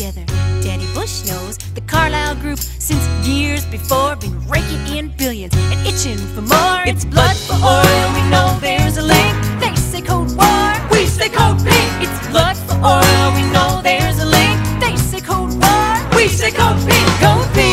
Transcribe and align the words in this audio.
together. 0.00 0.24
Danny 0.62 0.86
Bush 0.94 1.26
knows 1.26 1.58
the 1.74 1.82
Carlyle 1.82 2.34
Group 2.36 2.58
since 2.58 3.04
years 3.26 3.64
before 3.66 4.16
been 4.16 4.36
raking 4.48 4.96
in 4.96 5.08
billions 5.18 5.52
and 5.54 5.86
itching 5.86 6.16
for 6.34 6.40
more. 6.42 6.80
It's 6.86 7.04
blood 7.04 7.36
for 7.36 7.54
oil. 7.54 8.06
We 8.16 8.22
know 8.30 8.56
there's 8.60 8.96
a 8.96 9.02
link. 9.02 9.36
They 9.60 9.74
say 9.76 10.00
code 10.00 10.32
war. 10.36 10.68
We 10.90 11.06
say 11.06 11.28
code 11.28 11.58
pink. 11.58 11.90
It's 12.04 12.28
blood 12.28 12.56
for 12.56 12.76
oil. 12.76 13.26
We 13.36 13.44
know 13.52 13.80
there's 13.82 14.18
a 14.20 14.26
link. 14.26 14.56
They 14.80 14.96
say 14.96 15.20
code 15.20 15.52
war. 15.60 16.16
We 16.16 16.28
say 16.28 16.50
code 16.50 16.80
pink. 16.88 17.08
Code 17.20 17.48
pink 17.54 17.69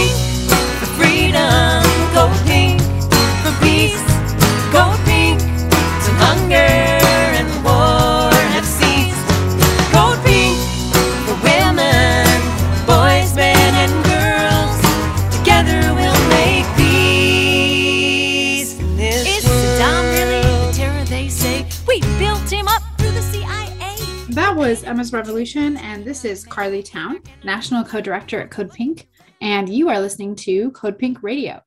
was 24.68 24.84
Emma's 24.84 25.14
Revolution, 25.14 25.78
and 25.78 26.04
this 26.04 26.26
is 26.26 26.46
Carley 26.46 26.84
Towne, 26.84 27.22
National 27.46 27.86
Co 27.86 28.02
Director 28.02 28.42
at 28.42 28.52
Code 28.52 28.70
Pink, 28.70 29.08
and 29.40 29.70
you 29.70 29.88
are 29.88 29.98
listening 29.98 30.36
to 30.36 30.72
Code 30.72 31.00
Pink 31.00 31.24
Radio, 31.24 31.62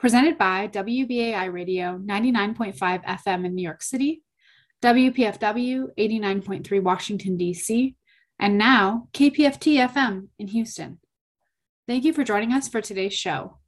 presented 0.00 0.36
by 0.36 0.66
WBAI 0.66 1.52
Radio 1.52 1.96
99.5 1.98 3.04
FM 3.04 3.46
in 3.46 3.54
New 3.54 3.62
York 3.62 3.84
City, 3.84 4.24
WPFW 4.82 5.90
89.3 5.96 6.82
Washington, 6.82 7.36
D.C., 7.36 7.94
and 8.40 8.58
now 8.58 9.06
KPFT 9.12 9.88
FM 9.88 10.26
in 10.40 10.48
Houston. 10.48 10.98
Thank 11.86 12.02
you 12.02 12.12
for 12.12 12.24
joining 12.24 12.52
us 12.52 12.66
for 12.66 12.80
today's 12.80 13.14
show. 13.14 13.59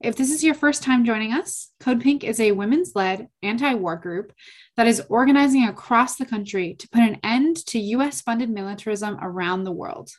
If 0.00 0.14
this 0.14 0.30
is 0.30 0.44
your 0.44 0.54
first 0.54 0.84
time 0.84 1.04
joining 1.04 1.32
us, 1.32 1.72
Code 1.80 2.00
Pink 2.00 2.22
is 2.22 2.38
a 2.38 2.52
women's 2.52 2.92
led 2.94 3.28
anti 3.42 3.74
war 3.74 3.96
group 3.96 4.32
that 4.76 4.86
is 4.86 5.02
organizing 5.08 5.64
across 5.64 6.14
the 6.14 6.24
country 6.24 6.74
to 6.78 6.88
put 6.88 7.02
an 7.02 7.18
end 7.24 7.56
to 7.66 7.80
US 7.80 8.20
funded 8.20 8.48
militarism 8.48 9.18
around 9.20 9.64
the 9.64 9.72
world. 9.72 10.10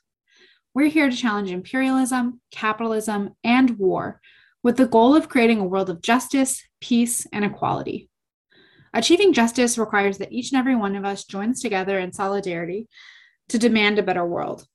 We're 0.74 0.90
here 0.90 1.10
to 1.10 1.16
challenge 1.16 1.50
imperialism, 1.50 2.42
capitalism, 2.52 3.36
and 3.42 3.78
war 3.78 4.20
with 4.64 4.76
the 4.76 4.86
goal 4.86 5.16
of 5.16 5.30
creating 5.30 5.62
a 5.62 5.66
world 5.66 5.90
of 5.90 6.02
justice, 6.02 6.62
peace, 6.82 7.26
and 7.32 7.46
equality. 7.46 8.10
Achieving 8.94 9.32
justice 9.32 9.78
requires 9.78 10.18
that 10.18 10.34
each 10.34 10.52
and 10.52 10.60
every 10.60 10.76
one 10.76 10.98
of 10.98 11.06
us 11.06 11.24
joins 11.24 11.62
together 11.62 11.98
in 12.00 12.12
solidarity 12.12 12.90
to 13.48 13.58
demand 13.58 13.98
a 13.98 14.04
better 14.04 14.26
world. 14.26 14.66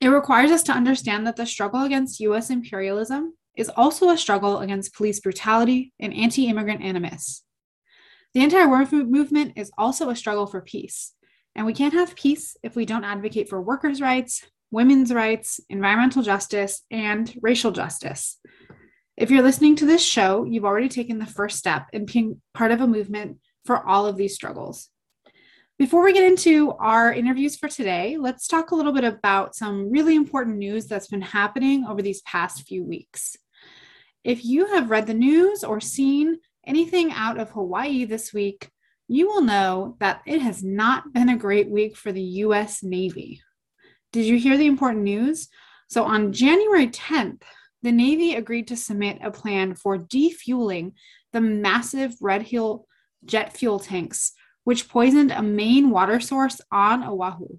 It 0.00 0.08
requires 0.08 0.50
us 0.50 0.64
to 0.64 0.72
understand 0.72 1.24
that 1.28 1.36
the 1.36 1.46
struggle 1.46 1.84
against 1.84 2.18
US 2.18 2.50
imperialism 2.50 3.34
is 3.56 3.70
also 3.76 4.10
a 4.10 4.18
struggle 4.18 4.58
against 4.58 4.94
police 4.94 5.20
brutality 5.20 5.92
and 6.00 6.14
anti 6.14 6.46
immigrant 6.48 6.82
animus. 6.82 7.44
The 8.34 8.40
anti 8.40 8.64
war 8.64 8.86
movement 8.90 9.52
is 9.56 9.70
also 9.76 10.08
a 10.08 10.16
struggle 10.16 10.46
for 10.46 10.60
peace, 10.60 11.12
and 11.54 11.66
we 11.66 11.74
can't 11.74 11.94
have 11.94 12.16
peace 12.16 12.56
if 12.62 12.76
we 12.76 12.86
don't 12.86 13.04
advocate 13.04 13.48
for 13.48 13.60
workers' 13.60 14.00
rights, 14.00 14.44
women's 14.70 15.12
rights, 15.12 15.60
environmental 15.68 16.22
justice, 16.22 16.82
and 16.90 17.34
racial 17.42 17.72
justice. 17.72 18.38
If 19.16 19.30
you're 19.30 19.42
listening 19.42 19.76
to 19.76 19.86
this 19.86 20.02
show, 20.02 20.44
you've 20.44 20.64
already 20.64 20.88
taken 20.88 21.18
the 21.18 21.26
first 21.26 21.58
step 21.58 21.88
in 21.92 22.06
being 22.06 22.40
part 22.54 22.72
of 22.72 22.80
a 22.80 22.86
movement 22.86 23.38
for 23.66 23.86
all 23.86 24.06
of 24.06 24.16
these 24.16 24.34
struggles. 24.34 24.88
Before 25.78 26.02
we 26.02 26.12
get 26.12 26.24
into 26.24 26.72
our 26.72 27.12
interviews 27.12 27.56
for 27.56 27.68
today, 27.68 28.16
let's 28.18 28.46
talk 28.46 28.70
a 28.70 28.74
little 28.74 28.92
bit 28.92 29.04
about 29.04 29.54
some 29.54 29.90
really 29.90 30.14
important 30.14 30.56
news 30.56 30.86
that's 30.86 31.08
been 31.08 31.22
happening 31.22 31.84
over 31.86 32.00
these 32.00 32.22
past 32.22 32.66
few 32.66 32.84
weeks. 32.84 33.36
If 34.24 34.44
you 34.44 34.66
have 34.66 34.90
read 34.90 35.06
the 35.06 35.14
news 35.14 35.64
or 35.64 35.80
seen 35.80 36.38
anything 36.64 37.12
out 37.12 37.38
of 37.38 37.50
Hawaii 37.50 38.04
this 38.04 38.32
week, 38.32 38.70
you 39.08 39.26
will 39.26 39.42
know 39.42 39.96
that 39.98 40.22
it 40.26 40.40
has 40.40 40.62
not 40.62 41.12
been 41.12 41.28
a 41.28 41.36
great 41.36 41.68
week 41.68 41.96
for 41.96 42.12
the 42.12 42.22
US 42.22 42.82
Navy. 42.82 43.42
Did 44.12 44.26
you 44.26 44.38
hear 44.38 44.56
the 44.56 44.66
important 44.66 45.02
news? 45.02 45.48
So, 45.88 46.04
on 46.04 46.32
January 46.32 46.86
10th, 46.86 47.42
the 47.82 47.92
Navy 47.92 48.34
agreed 48.34 48.68
to 48.68 48.76
submit 48.76 49.18
a 49.22 49.30
plan 49.30 49.74
for 49.74 49.98
defueling 49.98 50.92
the 51.32 51.40
massive 51.40 52.14
Red 52.20 52.42
Hill 52.42 52.86
jet 53.24 53.56
fuel 53.56 53.80
tanks, 53.80 54.32
which 54.64 54.88
poisoned 54.88 55.32
a 55.32 55.42
main 55.42 55.90
water 55.90 56.20
source 56.20 56.60
on 56.70 57.02
Oahu. 57.02 57.58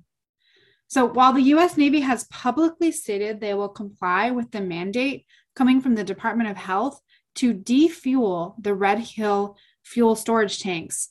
So, 0.88 1.06
while 1.06 1.34
the 1.34 1.42
US 1.56 1.76
Navy 1.76 2.02
has 2.02 2.24
publicly 2.26 2.92
stated 2.92 3.40
they 3.42 3.54
will 3.54 3.70
comply 3.70 4.32
with 4.32 4.52
the 4.52 4.62
mandate 4.62 5.26
coming 5.56 5.82
from 5.82 5.96
the 5.96 6.04
Department 6.04 6.50
of 6.50 6.58
Health 6.58 7.00
to 7.36 7.54
defuel 7.54 8.56
the 8.60 8.74
Red 8.74 9.00
Hill 9.00 9.58
fuel 9.84 10.16
storage 10.16 10.60
tanks, 10.60 11.10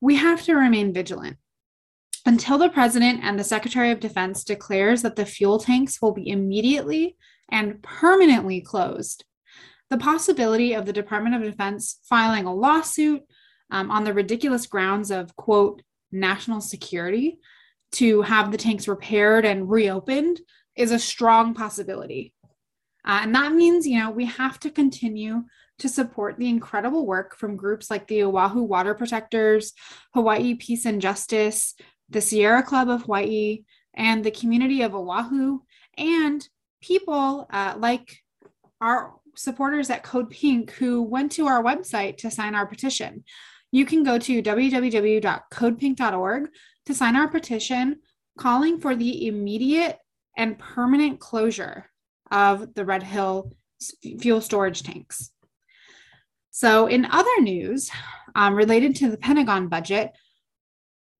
we 0.00 0.16
have 0.16 0.42
to 0.42 0.54
remain 0.54 0.92
vigilant. 0.92 1.36
Until 2.26 2.56
the 2.56 2.70
President 2.70 3.20
and 3.22 3.38
the 3.38 3.44
Secretary 3.44 3.90
of 3.90 4.00
Defense 4.00 4.44
declares 4.44 5.02
that 5.02 5.16
the 5.16 5.26
fuel 5.26 5.58
tanks 5.58 6.00
will 6.00 6.12
be 6.12 6.28
immediately 6.28 7.16
and 7.50 7.82
permanently 7.82 8.60
closed, 8.60 9.24
the 9.90 9.98
possibility 9.98 10.72
of 10.72 10.86
the 10.86 10.92
Department 10.92 11.36
of 11.36 11.42
Defense 11.42 12.00
filing 12.08 12.46
a 12.46 12.54
lawsuit 12.54 13.22
um, 13.70 13.90
on 13.90 14.04
the 14.04 14.14
ridiculous 14.14 14.66
grounds 14.66 15.10
of, 15.10 15.36
quote, 15.36 15.82
national 16.10 16.60
security 16.60 17.38
to 17.92 18.22
have 18.22 18.50
the 18.50 18.58
tanks 18.58 18.88
repaired 18.88 19.44
and 19.44 19.70
reopened 19.70 20.40
is 20.76 20.90
a 20.90 20.98
strong 20.98 21.54
possibility. 21.54 22.32
Uh, 23.04 23.20
and 23.22 23.34
that 23.34 23.52
means, 23.52 23.86
you 23.86 23.98
know, 23.98 24.10
we 24.10 24.24
have 24.24 24.58
to 24.60 24.70
continue 24.70 25.44
to 25.78 25.88
support 25.88 26.38
the 26.38 26.48
incredible 26.48 27.06
work 27.06 27.36
from 27.36 27.56
groups 27.56 27.90
like 27.90 28.06
the 28.06 28.22
Oahu 28.22 28.62
Water 28.62 28.94
Protectors, 28.94 29.72
Hawaii 30.14 30.54
Peace 30.54 30.86
and 30.86 31.02
Justice, 31.02 31.74
the 32.08 32.20
Sierra 32.20 32.62
Club 32.62 32.88
of 32.88 33.02
Hawaii, 33.02 33.64
and 33.94 34.24
the 34.24 34.30
community 34.30 34.82
of 34.82 34.94
Oahu, 34.94 35.60
and 35.98 36.48
people 36.80 37.48
uh, 37.50 37.74
like 37.76 38.22
our 38.80 39.14
supporters 39.36 39.90
at 39.90 40.02
Code 40.02 40.30
Pink 40.30 40.72
who 40.72 41.02
went 41.02 41.30
to 41.32 41.46
our 41.46 41.62
website 41.62 42.16
to 42.18 42.30
sign 42.30 42.54
our 42.54 42.66
petition. 42.66 43.24
You 43.72 43.86
can 43.86 44.04
go 44.04 44.18
to 44.18 44.42
www.codepink.org 44.42 46.48
to 46.86 46.94
sign 46.94 47.16
our 47.16 47.28
petition 47.28 48.00
calling 48.38 48.78
for 48.80 48.94
the 48.94 49.26
immediate 49.26 49.98
and 50.36 50.58
permanent 50.58 51.20
closure 51.20 51.90
of 52.30 52.74
the 52.74 52.84
Red 52.84 53.02
Hill 53.02 53.52
fuel 54.20 54.40
storage 54.40 54.82
tanks. 54.82 55.30
So, 56.50 56.86
in 56.86 57.06
other 57.06 57.40
news 57.40 57.90
um, 58.34 58.54
related 58.54 58.94
to 58.96 59.10
the 59.10 59.16
Pentagon 59.16 59.68
budget, 59.68 60.12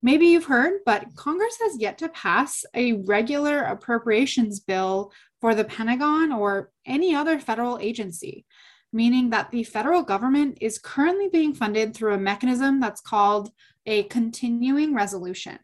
maybe 0.02 0.26
you've 0.26 0.44
heard, 0.44 0.80
but 0.86 1.06
Congress 1.16 1.58
has 1.62 1.78
yet 1.78 1.98
to 1.98 2.08
pass 2.10 2.64
a 2.74 2.92
regular 2.92 3.62
appropriations 3.62 4.60
bill 4.60 5.12
for 5.40 5.54
the 5.54 5.64
Pentagon 5.64 6.32
or 6.32 6.70
any 6.86 7.14
other 7.14 7.38
federal 7.38 7.78
agency, 7.78 8.46
meaning 8.92 9.30
that 9.30 9.50
the 9.50 9.64
federal 9.64 10.02
government 10.02 10.58
is 10.60 10.78
currently 10.78 11.28
being 11.28 11.52
funded 11.52 11.94
through 11.94 12.14
a 12.14 12.18
mechanism 12.18 12.80
that's 12.80 13.00
called 13.00 13.50
a 13.86 14.04
continuing 14.04 14.94
resolution. 14.94 15.58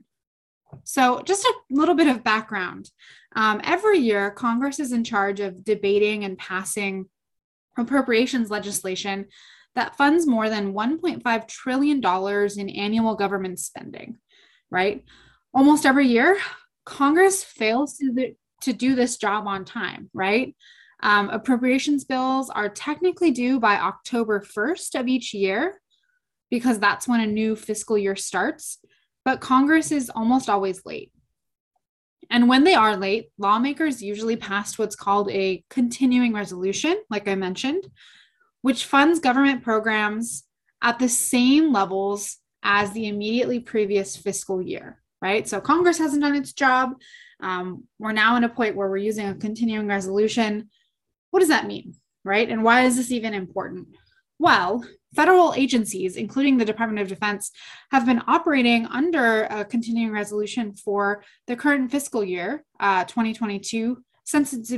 So, 0.85 1.23
just 1.23 1.45
a 1.45 1.55
little 1.71 1.95
bit 1.95 2.07
of 2.07 2.25
background. 2.25 2.91
Um, 3.37 3.61
every 3.65 3.99
year, 3.99 4.31
Congress 4.31 4.81
is 4.81 4.93
in 4.93 5.05
charge 5.05 5.41
of 5.41 5.65
debating 5.65 6.25
and 6.25 6.39
passing 6.39 7.07
appropriations 7.79 8.51
legislation 8.51 9.27
that 9.75 9.97
funds 9.97 10.27
more 10.27 10.49
than 10.49 10.73
$1.5 10.75 11.49
trillion 11.49 12.03
in 12.59 12.71
annual 12.71 13.15
government 13.15 13.61
spending, 13.61 14.19
right? 14.71 15.05
Almost 15.55 15.87
every 15.87 16.09
year, 16.09 16.39
Congress 16.85 17.45
fails 17.45 17.97
to, 17.99 18.35
to 18.63 18.73
do 18.73 18.95
this 18.95 19.17
job 19.17 19.47
on 19.47 19.65
time, 19.65 20.11
right? 20.13 20.57
Um, 21.03 21.31
appropriations 21.31 22.05
bills 22.05 22.51
are 22.51 22.69
technically 22.69 23.31
due 23.31 23.59
by 23.59 23.77
October 23.77 24.41
1st 24.41 24.99
of 24.99 25.09
each 25.09 25.33
year 25.33 25.81
because 26.51 26.79
that's 26.79 27.09
when 27.09 27.21
a 27.21 27.27
new 27.27 27.57
fiscal 27.57 27.97
year 27.97 28.17
starts, 28.17 28.79
but 29.25 29.41
Congress 29.41 29.93
is 29.93 30.11
almost 30.11 30.49
always 30.49 30.85
late. 30.85 31.13
And 32.31 32.49
when 32.49 32.65
they 32.65 32.75
are 32.75 32.97
late, 32.97 33.31
lawmakers 33.39 34.03
usually 34.03 34.37
pass 34.37 34.79
what's 34.79 34.95
called 34.95 35.31
a 35.31 35.65
continuing 35.69 36.33
resolution, 36.33 36.97
like 37.11 37.27
I 37.27 37.35
mentioned, 37.35 37.85
which 38.63 38.85
funds 38.85 39.19
government 39.19 39.65
programs 39.65 40.45
at 40.83 40.99
the 40.99 41.09
same 41.09 41.73
levels 41.73 42.39
as 42.63 42.93
the 42.93 43.09
immediately 43.09 43.59
previous 43.59 44.17
fiscal 44.17 44.63
year, 44.63 45.03
right? 45.21 45.49
So 45.49 45.61
Congress 45.61 45.99
hasn't 45.99 46.23
done 46.23 46.37
its 46.37 46.53
job. 46.53 46.91
Um, 47.41 47.85
we're 47.99 48.13
now 48.13 48.37
in 48.37 48.45
a 48.45 48.49
point 48.49 48.77
where 48.77 48.89
we're 48.89 48.99
using 48.99 49.29
a 49.29 49.35
continuing 49.35 49.89
resolution. 49.89 50.71
What 51.31 51.41
does 51.41 51.49
that 51.49 51.67
mean, 51.67 51.95
right? 52.25 52.49
And 52.49 52.63
why 52.63 52.85
is 52.85 52.97
this 52.97 53.11
even 53.11 53.35
important? 53.35 53.89
Well, 54.39 54.85
federal 55.15 55.55
agencies, 55.55 56.17
including 56.17 56.57
the 56.57 56.65
Department 56.65 57.01
of 57.01 57.09
Defense, 57.09 57.51
have 57.91 58.07
been 58.07 58.23
operating 58.27 58.87
under 58.87 59.45
a 59.45 59.65
continuing 59.65 60.13
resolution 60.13 60.75
for 60.75 61.25
the 61.47 61.57
current 61.57 61.91
fiscal 61.91 62.25
year, 62.25 62.65
uh, 62.79 63.05
2022, 63.05 64.03
since 64.25 64.53
its 64.53 64.73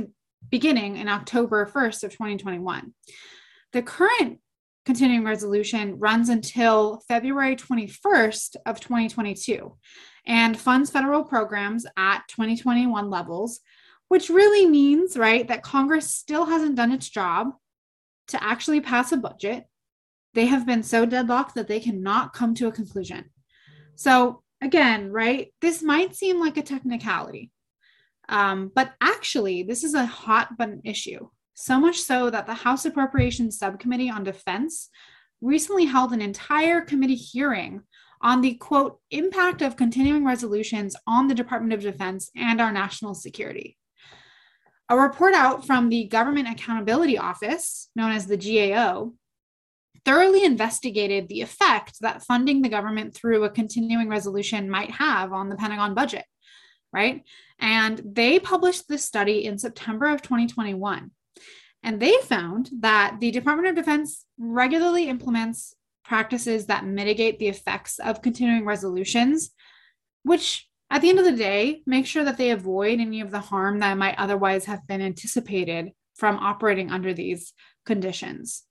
beginning 0.49 0.97
in 0.97 1.07
October 1.07 1.65
1st 1.65 2.03
of 2.03 2.11
2021. 2.11 2.93
The 3.71 3.81
current 3.81 4.39
continuing 4.85 5.23
resolution 5.23 5.97
runs 5.99 6.29
until 6.29 7.01
February 7.07 7.55
21st 7.55 8.57
of 8.65 8.79
2022 8.79 9.77
and 10.25 10.57
funds 10.57 10.89
federal 10.89 11.23
programs 11.23 11.85
at 11.97 12.23
2021 12.29 13.09
levels, 13.09 13.61
which 14.09 14.29
really 14.29 14.65
means, 14.65 15.17
right, 15.17 15.47
that 15.47 15.63
Congress 15.63 16.09
still 16.09 16.45
hasn't 16.45 16.75
done 16.75 16.91
its 16.91 17.09
job 17.09 17.49
to 18.27 18.43
actually 18.43 18.81
pass 18.81 19.11
a 19.11 19.17
budget. 19.17 19.65
They 20.33 20.47
have 20.47 20.65
been 20.65 20.83
so 20.83 21.05
deadlocked 21.05 21.55
that 21.55 21.67
they 21.67 21.79
cannot 21.79 22.33
come 22.33 22.55
to 22.55 22.67
a 22.67 22.71
conclusion. 22.71 23.25
So, 23.95 24.41
again, 24.61 25.11
right, 25.11 25.53
this 25.61 25.83
might 25.83 26.15
seem 26.15 26.39
like 26.39 26.57
a 26.57 26.63
technicality, 26.63 27.51
um, 28.29 28.71
but 28.73 28.93
actually, 29.01 29.63
this 29.63 29.83
is 29.83 29.93
a 29.93 30.05
hot 30.05 30.57
button 30.57 30.81
issue. 30.83 31.29
So 31.53 31.79
much 31.79 32.01
so 32.01 32.29
that 32.29 32.47
the 32.47 32.53
House 32.53 32.85
Appropriations 32.85 33.59
Subcommittee 33.59 34.09
on 34.09 34.23
Defense 34.23 34.89
recently 35.41 35.85
held 35.85 36.13
an 36.13 36.21
entire 36.21 36.81
committee 36.81 37.15
hearing 37.15 37.81
on 38.21 38.41
the 38.41 38.55
quote 38.55 38.99
impact 39.11 39.61
of 39.61 39.75
continuing 39.75 40.25
resolutions 40.25 40.95
on 41.05 41.27
the 41.27 41.35
Department 41.35 41.73
of 41.73 41.81
Defense 41.81 42.31
and 42.35 42.61
our 42.61 42.71
national 42.71 43.13
security. 43.13 43.77
A 44.89 44.97
report 44.97 45.33
out 45.33 45.65
from 45.65 45.89
the 45.89 46.05
Government 46.05 46.47
Accountability 46.47 47.17
Office, 47.17 47.89
known 47.95 48.11
as 48.11 48.25
the 48.25 48.37
GAO, 48.37 49.13
thoroughly 50.05 50.43
investigated 50.43 51.27
the 51.27 51.41
effect 51.41 51.97
that 52.01 52.23
funding 52.23 52.61
the 52.61 52.69
government 52.69 53.13
through 53.13 53.43
a 53.43 53.49
continuing 53.49 54.09
resolution 54.09 54.69
might 54.69 54.91
have 54.91 55.31
on 55.31 55.49
the 55.49 55.55
Pentagon 55.55 55.93
budget, 55.93 56.25
right? 56.91 57.23
And 57.59 58.01
they 58.05 58.39
published 58.39 58.87
this 58.87 59.05
study 59.05 59.45
in 59.45 59.57
September 59.57 60.07
of 60.07 60.21
2021. 60.21 61.11
And 61.83 61.99
they 61.99 62.17
found 62.23 62.69
that 62.79 63.17
the 63.19 63.31
Department 63.31 63.69
of 63.69 63.75
Defense 63.75 64.25
regularly 64.37 65.09
implements 65.09 65.75
practices 66.03 66.65
that 66.65 66.85
mitigate 66.85 67.39
the 67.39 67.47
effects 67.47 67.99
of 67.99 68.21
continuing 68.21 68.65
resolutions, 68.65 69.51
which 70.23 70.67
at 70.93 71.01
the 71.01 71.09
end 71.09 71.17
of 71.17 71.25
the 71.25 71.31
day, 71.31 71.81
make 71.87 72.05
sure 72.05 72.23
that 72.23 72.37
they 72.37 72.51
avoid 72.51 72.99
any 72.99 73.21
of 73.21 73.31
the 73.31 73.39
harm 73.39 73.79
that 73.79 73.97
might 73.97 74.19
otherwise 74.19 74.65
have 74.65 74.85
been 74.85 75.01
anticipated 75.01 75.91
from 76.15 76.37
operating 76.37 76.91
under 76.91 77.13
these 77.13 77.53
conditions. 77.83 78.63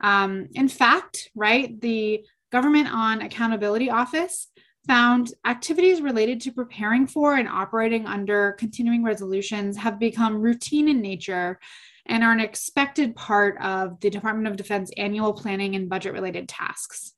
Um, 0.00 0.48
in 0.54 0.68
fact, 0.68 1.30
right, 1.34 1.80
the 1.80 2.24
Government 2.50 2.88
on 2.92 3.20
Accountability 3.20 3.90
Office 3.90 4.48
found 4.86 5.34
activities 5.46 6.00
related 6.00 6.40
to 6.40 6.52
preparing 6.52 7.06
for 7.06 7.34
and 7.34 7.48
operating 7.48 8.06
under 8.06 8.52
continuing 8.52 9.04
resolutions 9.04 9.76
have 9.76 9.98
become 9.98 10.40
routine 10.40 10.88
in 10.88 11.02
nature 11.02 11.58
and 12.06 12.24
are 12.24 12.32
an 12.32 12.40
expected 12.40 13.14
part 13.14 13.60
of 13.60 14.00
the 14.00 14.08
Department 14.08 14.48
of 14.48 14.56
Defense 14.56 14.90
annual 14.96 15.34
planning 15.34 15.76
and 15.76 15.90
budget 15.90 16.14
related 16.14 16.48
tasks. 16.48 17.12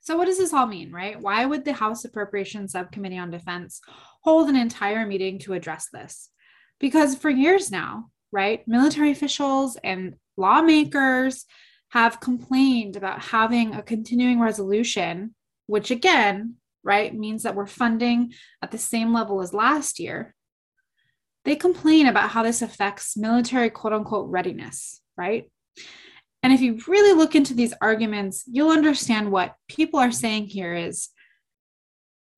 So, 0.00 0.18
what 0.18 0.26
does 0.26 0.36
this 0.36 0.52
all 0.52 0.66
mean, 0.66 0.92
right? 0.92 1.18
Why 1.18 1.46
would 1.46 1.64
the 1.64 1.72
House 1.72 2.04
Appropriations 2.04 2.72
Subcommittee 2.72 3.18
on 3.18 3.30
Defense 3.30 3.80
hold 4.22 4.48
an 4.48 4.56
entire 4.56 5.06
meeting 5.06 5.38
to 5.40 5.54
address 5.54 5.88
this? 5.92 6.28
Because 6.80 7.14
for 7.14 7.30
years 7.30 7.70
now, 7.70 8.10
right, 8.32 8.66
military 8.66 9.12
officials 9.12 9.78
and 9.82 10.16
lawmakers 10.36 11.46
have 11.94 12.18
complained 12.18 12.96
about 12.96 13.20
having 13.22 13.72
a 13.72 13.80
continuing 13.80 14.40
resolution, 14.40 15.32
which 15.66 15.92
again, 15.92 16.56
right, 16.82 17.14
means 17.14 17.44
that 17.44 17.54
we're 17.54 17.68
funding 17.68 18.34
at 18.60 18.72
the 18.72 18.78
same 18.78 19.12
level 19.12 19.40
as 19.40 19.54
last 19.54 20.00
year, 20.00 20.34
they 21.44 21.54
complain 21.54 22.08
about 22.08 22.30
how 22.30 22.42
this 22.42 22.62
affects 22.62 23.16
military 23.16 23.70
quote 23.70 23.92
unquote 23.92 24.28
readiness, 24.28 25.02
right? 25.16 25.48
And 26.42 26.52
if 26.52 26.60
you 26.60 26.80
really 26.88 27.16
look 27.16 27.36
into 27.36 27.54
these 27.54 27.72
arguments, 27.80 28.42
you'll 28.50 28.72
understand 28.72 29.30
what 29.30 29.54
people 29.68 30.00
are 30.00 30.10
saying 30.10 30.48
here 30.48 30.74
is 30.74 31.10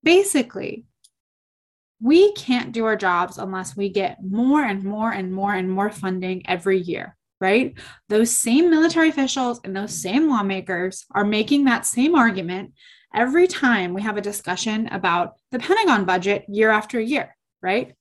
basically, 0.03 0.85
we 1.99 2.33
can't 2.35 2.73
do 2.73 2.85
our 2.85 2.97
jobs 2.97 3.39
unless 3.39 3.75
we 3.75 3.89
get 3.89 4.19
more 4.23 4.63
and 4.63 4.85
more 4.85 5.11
and 5.11 5.33
more 5.33 5.55
and 5.55 5.71
more 5.71 5.91
funding 5.91 6.47
every 6.47 6.79
year, 6.79 7.16
right? 7.41 7.75
Those 8.09 8.31
same 8.31 8.71
military 8.71 9.09
officials 9.09 9.61
and 9.65 9.77
those 9.77 9.95
same 9.95 10.29
lawmakers 10.29 11.05
are 11.11 11.25
making 11.25 11.65
that 11.65 11.87
same 11.87 12.15
argument 12.15 12.73
every 13.15 13.47
time 13.47 13.95
we 13.95 14.03
have 14.03 14.17
a 14.17 14.23
discussion 14.23 14.89
about 14.89 15.35
the 15.51 15.59
Pentagon 15.59 16.05
budget 16.05 16.45
year 16.49 16.71
after 16.71 17.01
year, 17.01 17.37
right? 17.63 17.95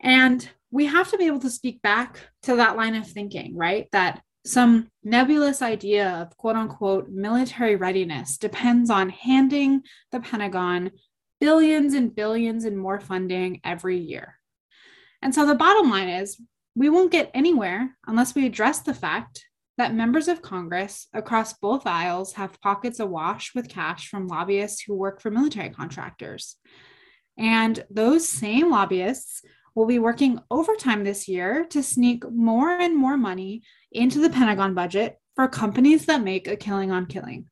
And 0.00 0.48
we 0.70 0.86
have 0.86 1.10
to 1.10 1.18
be 1.18 1.26
able 1.26 1.40
to 1.40 1.50
speak 1.50 1.80
back 1.82 2.20
to 2.42 2.56
that 2.56 2.76
line 2.76 2.94
of 2.94 3.06
thinking, 3.06 3.56
right? 3.56 3.88
That 3.92 4.22
some 4.44 4.88
nebulous 5.02 5.62
idea 5.62 6.10
of 6.10 6.36
quote 6.36 6.56
unquote 6.56 7.08
military 7.08 7.76
readiness 7.76 8.38
depends 8.38 8.90
on 8.90 9.08
handing 9.08 9.82
the 10.12 10.20
Pentagon 10.20 10.92
billions 11.40 11.94
and 11.94 12.14
billions 12.14 12.64
and 12.64 12.78
more 12.78 13.00
funding 13.00 13.60
every 13.64 13.98
year. 13.98 14.38
And 15.22 15.34
so 15.34 15.46
the 15.46 15.54
bottom 15.54 15.90
line 15.90 16.08
is 16.08 16.40
we 16.76 16.90
won't 16.90 17.10
get 17.10 17.30
anywhere 17.32 17.96
unless 18.06 18.34
we 18.34 18.46
address 18.46 18.80
the 18.80 18.94
fact 18.94 19.46
that 19.78 19.94
members 19.94 20.28
of 20.28 20.42
Congress 20.42 21.08
across 21.14 21.54
both 21.54 21.86
aisles 21.86 22.34
have 22.34 22.60
pockets 22.60 23.00
awash 23.00 23.54
with 23.54 23.68
cash 23.68 24.08
from 24.08 24.28
lobbyists 24.28 24.82
who 24.82 24.94
work 24.94 25.20
for 25.20 25.30
military 25.30 25.70
contractors. 25.70 26.56
And 27.38 27.82
those 27.90 28.28
same 28.28 28.70
lobbyists 28.70 29.42
will 29.74 29.86
be 29.86 29.98
working 29.98 30.38
overtime 30.50 31.02
this 31.02 31.28
year 31.28 31.66
to 31.70 31.82
sneak 31.82 32.30
more 32.30 32.70
and 32.70 32.96
more 32.96 33.16
money 33.16 33.62
into 33.90 34.20
the 34.20 34.30
Pentagon 34.30 34.74
budget 34.74 35.18
for 35.34 35.48
companies 35.48 36.06
that 36.06 36.22
make 36.22 36.46
a 36.46 36.56
killing 36.56 36.90
on 36.90 37.06
killing. 37.06 37.46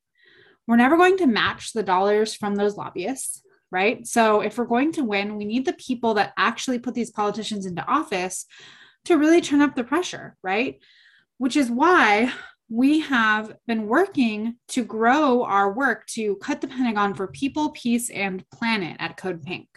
We're 0.66 0.76
never 0.76 0.96
going 0.96 1.18
to 1.18 1.26
match 1.26 1.72
the 1.72 1.82
dollars 1.82 2.34
from 2.34 2.56
those 2.56 2.76
lobbyists, 2.76 3.42
right? 3.70 4.06
So 4.06 4.40
if 4.40 4.56
we're 4.56 4.64
going 4.64 4.92
to 4.92 5.04
win, 5.04 5.36
we 5.36 5.44
need 5.44 5.66
the 5.66 5.74
people 5.74 6.14
that 6.14 6.32
actually 6.38 6.78
put 6.78 6.94
these 6.94 7.10
politicians 7.10 7.66
into 7.66 7.86
office 7.86 8.46
to 9.04 9.16
really 9.16 9.40
turn 9.40 9.60
up 9.60 9.74
the 9.74 9.84
pressure, 9.84 10.36
right? 10.42 10.78
Which 11.38 11.56
is 11.56 11.70
why 11.70 12.32
we 12.68 13.00
have 13.00 13.56
been 13.66 13.86
working 13.86 14.56
to 14.68 14.84
grow 14.84 15.44
our 15.44 15.72
work 15.72 16.06
to 16.06 16.36
cut 16.36 16.60
the 16.60 16.68
Pentagon 16.68 17.14
for 17.14 17.26
people, 17.26 17.70
peace, 17.70 18.10
and 18.10 18.44
planet 18.50 18.96
at 18.98 19.16
Code 19.16 19.42
Pink 19.42 19.68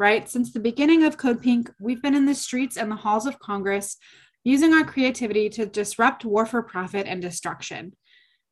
right? 0.00 0.30
Since 0.30 0.52
the 0.52 0.60
beginning 0.60 1.04
of 1.04 1.18
Code 1.18 1.42
Pink, 1.42 1.70
we've 1.78 2.00
been 2.00 2.14
in 2.14 2.24
the 2.24 2.34
streets 2.34 2.78
and 2.78 2.90
the 2.90 2.96
halls 2.96 3.26
of 3.26 3.38
Congress 3.38 3.98
using 4.44 4.72
our 4.72 4.82
creativity 4.82 5.50
to 5.50 5.66
disrupt 5.66 6.24
war 6.24 6.46
for 6.46 6.62
profit 6.62 7.06
and 7.06 7.20
destruction. 7.20 7.92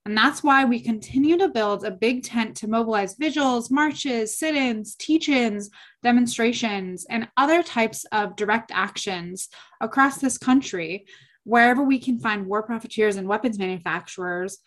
And 0.05 0.17
that's 0.17 0.43
why 0.43 0.65
we 0.65 0.81
continue 0.81 1.37
to 1.39 1.49
build 1.49 1.85
a 1.85 1.91
big 1.91 2.23
tent 2.23 2.57
to 2.59 2.69
mobilize 2.69 3.17
vigils, 3.17 3.71
marches, 3.71 4.39
sit 4.39 4.55
ins, 4.55 4.95
teach 4.95 5.29
ins, 5.29 5.71
demonstrations, 6.03 7.05
and 7.11 7.29
other 7.37 7.63
types 7.63 8.07
of 8.13 8.37
direct 8.37 8.71
actions 8.73 9.49
across 9.81 10.19
this 10.19 10.39
country, 10.39 11.07
wherever 11.45 11.83
we 11.83 11.99
can 11.99 12.19
find 12.19 12.47
war 12.47 12.63
profiteers 12.63 13.17
and 13.17 13.29
weapons 13.29 13.59
manufacturers, 13.59 14.59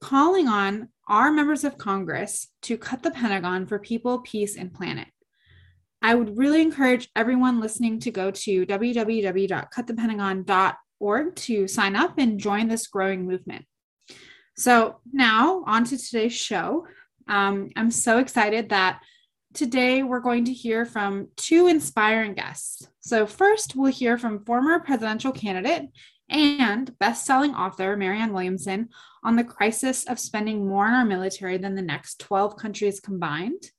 calling 0.00 0.48
on 0.48 0.88
our 1.08 1.32
members 1.32 1.64
of 1.64 1.78
Congress 1.78 2.48
to 2.62 2.78
cut 2.78 3.02
the 3.02 3.10
Pentagon 3.10 3.66
for 3.66 3.78
people, 3.78 4.20
peace, 4.20 4.56
and 4.56 4.72
planet. 4.72 5.08
I 6.02 6.14
would 6.14 6.36
really 6.36 6.60
encourage 6.60 7.08
everyone 7.16 7.60
listening 7.60 8.00
to 8.00 8.10
go 8.10 8.30
to 8.30 8.66
www.cutthepentagon.org 8.66 11.36
to 11.36 11.66
sign 11.66 11.96
up 11.96 12.18
and 12.18 12.38
join 12.38 12.68
this 12.68 12.86
growing 12.86 13.26
movement. 13.26 13.64
So, 14.56 15.00
now 15.12 15.64
on 15.66 15.84
to 15.84 15.98
today's 15.98 16.32
show. 16.32 16.86
Um, 17.26 17.70
I'm 17.76 17.90
so 17.90 18.18
excited 18.18 18.68
that 18.68 19.00
today 19.52 20.02
we're 20.02 20.20
going 20.20 20.44
to 20.44 20.52
hear 20.52 20.84
from 20.84 21.28
two 21.36 21.66
inspiring 21.66 22.34
guests. 22.34 22.86
So, 23.00 23.26
first, 23.26 23.74
we'll 23.74 23.92
hear 23.92 24.16
from 24.16 24.44
former 24.44 24.78
presidential 24.80 25.32
candidate 25.32 25.88
and 26.28 26.96
best-selling 26.98 27.54
author 27.54 27.96
Marianne 27.96 28.32
Williamson 28.32 28.88
on 29.24 29.36
the 29.36 29.44
crisis 29.44 30.04
of 30.04 30.18
spending 30.18 30.66
more 30.66 30.86
on 30.86 30.94
our 30.94 31.04
military 31.04 31.58
than 31.58 31.74
the 31.74 31.82
next 31.82 32.20
12 32.20 32.56
countries 32.56 33.00
combined. 33.00 33.70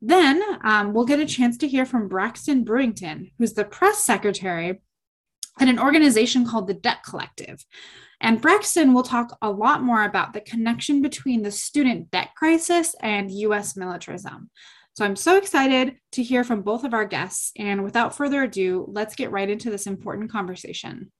Then 0.00 0.42
um, 0.64 0.92
we'll 0.92 1.06
get 1.06 1.20
a 1.20 1.26
chance 1.26 1.56
to 1.58 1.68
hear 1.68 1.86
from 1.86 2.08
Braxton 2.08 2.64
Brewington, 2.64 3.32
who's 3.38 3.54
the 3.54 3.64
press 3.64 4.04
secretary 4.04 4.80
at 5.60 5.68
an 5.68 5.78
organization 5.78 6.46
called 6.46 6.66
the 6.66 6.74
Debt 6.74 6.98
Collective. 7.04 7.64
And 8.22 8.40
Braxton 8.40 8.94
will 8.94 9.02
talk 9.02 9.36
a 9.42 9.50
lot 9.50 9.82
more 9.82 10.04
about 10.04 10.32
the 10.32 10.40
connection 10.40 11.02
between 11.02 11.42
the 11.42 11.50
student 11.50 12.10
debt 12.12 12.30
crisis 12.36 12.94
and 13.00 13.32
US 13.32 13.76
militarism. 13.76 14.48
So 14.94 15.04
I'm 15.04 15.16
so 15.16 15.36
excited 15.36 15.96
to 16.12 16.22
hear 16.22 16.44
from 16.44 16.62
both 16.62 16.84
of 16.84 16.94
our 16.94 17.04
guests. 17.04 17.50
And 17.58 17.82
without 17.82 18.14
further 18.14 18.44
ado, 18.44 18.86
let's 18.88 19.16
get 19.16 19.32
right 19.32 19.50
into 19.50 19.70
this 19.70 19.86
important 19.86 20.30
conversation. 20.30 21.10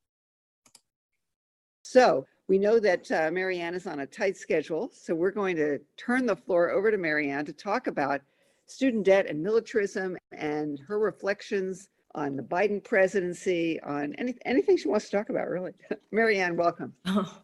So, 1.83 2.27
We 2.49 2.59
know 2.59 2.79
that 2.81 3.11
uh, 3.11 3.31
Marianne 3.33 3.75
is 3.75 3.87
on 3.87 4.01
a 4.01 4.07
tight 4.07 4.37
schedule, 4.37 4.91
so 4.93 5.15
we're 5.15 5.31
going 5.31 5.57
to 5.57 5.79
turn 5.97 6.27
the 6.27 6.37
floor 6.37 6.71
over 6.71 6.91
to 6.91 6.99
Marianne 6.99 7.47
to 7.47 7.53
talk 7.53 7.87
about 7.87 8.21
student 8.67 9.05
debt 9.05 9.27
and 9.27 9.43
militarism 9.43 10.19
and 10.33 10.79
her 10.87 10.99
reflections 10.99 11.89
on 12.15 12.37
the 12.37 12.43
Biden 12.43 12.83
presidency, 12.83 13.81
on 13.81 14.15
any, 14.19 14.35
anything 14.45 14.77
she 14.77 14.89
wants 14.89 15.09
to 15.09 15.17
talk 15.17 15.29
about, 15.29 15.49
really. 15.49 15.73
Marianne, 16.13 16.57
welcome. 16.57 16.93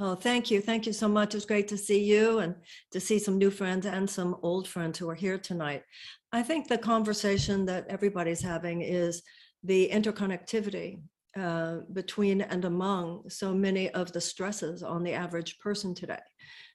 Oh, 0.00 0.10
oh, 0.10 0.14
thank 0.16 0.50
you. 0.50 0.60
Thank 0.60 0.86
you 0.86 0.92
so 0.92 1.06
much. 1.06 1.34
It's 1.34 1.44
great 1.44 1.68
to 1.68 1.76
see 1.76 2.02
you 2.02 2.40
and 2.40 2.56
to 2.90 2.98
see 2.98 3.18
some 3.18 3.38
new 3.38 3.50
friends 3.50 3.86
and 3.86 4.08
some 4.08 4.36
old 4.42 4.66
friends 4.66 4.98
who 4.98 5.08
are 5.08 5.14
here 5.14 5.38
tonight. 5.38 5.84
I 6.32 6.42
think 6.42 6.66
the 6.66 6.78
conversation 6.78 7.64
that 7.66 7.86
everybody's 7.88 8.42
having 8.42 8.80
is 8.80 9.22
the 9.62 9.88
interconnectivity 9.92 11.02
uh, 11.38 11.78
between 11.92 12.40
and 12.40 12.64
among 12.64 13.28
so 13.28 13.54
many 13.54 13.90
of 13.90 14.12
the 14.12 14.20
stresses 14.20 14.82
on 14.82 15.02
the 15.02 15.12
average 15.12 15.58
person 15.58 15.94
today. 15.94 16.18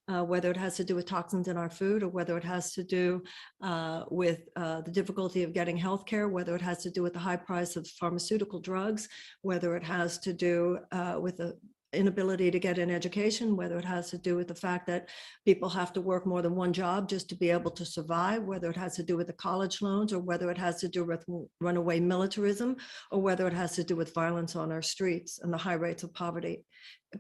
Uh, 0.10 0.24
whether 0.24 0.50
it 0.50 0.56
has 0.56 0.78
to 0.78 0.86
do 0.86 0.96
with 0.96 1.06
toxins 1.06 1.50
in 1.50 1.58
our 1.58 1.70
food 1.70 2.02
or 2.02 2.08
whether 2.08 2.38
it 2.38 2.44
has 2.44 2.72
to 2.72 2.82
do 2.82 3.22
uh, 3.62 4.06
with 4.10 4.48
uh, 4.56 4.80
the 4.80 4.92
difficulty 4.92 5.44
of 5.44 5.52
getting 5.52 5.76
health 5.76 6.06
care, 6.06 6.30
whether 6.30 6.56
it 6.56 6.62
has 6.62 6.82
to 6.82 6.90
do 6.90 7.04
with 7.04 7.12
the 7.12 7.20
high 7.20 7.36
price 7.36 7.76
of 7.76 7.86
pharmaceutical 8.00 8.60
drugs, 8.62 9.10
whether 9.42 9.76
it 9.76 9.84
has 9.84 10.18
to 10.18 10.32
do 10.32 10.80
uh, 10.94 11.18
with 11.20 11.36
the 11.36 11.58
inability 11.98 12.52
to 12.52 12.60
get 12.60 12.78
an 12.78 12.90
education, 12.90 13.58
whether 13.58 13.78
it 13.78 13.86
has 13.86 14.10
to 14.12 14.18
do 14.18 14.36
with 14.36 14.48
the 14.48 14.56
fact 14.56 14.88
that 14.88 15.10
people 15.46 15.70
have 15.70 15.92
to 15.94 16.02
work 16.02 16.26
more 16.26 16.42
than 16.42 16.56
one 16.56 16.72
job 16.72 17.10
just 17.10 17.28
to 17.30 17.36
be 17.36 17.50
able 17.50 17.72
to 17.72 17.86
survive, 17.86 18.44
whether 18.44 18.70
it 18.70 18.78
has 18.78 18.96
to 18.96 19.04
do 19.04 19.18
with 19.18 19.28
the 19.28 19.34
college 19.34 19.82
loans, 19.82 20.14
or 20.14 20.20
whether 20.20 20.50
it 20.52 20.58
has 20.58 20.80
to 20.82 20.88
do 20.88 21.04
with 21.04 21.26
runaway 21.60 22.00
militarism, 22.00 22.78
or 23.12 23.22
whether 23.22 23.48
it 23.48 23.54
has 23.54 23.74
to 23.76 23.84
do 23.84 23.96
with 23.96 24.14
violence 24.14 24.56
on 24.56 24.72
our 24.72 24.82
streets 24.82 25.40
and 25.40 25.52
the 25.52 25.58
high 25.58 25.74
rates 25.74 26.04
of 26.04 26.14
poverty. 26.14 26.64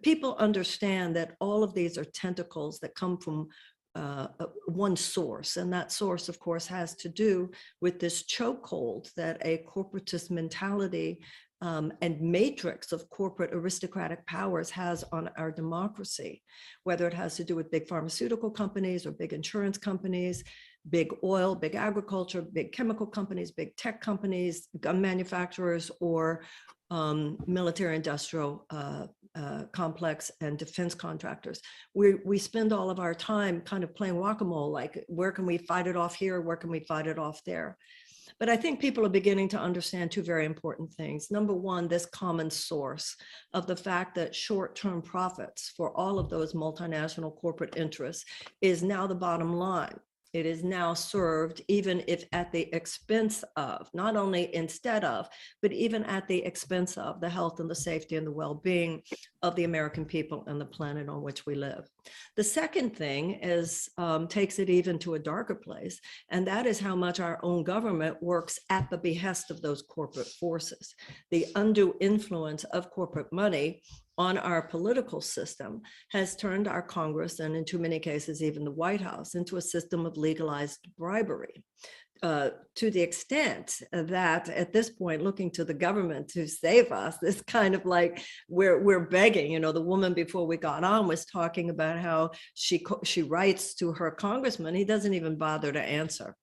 People 0.04 0.36
understand 0.38 1.16
that 1.16 1.36
all 1.40 1.64
of 1.64 1.74
these 1.74 1.98
are 1.98 2.06
tentacles 2.06 2.80
that 2.80 2.96
come 2.96 3.18
from 3.18 3.50
uh, 3.98 4.28
uh, 4.40 4.46
one 4.68 4.96
source, 4.96 5.58
and 5.58 5.74
that 5.74 5.92
source, 5.92 6.30
of 6.30 6.40
course, 6.40 6.68
has 6.68 6.94
to 6.94 7.10
do 7.10 7.50
with 7.82 8.00
this 8.00 8.24
chokehold 8.24 9.12
that 9.16 9.42
a 9.44 9.64
corporatist 9.68 10.30
mentality 10.30 11.20
um, 11.62 11.92
and 12.02 12.22
matrix 12.22 12.92
of 12.92 13.10
corporate 13.10 13.54
aristocratic 13.54 14.26
powers 14.28 14.70
has 14.70 15.04
on 15.12 15.30
our 15.38 15.52
democracy, 15.52 16.44
whether 16.84 17.08
it 17.08 17.14
has 17.14 17.36
to 17.36 17.44
do 17.44 17.56
with 17.56 17.72
big 17.72 17.88
pharmaceutical 17.88 18.52
companies 18.52 19.06
or 19.06 19.12
big 19.12 19.34
insurance 19.34 19.78
companies, 19.78 20.44
big 20.90 21.12
oil, 21.24 21.56
big 21.56 21.76
agriculture, 21.76 22.42
big 22.42 22.72
chemical 22.72 23.08
companies, 23.08 23.52
big 23.52 23.76
tech 23.76 24.02
companies, 24.02 24.68
gun 24.80 25.02
manufacturers, 25.02 25.90
or 26.00 26.44
um, 26.90 27.38
military 27.48 27.96
industrial 27.96 28.66
uh, 28.70 29.08
uh, 29.36 29.64
complex 29.72 30.32
and 30.42 30.58
defense 30.58 30.96
contractors. 30.96 31.62
We, 31.94 32.16
we 32.26 32.38
spend 32.38 32.72
all 32.72 32.90
of 32.90 33.00
our 33.00 33.14
time 33.14 33.62
kind 33.62 33.84
of 33.84 33.96
playing 33.96 34.18
whack-a-mole, 34.20 34.72
like 34.72 35.04
where 35.08 35.32
can 35.32 35.46
we 35.46 35.58
fight 35.58 35.88
it 35.88 35.98
off 35.98 36.16
here? 36.16 36.40
Where 36.42 36.56
can 36.56 36.70
we 36.70 36.82
fight 36.82 37.08
it 37.08 37.20
off 37.20 37.44
there? 37.46 37.78
But 38.40 38.50
I 38.50 38.58
think 38.58 38.80
people 38.80 39.06
are 39.06 39.10
beginning 39.10 39.50
to 39.50 39.60
understand 39.60 40.12
two 40.12 40.22
very 40.22 40.46
important 40.46 40.94
things. 40.94 41.32
Number 41.32 41.54
one, 41.54 41.88
this 41.88 42.06
common 42.06 42.50
source 42.52 43.16
of 43.54 43.66
the 43.66 43.76
fact 43.76 44.14
that 44.16 44.36
short-term 44.36 45.02
profits 45.02 45.74
for 45.76 45.96
all 45.98 46.20
of 46.20 46.30
those 46.30 46.54
multinational 46.54 47.36
corporate 47.36 47.76
interests 47.78 48.26
is 48.62 48.84
now 48.84 49.08
the 49.08 49.16
bottom 49.16 49.54
line. 49.54 50.00
It 50.38 50.46
is 50.46 50.64
now 50.64 50.94
served, 50.94 51.64
even 51.68 52.04
if 52.06 52.26
at 52.32 52.52
the 52.52 52.72
expense 52.72 53.44
of, 53.56 53.90
not 53.96 54.16
only 54.16 54.54
instead 54.54 55.04
of, 55.04 55.28
but 55.64 55.72
even 55.72 56.04
at 56.04 56.28
the 56.28 56.46
expense 56.46 56.96
of 56.96 57.20
the 57.20 57.28
health 57.28 57.60
and 57.60 57.68
the 57.68 57.74
safety 57.74 58.18
and 58.18 58.28
the 58.28 58.32
well-being 58.32 59.02
of 59.42 59.56
the 59.56 59.64
American 59.64 60.06
people 60.06 60.44
and 60.46 60.62
the 60.62 60.66
planet 60.66 61.10
on 61.10 61.24
which 61.24 61.48
we 61.48 61.56
live. 61.56 61.90
The 62.36 62.44
second 62.44 62.96
thing 62.96 63.40
is 63.42 63.90
um, 63.98 64.28
takes 64.28 64.60
it 64.60 64.70
even 64.70 65.00
to 65.00 65.16
a 65.16 65.20
darker 65.34 65.56
place, 65.56 66.00
and 66.30 66.46
that 66.46 66.68
is 66.68 66.80
how 66.80 66.96
much 66.96 67.20
our 67.20 67.40
own 67.42 67.64
government 67.64 68.22
works 68.22 68.60
at 68.70 68.92
the 68.92 69.00
behest 69.00 69.50
of 69.50 69.64
those 69.64 69.82
corporate 69.82 70.32
forces. 70.40 70.94
The 71.32 71.48
undue 71.56 71.96
influence 72.00 72.64
of 72.66 72.92
corporate 72.92 73.34
money 73.34 73.82
on 74.18 74.38
our 74.38 74.62
political 74.62 75.22
system 75.22 75.82
has 76.12 76.36
turned 76.36 76.68
our 76.68 76.82
Congress 76.82 77.40
and 77.40 77.56
in 77.56 77.64
too 77.64 77.78
many 77.78 78.00
cases, 78.00 78.42
even 78.42 78.64
the 78.64 78.72
White 78.72 79.02
House 79.02 79.36
into 79.36 79.58
a 79.58 79.62
system 79.62 80.06
of 80.06 80.18
legalized 80.18 80.80
bribery. 80.98 81.64
Uh, 82.24 82.50
to 82.74 82.90
the 82.90 83.02
extent 83.02 83.80
that 83.92 84.50
at 84.50 84.74
this 84.74 84.90
point, 84.90 85.22
looking 85.22 85.52
to 85.52 85.64
the 85.64 85.74
government 85.74 86.28
to 86.28 86.48
save 86.48 86.92
us, 86.92 87.18
this 87.20 87.44
kind 87.44 87.76
of 87.76 87.86
like 87.86 88.24
we're 88.50 88.82
we're 88.82 89.06
begging. 89.06 89.52
You 89.52 89.60
know, 89.60 89.72
the 89.72 89.82
woman 89.82 90.16
before 90.16 90.48
we 90.48 90.58
got 90.58 90.84
on 90.84 91.08
was 91.08 91.26
talking 91.26 91.70
about 91.70 92.00
how 92.00 92.32
she 92.56 92.84
she 93.04 93.22
writes 93.22 93.76
to 93.76 93.94
her 93.94 94.10
congressman, 94.10 94.74
he 94.74 94.84
doesn't 94.84 95.14
even 95.14 95.38
bother 95.38 95.72
to 95.72 95.80
answer. 95.80 96.36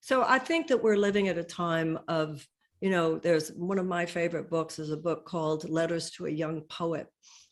So 0.00 0.22
I 0.22 0.38
think 0.38 0.66
that 0.66 0.82
we're 0.82 0.96
living 0.96 1.28
at 1.28 1.38
a 1.38 1.44
time 1.44 1.98
of 2.08 2.46
you 2.80 2.90
know, 2.90 3.18
there's 3.18 3.50
one 3.50 3.78
of 3.78 3.86
my 3.86 4.04
favorite 4.06 4.50
books 4.50 4.78
is 4.78 4.90
a 4.90 4.96
book 4.96 5.24
called 5.24 5.68
Letters 5.68 6.10
to 6.12 6.26
a 6.26 6.30
Young 6.30 6.60
Poet 6.62 7.06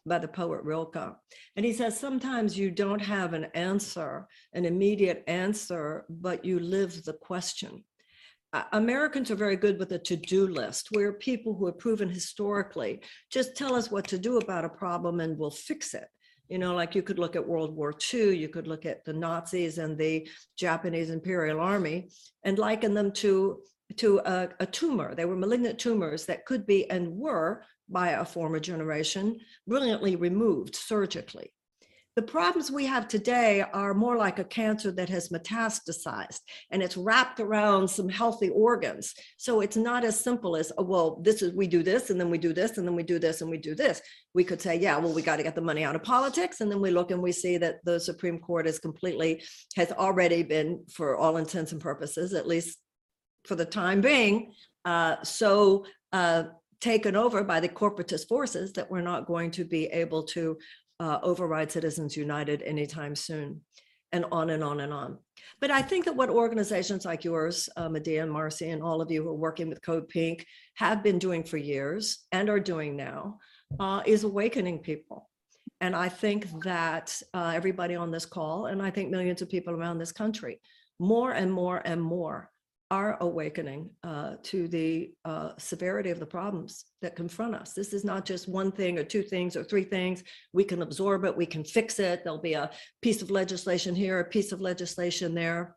by 0.07 0.19
the 0.19 0.29
poet 0.29 0.63
Rilke. 0.63 1.17
And 1.57 1.65
he 1.65 1.73
says, 1.73 1.99
sometimes 1.99 2.59
you 2.59 2.71
don't 2.71 3.01
have 3.01 3.33
an 3.33 3.47
answer, 3.55 4.29
an 4.53 4.67
immediate 4.67 5.25
answer, 5.27 6.05
but 6.11 6.45
you 6.45 6.61
live 6.61 7.05
the 7.05 7.15
question. 7.15 7.85
Americans 8.73 9.31
are 9.31 9.37
very 9.37 9.57
good 9.57 9.79
with 9.79 9.93
a 9.93 9.99
to-do 9.99 10.47
list 10.47 10.89
where 10.93 11.15
people 11.15 11.55
who 11.55 11.67
have 11.67 11.79
proven 11.79 12.09
historically 12.09 13.03
just 13.31 13.57
tell 13.57 13.75
us 13.75 13.91
what 13.91 14.07
to 14.07 14.19
do 14.19 14.37
about 14.39 14.65
a 14.65 14.69
problem 14.69 15.21
and 15.21 15.37
we'll 15.37 15.51
fix 15.51 15.95
it. 15.95 16.07
You 16.49 16.59
know, 16.59 16.75
like 16.75 16.95
you 16.95 17.03
could 17.03 17.19
look 17.19 17.35
at 17.35 17.49
World 17.49 17.75
War 17.75 17.95
II, 18.13 18.37
you 18.37 18.49
could 18.49 18.69
look 18.69 18.87
at 18.87 19.05
the 19.05 19.13
Nazis 19.13 19.79
and 19.79 19.99
the 19.99 20.29
Japanese 20.57 21.11
Imperial 21.11 21.59
Army 21.59 22.11
and 22.45 22.59
liken 22.59 22.95
them 22.95 23.11
to 23.13 23.61
to 23.97 24.19
a, 24.25 24.49
a, 24.61 24.67
tumor. 24.67 25.15
They 25.15 25.25
were 25.25 25.37
malignant 25.37 25.79
tumors 25.79 26.27
that 26.27 26.47
could 26.47 26.67
be 26.67 26.91
and 26.91 27.17
were 27.17 27.63
by 27.89 28.11
a 28.11 28.25
former 28.25 28.59
generation 28.59 29.39
brilliantly 29.67 30.17
removed 30.17 30.75
surgically. 30.75 31.53
The 32.17 32.23
problems 32.23 32.71
we 32.71 32.87
have 32.87 33.09
today 33.09 33.63
are 33.73 33.93
more 33.93 34.17
like 34.17 34.39
a 34.39 34.45
cancer 34.45 34.93
that 34.93 35.09
has 35.09 35.31
metastasized 35.31 36.39
and 36.71 36.81
it's 36.81 36.97
wrapped 36.97 37.41
around 37.41 37.89
some 37.89 38.09
healthy 38.09 38.51
organs. 38.51 39.13
So 39.37 39.61
it's 39.61 39.77
not 39.77 40.05
as 40.05 40.19
simple 40.19 40.55
as, 40.55 40.71
oh, 40.79 40.85
well, 40.85 41.21
this 41.25 41.43
is, 41.43 41.53
we 41.55 41.67
do 41.67 41.83
this 41.83 42.11
and 42.11 42.21
then 42.21 42.31
we 42.31 42.39
do 42.39 42.53
this 42.53 42.79
and 42.79 42.87
then 42.87 42.95
we 42.95 43.03
do 43.03 43.19
this 43.19 43.41
and 43.41 43.51
we 43.51 43.59
do 43.59 43.75
this. 43.75 44.01
We 44.33 44.45
could 44.45 44.63
say, 44.63 44.79
yeah, 44.79 44.97
well, 44.99 45.13
we 45.13 45.23
got 45.23 45.37
to 45.37 45.43
get 45.43 45.57
the 45.57 45.61
money 45.61 45.83
out 45.83 45.97
of 45.97 46.05
politics. 46.05 46.61
And 46.61 46.71
then 46.71 46.81
we 46.81 46.93
look 46.93 47.11
and 47.11 47.21
we 47.21 47.33
see 47.33 47.57
that 47.59 47.85
the 47.85 47.99
Supreme 47.99 48.39
Court 48.39 48.69
is 48.69 48.79
completely, 48.79 49.43
has 49.75 49.91
already 49.91 50.45
been, 50.45 50.85
for 50.93 51.17
all 51.17 51.37
intents 51.37 51.73
and 51.73 51.81
purposes, 51.81 52.33
at 52.33 52.47
least 52.47 52.79
for 53.45 53.55
the 53.55 53.65
time 53.65 54.01
being, 54.01 54.53
uh, 54.85 55.17
so 55.23 55.85
uh, 56.13 56.45
taken 56.81 57.17
over 57.17 57.43
by 57.43 57.61
the 57.61 57.69
corporatist 57.69 58.29
forces 58.29 58.73
that 58.75 58.91
we're 58.91 59.01
not 59.01 59.27
going 59.27 59.51
to 59.51 59.65
be 59.65 59.87
able 59.87 60.23
to 60.23 60.59
uh, 61.01 61.19
override 61.23 61.73
Citizens 61.73 62.17
United 62.17 62.63
anytime 62.63 63.17
soon, 63.17 63.61
and 64.13 64.25
on 64.31 64.51
and 64.51 64.63
on 64.63 64.81
and 64.81 64.93
on. 64.93 65.19
But 65.61 65.71
I 65.71 65.83
think 65.83 66.05
that 66.05 66.17
what 66.17 66.31
organizations 66.31 67.05
like 67.05 67.25
yours, 67.25 67.69
uh, 67.77 67.89
Medea 67.89 68.23
and 68.23 68.31
Marcy, 68.31 68.71
and 68.71 68.83
all 68.83 69.01
of 69.01 69.11
you 69.11 69.23
who 69.23 69.31
are 69.31 69.35
working 69.35 69.69
with 69.69 69.83
Code 69.83 70.09
Pink 70.09 70.47
have 70.75 71.03
been 71.03 71.19
doing 71.19 71.43
for 71.43 71.57
years 71.57 72.25
and 72.33 72.49
are 72.49 72.61
doing 72.61 72.97
now 72.97 73.39
uh, 73.81 74.03
is 74.07 74.25
awakening 74.25 74.79
people. 74.79 75.29
And 75.81 75.97
I 75.97 76.09
think 76.09 76.49
that 76.63 77.21
uh, 77.35 77.53
everybody 77.55 77.95
on 77.95 78.11
this 78.11 78.27
call, 78.27 78.67
and 78.67 78.81
I 78.81 78.91
think 78.91 79.11
millions 79.11 79.43
of 79.43 79.51
people 79.51 79.75
around 79.75 79.99
this 79.99 80.13
country, 80.13 80.61
more 80.99 81.33
and 81.33 81.53
more 81.53 81.83
and 81.85 82.01
more 82.01 82.51
are 82.91 83.17
awakening 83.21 83.91
uh, 84.03 84.35
to 84.43 84.69
the 84.69 85.13
uh, 85.25 85.51
severity 85.59 86.11
of 86.11 86.21
the 86.21 86.27
problems 86.27 86.85
that 87.03 87.17
confront 87.17 87.55
us. 87.55 87.73
This 87.73 87.93
is 87.93 88.05
not 88.05 88.25
just 88.25 88.49
one 88.49 88.71
thing 88.71 88.99
or 88.99 89.05
two 89.05 89.23
things 89.23 89.57
or 89.57 89.65
three 89.65 89.85
things. 89.85 90.23
We 90.53 90.65
can 90.65 90.83
absorb 90.83 91.25
it, 91.25 91.37
we 91.37 91.47
can 91.47 91.65
fix 91.65 91.99
it. 91.99 92.23
There'll 92.23 92.39
be 92.39 92.55
a 92.55 92.71
piece 93.03 93.23
of 93.23 93.31
legislation 93.31 93.95
here, 93.95 94.21
a 94.21 94.25
piece 94.25 94.53
of 94.53 94.61
legislation 94.61 95.35
there. 95.35 95.77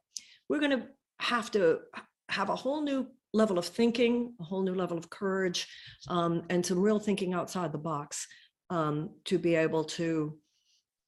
We're 0.50 0.60
going 0.60 0.80
to 0.80 0.88
have 1.20 1.50
to 1.52 1.80
have 2.30 2.50
a 2.50 2.56
whole 2.56 2.82
new 2.82 3.08
level 3.34 3.58
of 3.58 3.66
thinking, 3.66 4.34
a 4.40 4.44
whole 4.44 4.64
new 4.64 4.76
level 4.76 4.98
of 4.98 5.10
courage, 5.10 5.68
um, 6.10 6.44
and 6.50 6.66
some 6.66 6.80
real 6.80 7.00
thinking 7.00 7.34
outside 7.34 7.72
the 7.72 7.78
box 7.78 8.28
um, 8.70 9.10
to 9.26 9.38
be 9.38 9.56
able 9.56 9.84
to 9.84 10.38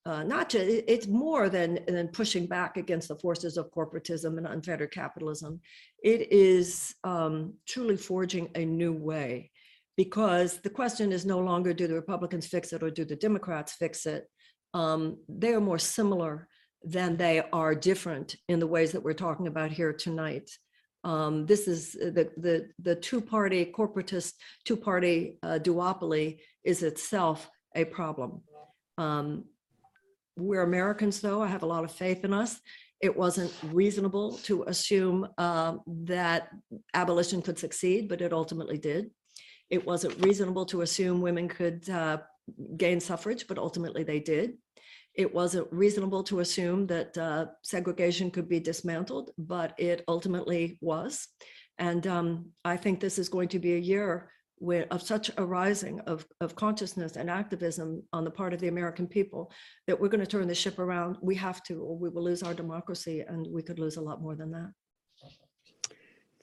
uh, 0.05 0.23
not 0.23 0.49
to, 0.51 0.59
it's 0.91 1.07
more 1.07 1.49
than, 1.49 1.79
than 1.87 2.07
pushing 2.07 2.45
back 2.45 2.77
against 2.77 3.09
the 3.09 3.15
forces 3.15 3.57
of 3.57 3.71
corporatism 3.71 4.37
and 4.37 4.47
unfettered 4.47 4.91
capitalism. 4.91 5.59
It 6.03 6.31
is 6.31 6.95
um, 7.03 7.53
truly 7.67 7.97
forging 7.97 8.49
a 8.55 8.63
new 8.65 8.93
way 8.93 9.51
because 9.97 10.59
the 10.59 10.69
question 10.69 11.11
is 11.11 11.25
no 11.25 11.39
longer 11.39 11.73
do 11.73 11.87
the 11.87 11.93
Republicans 11.93 12.47
fix 12.47 12.71
it 12.71 12.81
or 12.81 12.89
do 12.89 13.03
the 13.03 13.17
Democrats 13.17 13.73
fix 13.73 14.05
it? 14.05 14.27
Um, 14.73 15.17
they 15.27 15.53
are 15.53 15.59
more 15.61 15.79
similar 15.79 16.47
than 16.83 17.17
they 17.17 17.43
are 17.51 17.75
different 17.75 18.35
in 18.47 18.59
the 18.59 18.67
ways 18.67 18.93
that 18.93 19.03
we're 19.03 19.13
talking 19.13 19.47
about 19.47 19.71
here 19.71 19.91
tonight. 19.91 20.49
Um, 21.03 21.45
this 21.45 21.67
is 21.67 21.93
the, 21.93 22.29
the, 22.37 22.69
the 22.81 22.95
two-party 22.95 23.73
corporatist, 23.77 24.33
two-party 24.65 25.37
uh, 25.43 25.59
duopoly 25.61 26.39
is 26.63 26.83
itself 26.83 27.49
a 27.75 27.85
problem. 27.85 28.41
Um, 28.97 29.45
we're 30.39 30.63
Americans, 30.63 31.21
though. 31.21 31.41
I 31.41 31.47
have 31.47 31.63
a 31.63 31.67
lot 31.67 31.83
of 31.83 31.91
faith 31.91 32.23
in 32.23 32.33
us. 32.33 32.59
It 33.01 33.15
wasn't 33.15 33.53
reasonable 33.71 34.33
to 34.43 34.63
assume 34.63 35.27
um, 35.37 35.81
that 35.87 36.49
abolition 36.93 37.41
could 37.41 37.57
succeed, 37.57 38.09
but 38.09 38.21
it 38.21 38.33
ultimately 38.33 38.77
did. 38.77 39.11
It 39.69 39.85
wasn't 39.85 40.23
reasonable 40.25 40.65
to 40.67 40.81
assume 40.81 41.21
women 41.21 41.47
could 41.47 41.89
uh, 41.89 42.17
gain 42.75 42.99
suffrage, 42.99 43.47
but 43.47 43.57
ultimately 43.57 44.03
they 44.03 44.19
did. 44.19 44.57
It 45.13 45.33
wasn't 45.33 45.67
reasonable 45.71 46.23
to 46.23 46.39
assume 46.39 46.87
that 46.87 47.17
uh, 47.17 47.47
segregation 47.61 48.31
could 48.31 48.49
be 48.49 48.59
dismantled, 48.59 49.31
but 49.37 49.73
it 49.77 50.03
ultimately 50.07 50.77
was. 50.81 51.27
And 51.77 52.05
um, 52.07 52.51
I 52.65 52.77
think 52.77 52.99
this 52.99 53.17
is 53.17 53.29
going 53.29 53.49
to 53.49 53.59
be 53.59 53.75
a 53.75 53.79
year 53.79 54.31
where, 54.59 54.85
of 54.91 55.01
such 55.01 55.31
a 55.37 55.45
rising 55.45 55.99
of, 56.01 56.25
of 56.41 56.55
consciousness 56.55 57.15
and 57.15 57.29
activism 57.29 58.03
on 58.13 58.23
the 58.23 58.31
part 58.31 58.53
of 58.53 58.59
the 58.59 58.67
American 58.67 59.07
people 59.07 59.51
that 59.87 59.99
we're 59.99 60.09
going 60.09 60.19
to 60.19 60.27
turn 60.27 60.47
the 60.47 60.55
ship 60.55 60.79
around. 60.79 61.17
We 61.21 61.35
have 61.35 61.63
to, 61.63 61.81
or 61.81 61.97
we 61.97 62.09
will 62.09 62.23
lose 62.23 62.43
our 62.43 62.53
democracy, 62.53 63.21
and 63.27 63.47
we 63.49 63.63
could 63.63 63.79
lose 63.79 63.97
a 63.97 64.01
lot 64.01 64.21
more 64.21 64.35
than 64.35 64.51
that. 64.51 64.71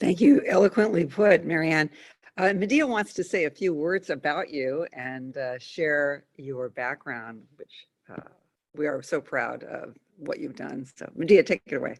Thank 0.00 0.20
you. 0.20 0.42
Eloquently 0.46 1.06
put, 1.06 1.44
Marianne. 1.44 1.90
Uh, 2.38 2.52
Medea 2.54 2.86
wants 2.86 3.14
to 3.14 3.24
say 3.24 3.44
a 3.44 3.50
few 3.50 3.72
words 3.72 4.10
about 4.10 4.50
you 4.50 4.86
and 4.92 5.36
uh, 5.38 5.58
share 5.58 6.24
your 6.36 6.68
background, 6.68 7.42
which 7.56 7.86
uh, 8.10 8.28
we 8.74 8.86
are 8.86 9.02
so 9.02 9.20
proud 9.20 9.62
of 9.64 9.94
what 10.18 10.38
you've 10.38 10.56
done. 10.56 10.86
So 10.96 11.10
Medea, 11.14 11.42
take 11.42 11.62
it 11.66 11.76
away. 11.76 11.96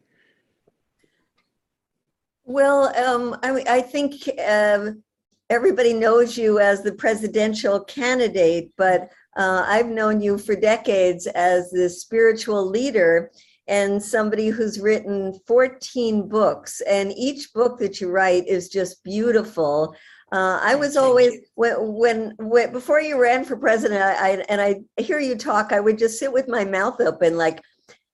Well, 2.45 2.95
um, 2.97 3.37
I, 3.43 3.65
I 3.67 3.81
think 3.81 4.29
um, 4.47 5.03
everybody 5.51 5.93
knows 5.93 6.37
you 6.37 6.59
as 6.59 6.83
the 6.83 6.93
presidential 6.93 7.81
candidate, 7.85 8.71
but 8.77 9.11
uh, 9.37 9.65
I've 9.67 9.89
known 9.89 10.21
you 10.21 10.39
for 10.39 10.57
decades 10.57 11.27
as 11.29 11.71
the 11.71 11.89
spiritual 11.89 12.69
leader 12.69 13.31
and 13.69 14.03
somebody 14.03 14.49
who's 14.49 14.81
written 14.81 15.39
14 15.47 16.29
books. 16.29 16.81
And 16.83 17.13
each 17.13 17.53
book 17.53 17.79
that 17.79 18.01
you 18.01 18.11
write 18.11 18.47
is 18.47 18.69
just 18.69 19.03
beautiful. 19.05 19.95
Uh, 20.33 20.59
I 20.63 20.75
was 20.75 20.97
always 20.97 21.35
when, 21.55 21.75
when 21.79 22.35
when 22.39 22.73
before 22.73 23.01
you 23.01 23.21
ran 23.21 23.45
for 23.45 23.57
president, 23.57 24.03
I, 24.03 24.15
I 24.15 24.45
and 24.49 24.61
I 24.61 24.81
hear 25.01 25.21
you 25.21 25.37
talk, 25.37 25.73
I 25.73 25.79
would 25.79 25.99
just 25.99 26.19
sit 26.19 26.33
with 26.33 26.49
my 26.49 26.65
mouth 26.65 27.01
open, 27.01 27.37
like, 27.37 27.61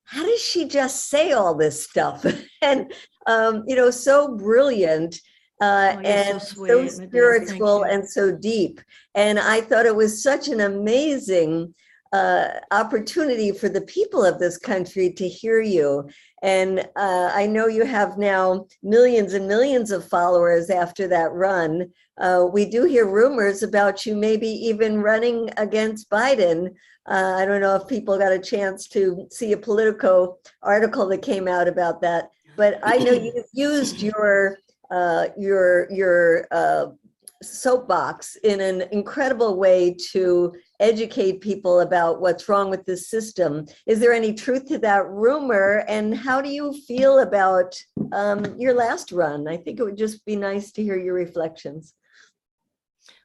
how 0.05 0.23
does 0.23 0.43
she 0.43 0.69
just 0.69 1.09
say 1.09 1.33
all 1.33 1.55
this 1.55 1.83
stuff? 1.83 2.27
and 2.63 2.93
um, 3.27 3.65
you 3.67 3.77
know, 3.77 3.91
so 3.91 4.37
brilliant 4.37 5.19
uh, 5.63 5.97
Oh, 5.97 6.01
you're 6.01 6.03
so 6.03 6.11
and 6.11 6.43
so, 6.43 6.55
sweet. 6.55 6.91
Thank 6.93 7.09
spiritual 7.09 7.79
you. 7.79 7.85
and 7.85 8.09
so 8.09 8.33
deep. 8.33 8.81
And 9.15 9.39
I 9.39 9.61
thought 9.61 9.87
it 9.87 9.97
was 9.97 10.23
such 10.23 10.49
an 10.49 10.61
amazing 10.61 11.75
uh, 12.13 12.49
opportunity 12.73 13.53
for 13.53 13.69
the 13.69 13.81
people 13.83 14.25
of 14.25 14.39
this 14.39 14.59
country 14.59 15.11
to 15.11 15.27
hear 15.29 15.61
you. 15.61 16.09
And 16.43 16.81
uh, 16.97 17.31
I 17.33 17.47
know 17.47 17.69
you 17.69 17.85
have 17.85 18.19
now 18.19 18.67
millions 18.83 19.33
and 19.33 19.49
millions 19.49 19.91
of 19.91 20.09
followers 20.09 20.69
after 20.69 21.09
that 21.09 21.33
run. 21.33 21.91
Uh, 22.19 22.47
we 22.53 22.67
do 22.67 22.85
hear 22.85 23.07
rumors 23.07 23.63
about 23.63 24.05
you 24.05 24.15
maybe 24.15 24.49
even 24.49 25.01
running 25.01 25.49
against 25.57 26.11
Biden. 26.11 26.75
Uh, 27.07 27.37
I 27.39 27.47
don't 27.47 27.61
know 27.61 27.77
if 27.77 27.89
people 27.89 28.19
got 28.19 28.33
a 28.33 28.39
chance 28.39 28.87
to 28.89 29.27
see 29.31 29.53
a 29.53 29.57
Politico 29.57 30.39
article 30.63 31.09
that 31.09 31.23
came 31.23 31.49
out 31.49 31.67
about 31.67 32.01
that, 32.03 32.31
but 32.57 32.79
I 32.83 32.99
know 32.99 33.13
you've 33.13 33.47
used 33.55 34.03
your 34.03 34.59
uh, 34.93 35.29
your 35.37 35.91
your 35.91 36.47
uh, 36.51 36.87
soapbox 37.43 38.37
in 38.45 38.61
an 38.61 38.83
incredible 38.93 39.57
way 39.57 39.97
to 40.13 40.55
educate 40.81 41.41
people 41.41 41.81
about 41.81 42.21
what's 42.21 42.49
wrong 42.49 42.71
with 42.71 42.85
this 42.85 43.09
system. 43.09 43.67
Is 43.87 44.01
there 44.01 44.13
any 44.13 44.33
truth 44.33 44.67
to 44.69 44.79
that 44.79 45.09
rumor? 45.09 45.85
And 45.89 46.17
how 46.17 46.41
do 46.41 46.49
you 46.49 46.73
feel 46.87 47.21
about 47.21 47.75
um, 48.13 48.59
your 48.59 48.75
last 48.75 49.13
run? 49.13 49.49
I 49.49 49.57
think 49.57 49.81
it 49.81 49.85
would 49.85 49.97
just 49.97 50.25
be 50.25 50.37
nice 50.37 50.73
to 50.73 50.83
hear 50.83 50.99
your 50.99 51.15
reflections. 51.15 51.95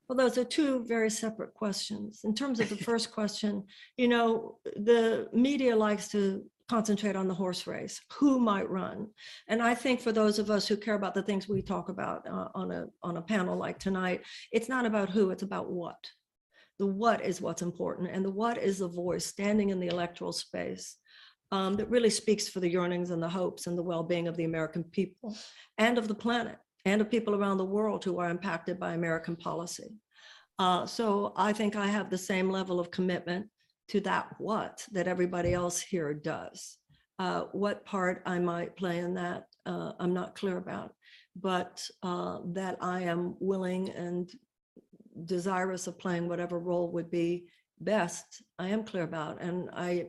Well, 0.07 0.17
those 0.17 0.37
are 0.37 0.45
two 0.45 0.85
very 0.85 1.09
separate 1.09 1.53
questions. 1.53 2.21
In 2.23 2.33
terms 2.33 2.61
of 2.61 2.69
the 2.69 2.77
first 2.77 3.11
question, 3.11 3.65
you 3.97 4.07
know, 4.07 4.57
the 4.77 5.27
media 5.33 5.75
likes 5.75 6.07
to 6.09 6.45
concentrate 6.69 7.15
on 7.15 7.27
the 7.27 7.33
horse 7.33 7.65
race, 7.65 8.01
who 8.13 8.39
might 8.39 8.69
run. 8.69 9.07
And 9.47 9.61
I 9.61 9.73
think 9.73 10.01
for 10.01 10.11
those 10.11 10.39
of 10.39 10.49
us 10.49 10.67
who 10.67 10.77
care 10.77 10.95
about 10.95 11.13
the 11.13 11.23
things 11.23 11.47
we 11.47 11.61
talk 11.61 11.89
about 11.89 12.27
uh, 12.27 12.49
on 12.55 12.71
a 12.71 12.87
on 13.03 13.17
a 13.17 13.21
panel 13.21 13.57
like 13.57 13.79
tonight, 13.79 14.21
it's 14.51 14.69
not 14.69 14.85
about 14.85 15.09
who, 15.09 15.31
it's 15.31 15.43
about 15.43 15.71
what. 15.71 15.97
The 16.79 16.85
what 16.85 17.23
is 17.23 17.41
what's 17.41 17.61
important, 17.61 18.11
and 18.11 18.23
the 18.23 18.31
what 18.31 18.57
is 18.57 18.79
the 18.79 18.87
voice 18.87 19.25
standing 19.25 19.69
in 19.69 19.79
the 19.79 19.87
electoral 19.87 20.33
space 20.33 20.97
um, 21.51 21.75
that 21.75 21.89
really 21.89 22.09
speaks 22.09 22.47
for 22.49 22.59
the 22.59 22.69
yearnings 22.69 23.09
and 23.09 23.23
the 23.23 23.29
hopes 23.29 23.67
and 23.67 23.77
the 23.77 23.83
well-being 23.83 24.27
of 24.27 24.37
the 24.37 24.43
American 24.43 24.83
people 24.83 25.35
and 25.77 25.97
of 25.97 26.07
the 26.07 26.15
planet 26.15 26.57
and 26.85 27.01
of 27.01 27.09
people 27.09 27.35
around 27.35 27.57
the 27.57 27.65
world 27.65 28.03
who 28.03 28.19
are 28.19 28.29
impacted 28.29 28.79
by 28.79 28.93
American 28.93 29.35
policy. 29.35 29.89
Uh, 30.59 30.85
so 30.85 31.33
I 31.35 31.53
think 31.53 31.75
I 31.75 31.87
have 31.87 32.09
the 32.09 32.17
same 32.17 32.49
level 32.49 32.79
of 32.79 32.91
commitment 32.91 33.47
to 33.89 33.99
that 34.01 34.27
what 34.37 34.85
that 34.91 35.07
everybody 35.07 35.53
else 35.53 35.79
here 35.79 36.13
does. 36.13 36.77
Uh, 37.19 37.45
what 37.51 37.85
part 37.85 38.21
I 38.25 38.37
might 38.37 38.75
play 38.75 38.99
in 38.99 39.15
that, 39.15 39.45
uh, 39.65 39.93
I'm 39.99 40.13
not 40.13 40.35
clear 40.35 40.57
about, 40.57 40.93
but 41.35 41.83
uh, 42.03 42.39
that 42.53 42.77
I 42.79 43.03
am 43.03 43.35
willing 43.39 43.89
and 43.89 44.29
desirous 45.25 45.87
of 45.87 45.97
playing 45.97 46.27
whatever 46.27 46.59
role 46.59 46.91
would 46.91 47.09
be 47.09 47.45
best, 47.79 48.43
I 48.59 48.67
am 48.69 48.83
clear 48.83 49.03
about. 49.03 49.41
And 49.41 49.69
I, 49.73 50.07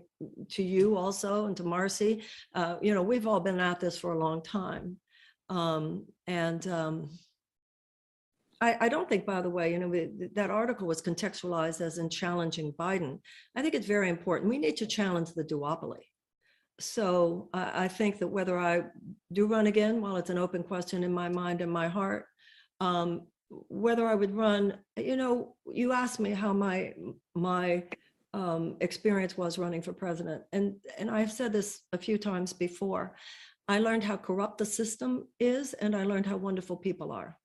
to 0.50 0.62
you 0.62 0.96
also, 0.96 1.46
and 1.46 1.56
to 1.56 1.64
Marcy, 1.64 2.22
uh, 2.54 2.76
you 2.80 2.94
know, 2.94 3.02
we've 3.02 3.26
all 3.26 3.40
been 3.40 3.60
at 3.60 3.80
this 3.80 3.98
for 3.98 4.12
a 4.12 4.18
long 4.18 4.42
time. 4.42 4.96
Um, 5.48 6.06
and 6.26 6.66
um, 6.68 7.10
I, 8.60 8.76
I 8.80 8.88
don't 8.88 9.08
think, 9.08 9.24
by 9.24 9.40
the 9.40 9.50
way, 9.50 9.72
you 9.72 9.78
know, 9.78 9.92
that 10.34 10.50
article 10.50 10.86
was 10.86 11.00
contextualized 11.00 11.80
as 11.80 11.98
in 11.98 12.10
challenging 12.10 12.72
Biden. 12.72 13.20
I 13.54 13.62
think 13.62 13.74
it's 13.74 13.86
very 13.86 14.08
important. 14.08 14.50
We 14.50 14.58
need 14.58 14.76
to 14.78 14.86
challenge 14.86 15.32
the 15.32 15.44
duopoly. 15.44 16.02
So 16.80 17.50
I, 17.52 17.84
I 17.84 17.88
think 17.88 18.18
that 18.18 18.28
whether 18.28 18.58
I 18.58 18.82
do 19.32 19.46
run 19.46 19.66
again, 19.68 20.00
while 20.00 20.16
it's 20.16 20.30
an 20.30 20.38
open 20.38 20.62
question 20.62 21.04
in 21.04 21.12
my 21.12 21.28
mind 21.28 21.60
and 21.60 21.70
my 21.70 21.88
heart, 21.88 22.26
um, 22.80 23.26
whether 23.48 24.06
I 24.06 24.14
would 24.14 24.34
run, 24.34 24.78
you 24.96 25.16
know, 25.16 25.56
you 25.72 25.92
asked 25.92 26.20
me 26.20 26.30
how 26.30 26.52
my 26.52 26.92
my 27.34 27.84
um, 28.34 28.76
experience 28.80 29.36
was 29.38 29.56
running 29.58 29.80
for 29.80 29.92
president, 29.92 30.42
and 30.52 30.74
and 30.98 31.10
I've 31.10 31.32
said 31.32 31.52
this 31.52 31.80
a 31.92 31.98
few 31.98 32.18
times 32.18 32.52
before. 32.52 33.16
I 33.66 33.78
learned 33.78 34.04
how 34.04 34.16
corrupt 34.16 34.58
the 34.58 34.66
system 34.66 35.28
is, 35.40 35.72
and 35.74 35.96
I 35.96 36.04
learned 36.04 36.26
how 36.26 36.36
wonderful 36.36 36.76
people 36.76 37.10
are. 37.10 37.38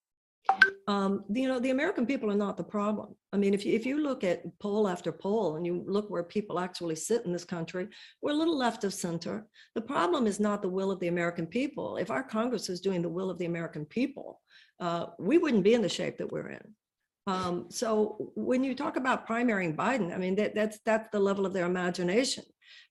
Um, 0.88 1.24
you 1.34 1.48
know, 1.48 1.60
the 1.60 1.70
American 1.70 2.06
people 2.06 2.30
are 2.30 2.36
not 2.36 2.58
the 2.58 2.64
problem. 2.64 3.16
I 3.32 3.38
mean, 3.38 3.54
if 3.54 3.66
you 3.66 3.74
if 3.74 3.86
you 3.86 4.00
look 4.02 4.24
at 4.24 4.44
poll 4.60 4.88
after 4.88 5.12
poll 5.12 5.56
and 5.56 5.66
you 5.66 5.84
look 5.88 6.10
where 6.10 6.24
people 6.24 6.60
actually 6.60 6.96
sit 6.96 7.26
in 7.26 7.32
this 7.32 7.46
country, 7.46 7.88
we're 8.22 8.32
a 8.32 8.36
little 8.36 8.58
left 8.58 8.84
of 8.84 8.94
center. 8.94 9.48
The 9.76 9.82
problem 9.82 10.28
is 10.28 10.40
not 10.40 10.62
the 10.62 10.70
will 10.70 10.92
of 10.92 11.00
the 11.00 11.08
American 11.08 11.48
people. 11.48 11.98
If 11.98 12.12
our 12.12 12.24
Congress 12.24 12.70
is 12.70 12.82
doing 12.82 13.02
the 13.02 13.10
will 13.10 13.30
of 13.30 13.38
the 13.38 13.46
American 13.46 13.86
people, 13.86 14.42
uh, 14.80 15.08
we 15.20 15.38
wouldn't 15.38 15.64
be 15.64 15.74
in 15.74 15.82
the 15.82 15.90
shape 15.90 16.18
that 16.18 16.32
we're 16.32 16.50
in. 16.50 16.76
Um, 17.26 17.68
so 17.70 18.32
when 18.36 18.64
you 18.64 18.76
talk 18.76 18.98
about 18.98 19.28
primarying 19.28 19.76
Biden, 19.76 20.14
I 20.14 20.18
mean 20.18 20.36
that 20.36 20.56
that's 20.56 20.80
that's 20.86 21.10
the 21.12 21.20
level 21.20 21.46
of 21.46 21.54
their 21.54 21.66
imagination. 21.66 22.44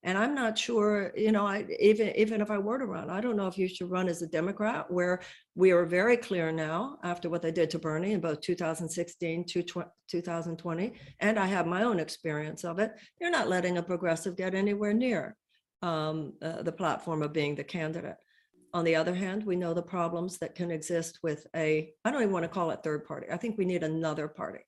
And 0.04 0.18
I'm 0.18 0.34
not 0.34 0.58
sure, 0.58 1.12
you 1.16 1.32
know, 1.32 1.46
I 1.46 1.66
even 1.78 2.12
even 2.16 2.40
if 2.40 2.50
I 2.50 2.58
were 2.58 2.78
to 2.78 2.86
run, 2.86 3.10
I 3.10 3.20
don't 3.20 3.36
know 3.36 3.46
if 3.46 3.58
you 3.58 3.68
should 3.68 3.90
run 3.90 4.08
as 4.08 4.22
a 4.22 4.26
Democrat, 4.26 4.90
where 4.90 5.20
we 5.54 5.70
are 5.70 5.84
very 5.84 6.16
clear 6.16 6.50
now 6.50 6.98
after 7.04 7.28
what 7.28 7.42
they 7.42 7.52
did 7.52 7.70
to 7.70 7.78
Bernie 7.78 8.12
in 8.12 8.20
both 8.20 8.40
2016 8.40 9.44
to 9.46 9.62
2020, 10.08 10.92
and 11.20 11.38
I 11.38 11.46
have 11.46 11.66
my 11.66 11.82
own 11.82 12.00
experience 12.00 12.64
of 12.64 12.78
it. 12.78 12.92
They're 13.20 13.30
not 13.30 13.48
letting 13.48 13.78
a 13.78 13.82
progressive 13.82 14.36
get 14.36 14.54
anywhere 14.54 14.94
near 14.94 15.36
um, 15.82 16.34
uh, 16.40 16.62
the 16.62 16.72
platform 16.72 17.22
of 17.22 17.32
being 17.32 17.54
the 17.54 17.64
candidate. 17.64 18.16
On 18.74 18.84
the 18.84 18.96
other 18.96 19.14
hand, 19.14 19.44
we 19.44 19.56
know 19.56 19.74
the 19.74 19.82
problems 19.82 20.38
that 20.38 20.54
can 20.54 20.70
exist 20.70 21.18
with 21.22 21.46
a, 21.54 21.92
I 22.04 22.10
don't 22.10 22.22
even 22.22 22.32
want 22.32 22.44
to 22.44 22.48
call 22.48 22.70
it 22.70 22.80
third 22.82 23.04
party. 23.04 23.26
I 23.30 23.36
think 23.36 23.58
we 23.58 23.66
need 23.66 23.82
another 23.82 24.28
party. 24.28 24.60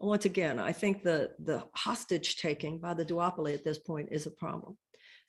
And 0.00 0.08
Once 0.08 0.24
again, 0.24 0.58
I 0.58 0.72
think 0.72 1.02
the, 1.02 1.30
the 1.38 1.62
hostage 1.74 2.36
taking 2.36 2.78
by 2.78 2.94
the 2.94 3.04
duopoly 3.04 3.54
at 3.54 3.64
this 3.64 3.78
point 3.78 4.08
is 4.10 4.26
a 4.26 4.32
problem. 4.32 4.76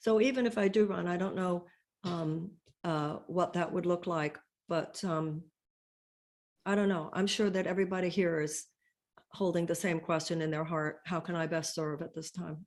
So 0.00 0.20
even 0.20 0.46
if 0.46 0.58
I 0.58 0.66
do 0.68 0.86
run, 0.86 1.06
I 1.06 1.16
don't 1.16 1.36
know 1.36 1.66
um, 2.02 2.50
uh, 2.82 3.18
what 3.28 3.52
that 3.52 3.72
would 3.72 3.86
look 3.86 4.06
like, 4.06 4.38
but 4.68 5.02
um, 5.04 5.42
I 6.66 6.74
don't 6.74 6.88
know. 6.88 7.10
I'm 7.12 7.28
sure 7.28 7.50
that 7.50 7.66
everybody 7.66 8.08
here 8.08 8.40
is 8.40 8.64
holding 9.30 9.66
the 9.66 9.74
same 9.74 10.00
question 10.00 10.42
in 10.42 10.50
their 10.50 10.64
heart. 10.64 10.98
How 11.06 11.20
can 11.20 11.36
I 11.36 11.46
best 11.46 11.74
serve 11.74 12.02
at 12.02 12.14
this 12.14 12.30
time? 12.30 12.66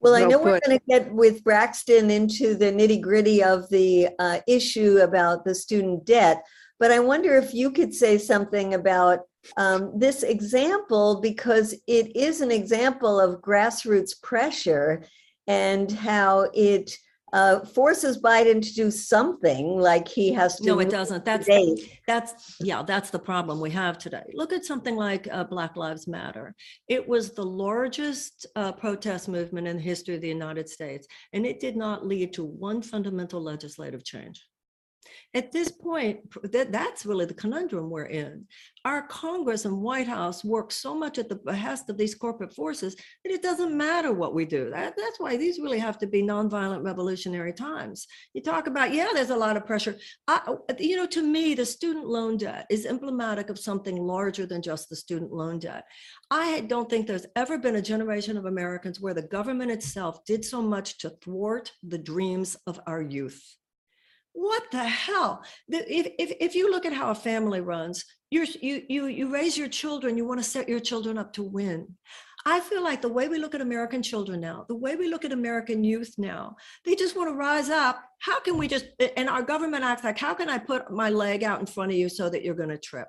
Well, 0.00 0.14
I 0.14 0.20
Well 0.20 0.30
know 0.30 0.38
we're 0.38 0.60
going 0.66 0.78
to 0.78 0.84
get 0.88 1.12
with 1.12 1.44
Braxton 1.44 2.10
into 2.10 2.54
the 2.54 2.72
nitty 2.72 3.00
gritty 3.02 3.42
of 3.42 3.68
the 3.68 4.08
uh, 4.18 4.40
issue 4.48 4.98
about 4.98 5.44
the 5.44 5.54
student 5.54 6.06
debt, 6.06 6.42
but 6.78 6.90
I 6.90 7.00
wonder 7.00 7.36
if 7.36 7.52
you 7.52 7.70
could 7.70 7.92
say 7.94 8.16
something 8.16 8.72
about 8.72 9.20
um, 9.58 9.92
this 9.94 10.22
example 10.22 11.20
because 11.20 11.74
it 11.86 12.16
is 12.16 12.40
an 12.40 12.50
example 12.50 13.20
of 13.20 13.42
grassroots 13.42 14.20
pressure 14.22 15.04
and 15.46 15.90
how 15.90 16.48
it 16.54 16.96
uh, 17.32 17.60
forces 17.60 18.20
Biden 18.20 18.60
to 18.62 18.74
do 18.74 18.90
something 18.90 19.78
like 19.78 20.08
he 20.08 20.32
has 20.32 20.56
to. 20.56 20.66
No, 20.66 20.80
it 20.80 20.90
doesn't. 20.90 21.24
That's, 21.24 21.48
that's, 22.06 22.56
yeah, 22.60 22.82
that's 22.82 23.10
the 23.10 23.18
problem 23.18 23.60
we 23.60 23.70
have 23.70 23.98
today. 23.98 24.24
Look 24.34 24.52
at 24.52 24.64
something 24.64 24.96
like 24.96 25.28
uh, 25.30 25.44
Black 25.44 25.76
Lives 25.76 26.06
Matter. 26.06 26.54
It 26.88 27.06
was 27.06 27.32
the 27.32 27.44
largest 27.44 28.46
uh, 28.56 28.72
protest 28.72 29.28
movement 29.28 29.66
in 29.68 29.76
the 29.76 29.82
history 29.82 30.14
of 30.14 30.20
the 30.20 30.28
United 30.28 30.68
States, 30.68 31.06
and 31.32 31.46
it 31.46 31.60
did 31.60 31.76
not 31.76 32.06
lead 32.06 32.32
to 32.34 32.44
one 32.44 32.82
fundamental 32.82 33.40
legislative 33.40 34.04
change. 34.04 34.44
At 35.34 35.52
this 35.52 35.70
point, 35.70 36.20
that, 36.52 36.72
that's 36.72 37.06
really 37.06 37.24
the 37.24 37.34
conundrum 37.34 37.88
we're 37.88 38.04
in. 38.04 38.46
Our 38.84 39.02
Congress 39.02 39.64
and 39.64 39.80
White 39.80 40.08
House 40.08 40.44
work 40.44 40.72
so 40.72 40.94
much 40.94 41.18
at 41.18 41.28
the 41.28 41.36
behest 41.36 41.88
of 41.88 41.96
these 41.96 42.14
corporate 42.14 42.54
forces 42.54 42.96
that 43.24 43.32
it 43.32 43.42
doesn't 43.42 43.76
matter 43.76 44.12
what 44.12 44.34
we 44.34 44.44
do. 44.44 44.70
That, 44.70 44.94
that's 44.96 45.20
why 45.20 45.36
these 45.36 45.58
really 45.58 45.78
have 45.78 45.98
to 45.98 46.06
be 46.06 46.22
nonviolent 46.22 46.84
revolutionary 46.84 47.52
times. 47.52 48.06
You 48.34 48.42
talk 48.42 48.66
about, 48.66 48.92
yeah, 48.92 49.08
there's 49.14 49.30
a 49.30 49.36
lot 49.36 49.56
of 49.56 49.66
pressure. 49.66 49.96
I, 50.26 50.40
uh, 50.46 50.74
you 50.78 50.96
know, 50.96 51.06
to 51.06 51.22
me, 51.22 51.54
the 51.54 51.66
student 51.66 52.06
loan 52.06 52.36
debt 52.36 52.66
is 52.70 52.86
emblematic 52.86 53.50
of 53.50 53.58
something 53.58 53.96
larger 53.96 54.46
than 54.46 54.62
just 54.62 54.88
the 54.88 54.96
student 54.96 55.32
loan 55.32 55.58
debt. 55.58 55.84
I 56.30 56.60
don't 56.62 56.88
think 56.88 57.06
there's 57.06 57.26
ever 57.36 57.58
been 57.58 57.76
a 57.76 57.82
generation 57.82 58.36
of 58.36 58.46
Americans 58.46 59.00
where 59.00 59.14
the 59.14 59.22
government 59.22 59.70
itself 59.70 60.24
did 60.24 60.44
so 60.44 60.62
much 60.62 60.98
to 60.98 61.10
thwart 61.22 61.72
the 61.82 61.98
dreams 61.98 62.56
of 62.66 62.80
our 62.86 63.02
youth. 63.02 63.56
What 64.32 64.70
the 64.70 64.84
hell? 64.84 65.44
If, 65.68 66.12
if, 66.18 66.36
if 66.40 66.54
you 66.54 66.70
look 66.70 66.86
at 66.86 66.92
how 66.92 67.10
a 67.10 67.14
family 67.14 67.60
runs, 67.60 68.04
you're, 68.30 68.46
you, 68.60 68.82
you, 68.88 69.06
you 69.06 69.32
raise 69.32 69.58
your 69.58 69.68
children, 69.68 70.16
you 70.16 70.24
want 70.24 70.40
to 70.40 70.48
set 70.48 70.68
your 70.68 70.80
children 70.80 71.18
up 71.18 71.32
to 71.34 71.42
win. 71.42 71.96
I 72.46 72.60
feel 72.60 72.82
like 72.82 73.02
the 73.02 73.08
way 73.08 73.28
we 73.28 73.38
look 73.38 73.54
at 73.54 73.60
American 73.60 74.02
children 74.02 74.40
now, 74.40 74.64
the 74.68 74.76
way 74.76 74.96
we 74.96 75.08
look 75.08 75.24
at 75.24 75.32
American 75.32 75.84
youth 75.84 76.14
now, 76.16 76.56
they 76.84 76.94
just 76.94 77.16
want 77.16 77.28
to 77.28 77.34
rise 77.34 77.68
up. 77.68 78.02
How 78.20 78.40
can 78.40 78.56
we 78.56 78.66
just, 78.66 78.86
and 79.16 79.28
our 79.28 79.42
government 79.42 79.84
acts 79.84 80.04
like, 80.04 80.18
how 80.18 80.32
can 80.32 80.48
I 80.48 80.58
put 80.58 80.90
my 80.90 81.10
leg 81.10 81.44
out 81.44 81.60
in 81.60 81.66
front 81.66 81.90
of 81.90 81.98
you 81.98 82.08
so 82.08 82.30
that 82.30 82.42
you're 82.42 82.54
going 82.54 82.70
to 82.70 82.78
trip? 82.78 83.08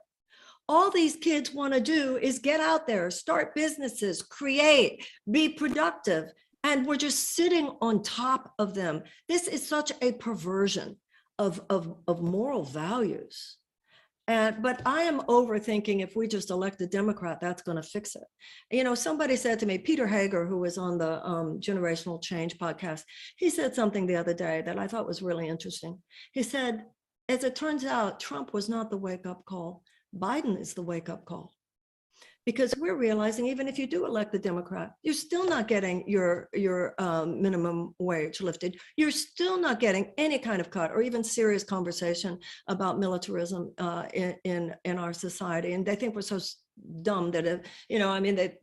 All 0.67 0.89
these 0.89 1.15
kids 1.15 1.53
want 1.53 1.73
to 1.73 1.79
do 1.79 2.17
is 2.21 2.39
get 2.39 2.59
out 2.59 2.87
there, 2.87 3.09
start 3.09 3.55
businesses, 3.55 4.21
create, 4.21 5.05
be 5.29 5.49
productive. 5.49 6.31
And 6.63 6.85
we're 6.85 6.97
just 6.97 7.35
sitting 7.35 7.71
on 7.81 8.03
top 8.03 8.53
of 8.59 8.73
them. 8.73 9.03
This 9.27 9.47
is 9.47 9.67
such 9.67 9.91
a 10.01 10.11
perversion 10.13 10.97
of, 11.41 11.61
of, 11.69 11.95
of 12.07 12.21
moral 12.21 12.63
values. 12.63 13.57
And, 14.27 14.61
but 14.61 14.81
I 14.85 15.01
am 15.01 15.19
overthinking 15.21 16.01
if 16.01 16.15
we 16.15 16.27
just 16.27 16.51
elect 16.51 16.79
a 16.81 16.87
Democrat, 16.87 17.39
that's 17.41 17.63
going 17.63 17.81
to 17.81 17.83
fix 17.83 18.15
it. 18.15 18.23
You 18.69 18.83
know, 18.83 18.95
somebody 18.95 19.35
said 19.35 19.59
to 19.59 19.65
me, 19.65 19.77
Peter 19.77 20.07
Hager, 20.07 20.45
who 20.45 20.59
was 20.59 20.77
on 20.77 20.97
the 20.97 21.25
um, 21.25 21.59
Generational 21.59 22.21
Change 22.21 22.57
podcast, 22.57 23.01
he 23.37 23.49
said 23.49 23.73
something 23.73 24.05
the 24.05 24.15
other 24.15 24.33
day 24.33 24.61
that 24.65 24.77
I 24.77 24.87
thought 24.87 25.07
was 25.07 25.23
really 25.23 25.47
interesting. 25.47 25.97
He 26.31 26.43
said, 26.43 26.85
as 27.27 27.43
it 27.43 27.55
turns 27.55 27.83
out, 27.83 28.19
Trump 28.19 28.53
was 28.53 28.69
not 28.69 28.89
the 28.89 28.97
wake 28.97 29.25
up 29.25 29.43
call. 29.45 29.83
Biden 30.15 30.59
is 30.59 30.73
the 30.75 30.83
wake 30.83 31.09
up 31.09 31.25
call. 31.25 31.53
Because 32.45 32.73
we're 32.77 32.95
realizing 32.95 33.45
even 33.45 33.67
if 33.67 33.77
you 33.77 33.85
do 33.85 34.05
elect 34.05 34.31
the 34.31 34.39
Democrat, 34.39 34.93
you're 35.03 35.13
still 35.13 35.47
not 35.47 35.67
getting 35.67 36.03
your, 36.07 36.49
your 36.53 36.95
um, 36.97 37.41
minimum 37.41 37.93
wage 37.99 38.41
lifted. 38.41 38.77
You're 38.97 39.11
still 39.11 39.59
not 39.59 39.79
getting 39.79 40.11
any 40.17 40.39
kind 40.39 40.59
of 40.59 40.71
cut 40.71 40.91
or 40.91 41.01
even 41.01 41.23
serious 41.23 41.63
conversation 41.63 42.39
about 42.67 42.99
militarism 42.99 43.71
uh, 43.77 44.05
in, 44.13 44.35
in, 44.43 44.75
in 44.85 44.97
our 44.97 45.13
society. 45.13 45.73
And 45.73 45.85
they 45.85 45.95
think 45.95 46.15
we're 46.15 46.21
so 46.21 46.39
dumb 47.03 47.31
that, 47.31 47.47
uh, 47.47 47.57
you 47.89 47.99
know, 47.99 48.09
I 48.09 48.19
mean, 48.19 48.35
that 48.35 48.57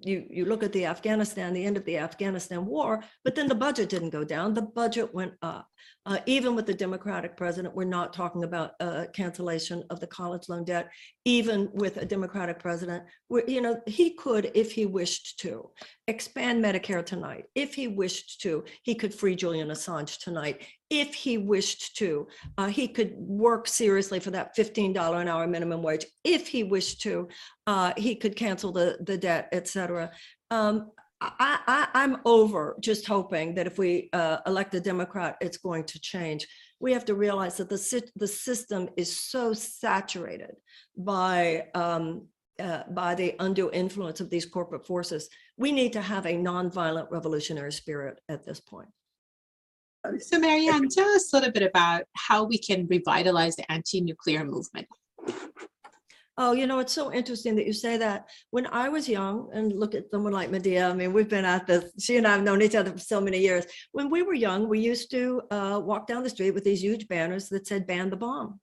you, 0.00 0.26
you 0.30 0.44
look 0.44 0.62
at 0.62 0.72
the 0.72 0.86
Afghanistan, 0.86 1.52
the 1.52 1.64
end 1.64 1.76
of 1.76 1.84
the 1.84 1.98
Afghanistan 1.98 2.64
war, 2.66 3.02
but 3.24 3.34
then 3.34 3.48
the 3.48 3.54
budget 3.54 3.88
didn't 3.88 4.10
go 4.10 4.24
down. 4.24 4.54
The 4.54 4.62
budget 4.62 5.12
went 5.14 5.34
up. 5.42 5.68
Uh, 6.04 6.18
even 6.26 6.56
with 6.56 6.66
the 6.66 6.74
Democratic 6.74 7.36
president, 7.36 7.76
we're 7.76 7.84
not 7.84 8.12
talking 8.12 8.42
about 8.42 8.72
uh, 8.80 9.04
cancellation 9.12 9.84
of 9.90 10.00
the 10.00 10.06
college 10.06 10.48
loan 10.48 10.64
debt. 10.64 10.90
Even 11.24 11.68
with 11.74 11.96
a 11.96 12.04
Democratic 12.04 12.58
president, 12.58 13.04
you 13.46 13.60
know 13.60 13.80
he 13.86 14.14
could, 14.14 14.50
if 14.54 14.72
he 14.72 14.84
wished 14.84 15.38
to, 15.38 15.70
expand 16.08 16.62
Medicare 16.64 17.06
tonight. 17.06 17.44
If 17.54 17.74
he 17.74 17.86
wished 17.86 18.40
to, 18.40 18.64
he 18.82 18.96
could 18.96 19.14
free 19.14 19.36
Julian 19.36 19.68
Assange 19.68 20.18
tonight. 20.18 20.66
If 20.90 21.14
he 21.14 21.38
wished 21.38 21.96
to, 21.98 22.26
uh, 22.58 22.66
he 22.66 22.88
could 22.88 23.14
work 23.16 23.68
seriously 23.68 24.18
for 24.18 24.32
that 24.32 24.56
$15 24.56 25.20
an 25.20 25.28
hour 25.28 25.46
minimum 25.46 25.82
wage. 25.82 26.04
If 26.24 26.48
he 26.48 26.64
wished 26.64 27.00
to, 27.02 27.28
uh, 27.68 27.92
he 27.96 28.16
could 28.16 28.34
cancel 28.34 28.72
the, 28.72 28.98
the 29.00 29.16
debt, 29.16 29.48
et 29.52 29.68
cetera. 29.68 30.10
Um, 30.50 30.90
I, 31.38 31.58
I, 31.66 31.88
I'm 31.94 32.18
over 32.24 32.76
just 32.80 33.06
hoping 33.06 33.54
that 33.54 33.66
if 33.66 33.78
we 33.78 34.08
uh, 34.12 34.38
elect 34.46 34.74
a 34.74 34.80
Democrat, 34.80 35.36
it's 35.40 35.56
going 35.58 35.84
to 35.84 36.00
change. 36.00 36.48
We 36.80 36.92
have 36.92 37.04
to 37.04 37.14
realize 37.14 37.56
that 37.58 37.68
the, 37.68 38.10
the 38.16 38.26
system 38.26 38.88
is 38.96 39.16
so 39.16 39.52
saturated 39.52 40.56
by, 40.96 41.68
um, 41.74 42.26
uh, 42.58 42.82
by 42.90 43.14
the 43.14 43.36
undue 43.38 43.70
influence 43.72 44.20
of 44.20 44.30
these 44.30 44.46
corporate 44.46 44.84
forces. 44.84 45.28
We 45.56 45.70
need 45.70 45.92
to 45.92 46.02
have 46.02 46.26
a 46.26 46.34
nonviolent 46.34 47.10
revolutionary 47.10 47.72
spirit 47.72 48.20
at 48.28 48.44
this 48.44 48.60
point. 48.60 48.88
So 50.18 50.40
Marianne, 50.40 50.88
tell 50.88 51.08
us 51.10 51.32
a 51.32 51.36
little 51.36 51.52
bit 51.52 51.62
about 51.62 52.02
how 52.14 52.42
we 52.42 52.58
can 52.58 52.88
revitalize 52.88 53.54
the 53.54 53.70
anti-nuclear 53.70 54.44
movement. 54.44 54.88
Oh, 56.38 56.52
you 56.52 56.66
know, 56.66 56.78
it's 56.78 56.94
so 56.94 57.12
interesting 57.12 57.54
that 57.56 57.66
you 57.66 57.74
say 57.74 57.98
that. 57.98 58.26
When 58.50 58.66
I 58.68 58.88
was 58.88 59.06
young, 59.08 59.50
and 59.52 59.78
look 59.78 59.94
at 59.94 60.10
someone 60.10 60.32
like 60.32 60.50
Medea, 60.50 60.88
I 60.88 60.94
mean, 60.94 61.12
we've 61.12 61.28
been 61.28 61.44
at 61.44 61.66
this, 61.66 61.92
she 61.98 62.16
and 62.16 62.26
I 62.26 62.32
have 62.32 62.42
known 62.42 62.62
each 62.62 62.74
other 62.74 62.90
for 62.92 62.98
so 62.98 63.20
many 63.20 63.38
years. 63.38 63.66
When 63.92 64.08
we 64.08 64.22
were 64.22 64.32
young, 64.32 64.68
we 64.68 64.80
used 64.80 65.10
to 65.10 65.42
uh, 65.50 65.80
walk 65.84 66.06
down 66.06 66.22
the 66.22 66.30
street 66.30 66.52
with 66.52 66.64
these 66.64 66.82
huge 66.82 67.06
banners 67.06 67.50
that 67.50 67.66
said 67.66 67.86
ban 67.86 68.08
the 68.08 68.16
bomb. 68.16 68.60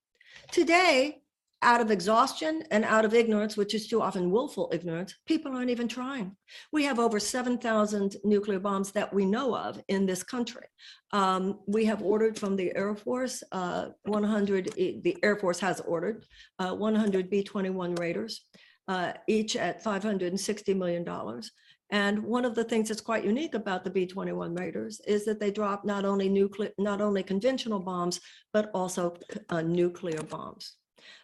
Today, 0.52 1.22
out 1.62 1.82
of 1.82 1.92
exhaustion 1.92 2.64
and 2.72 2.86
out 2.86 3.06
of 3.06 3.14
ignorance, 3.14 3.58
which 3.58 3.74
is 3.74 3.88
too 3.88 4.02
often 4.02 4.32
willful 4.32 4.70
ignorance, 4.74 5.14
people 5.26 5.56
aren't 5.56 5.70
even 5.70 5.88
trying. 5.88 6.36
We 6.72 6.84
have 6.86 7.00
over 7.00 7.20
7,000 7.20 8.16
nuclear 8.24 8.60
bombs 8.60 8.92
that 8.94 9.14
we 9.14 9.26
know 9.26 9.56
of 9.56 9.82
in 9.88 10.06
this 10.06 10.24
country. 10.24 10.66
Um, 11.12 11.60
we 11.68 11.86
have 11.86 12.02
ordered 12.02 12.40
from 12.40 12.56
the 12.56 12.76
Air 12.76 12.96
Force 12.96 13.44
uh, 13.52 13.88
100, 14.04 14.78
e- 14.78 15.02
the 15.04 15.18
Air 15.22 15.36
Force 15.36 15.60
has 15.60 15.82
ordered 15.82 16.26
uh, 16.60 16.74
100 16.74 17.30
B-21 17.30 18.00
Raiders, 18.00 18.46
uh, 18.88 19.14
each 19.28 19.56
at 19.56 19.84
$560 19.84 20.76
million. 20.78 21.06
And 21.92 22.24
one 22.24 22.46
of 22.46 22.54
the 22.54 22.64
things 22.64 22.88
that's 22.88 23.02
quite 23.02 23.26
unique 23.26 23.56
about 23.56 23.84
the 23.84 23.90
B-21 23.90 24.58
Raiders 24.58 25.02
is 25.08 25.26
that 25.26 25.40
they 25.40 25.52
drop 25.52 25.84
not 25.84 26.06
only 26.06 26.30
nuclear, 26.30 26.70
not 26.78 27.02
only 27.02 27.24
conventional 27.24 27.80
bombs, 27.80 28.22
but 28.54 28.70
also 28.74 29.16
uh, 29.50 29.62
nuclear 29.62 30.22
bombs. 30.24 30.76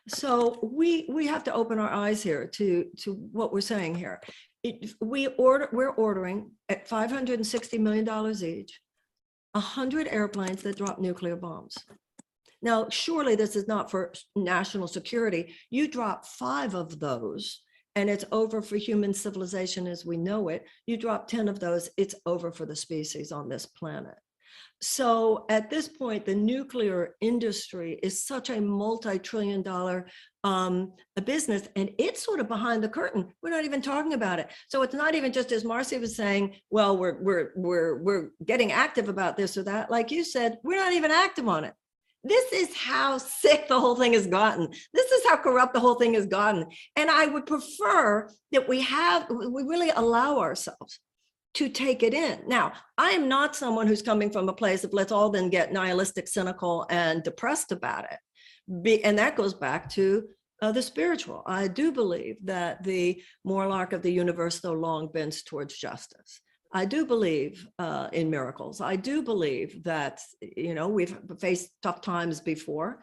So 0.08 0.60
we, 0.62 1.08
we 1.10 1.28
have 1.28 1.44
to 1.46 1.54
open 1.54 1.80
our 1.80 1.90
eyes 1.90 2.22
here 2.22 2.48
to, 2.48 2.86
to 3.02 3.14
what 3.32 3.54
we're 3.54 3.62
saying 3.62 3.96
here. 3.96 4.22
It, 4.64 4.94
we 5.02 5.28
order, 5.28 5.70
we're 5.72 5.90
ordering 5.90 6.52
at 6.70 6.88
$560 6.88 7.80
million 7.80 8.08
each, 8.44 8.80
100 9.54 10.08
airplanes 10.10 10.64
that 10.64 10.78
drop 10.78 11.00
nuclear 11.00 11.36
bombs. 11.36 11.78
Now, 12.62 12.88
surely 12.90 13.36
this 13.36 13.56
is 13.56 13.68
not 13.68 13.92
for 13.92 14.14
national 14.36 14.88
security. 14.88 15.54
You 15.70 15.88
drop 15.88 16.26
five 16.26 16.74
of 16.74 17.00
those 17.00 17.62
and 17.96 18.10
it's 18.10 18.26
over 18.32 18.62
for 18.62 18.76
human 18.76 19.14
civilization 19.14 19.88
as 19.88 20.06
we 20.06 20.18
know 20.18 20.50
it. 20.50 20.66
You 20.86 20.98
drop 20.98 21.28
10 21.28 21.48
of 21.48 21.60
those, 21.60 21.90
it's 21.98 22.16
over 22.26 22.52
for 22.52 22.66
the 22.66 22.76
species 22.76 23.32
on 23.32 23.48
this 23.48 23.66
planet. 23.66 24.16
So 24.82 25.46
at 25.50 25.70
this 25.70 25.88
point, 25.88 26.26
the 26.26 26.36
nuclear 26.36 27.16
industry 27.22 28.00
is 28.04 28.26
such 28.26 28.50
a 28.50 28.62
multi-trillion 28.62 29.62
dollar 29.62 30.08
um, 30.44 30.94
a 31.18 31.22
business 31.22 31.68
and 31.76 31.90
it's 31.98 32.24
sort 32.24 32.40
of 32.40 32.48
behind 32.48 32.84
the 32.84 32.90
curtain. 32.90 33.30
We're 33.42 33.50
not 33.50 33.66
even 33.66 33.82
talking 33.82 34.14
about 34.14 34.38
it. 34.38 34.48
So 34.68 34.84
it's 34.84 34.94
not 34.94 35.16
even 35.16 35.34
just 35.34 35.52
as 35.52 35.66
Marcy 35.66 35.98
was 35.98 36.16
saying, 36.16 36.58
well, 36.70 36.96
we're, 36.98 37.20
we're, 37.20 37.52
we're, 37.56 37.98
we're 37.98 38.30
getting 38.46 38.72
active 38.72 39.10
about 39.10 39.38
this 39.38 39.58
or 39.58 39.64
that. 39.64 39.90
Like 39.90 40.12
you 40.12 40.24
said, 40.24 40.60
we're 40.64 40.80
not 40.80 40.94
even 40.94 41.10
active 41.10 41.48
on 41.48 41.64
it. 41.64 41.74
This 42.24 42.52
is 42.54 42.76
how 42.76 43.18
sick 43.18 43.68
the 43.68 43.80
whole 43.80 43.96
thing 43.96 44.14
has 44.14 44.28
gotten. 44.28 44.68
This 44.94 45.12
is 45.12 45.26
how 45.28 45.38
corrupt 45.38 45.74
the 45.74 45.80
whole 45.80 45.96
thing 45.96 46.14
has 46.14 46.28
gotten. 46.28 46.66
And 46.96 47.10
I 47.10 47.26
would 47.26 47.48
prefer 47.48 48.30
that 48.52 48.70
we 48.70 48.82
have, 48.82 49.28
we 49.30 49.64
really 49.64 49.90
allow 49.90 50.40
ourselves 50.40 51.00
to 51.56 51.70
take 51.70 52.04
it 52.04 52.14
in. 52.14 52.40
Now, 52.48 52.74
I 52.98 53.12
am 53.12 53.28
not 53.28 53.56
someone 53.56 53.88
who's 53.88 54.02
coming 54.02 54.30
from 54.30 54.48
a 54.48 54.54
place 54.54 54.84
of 54.84 54.94
let's 54.94 55.12
all 55.12 55.30
then 55.30 55.50
get 55.50 55.74
nihilistic, 55.74 56.28
cynical, 56.28 56.86
and 56.90 57.24
depressed 57.24 57.72
about 57.72 58.06
it. 58.06 58.20
Be, 58.82 59.04
and 59.04 59.18
that 59.18 59.36
goes 59.36 59.54
back 59.54 59.90
to 59.92 60.28
uh, 60.62 60.72
the 60.72 60.82
spiritual. 60.82 61.44
I 61.46 61.68
do 61.68 61.92
believe 61.92 62.38
that 62.44 62.84
the 62.84 63.22
moral 63.44 63.72
arc 63.72 63.94
of 63.94 64.02
the 64.02 64.12
universe 64.12 64.60
though 64.60 64.74
long 64.74 65.08
bends 65.08 65.44
towards 65.44 65.78
justice. 65.78 66.42
I 66.74 66.86
do 66.86 67.06
believe 67.06 67.66
uh, 67.80 68.10
in 68.12 68.30
miracles. 68.30 68.82
I 68.82 68.98
do 68.98 69.22
believe 69.22 69.84
that, 69.84 70.20
you 70.42 70.74
know, 70.74 70.90
we've 70.90 71.18
faced 71.40 71.70
tough 71.82 72.02
times 72.02 72.42
before 72.42 73.02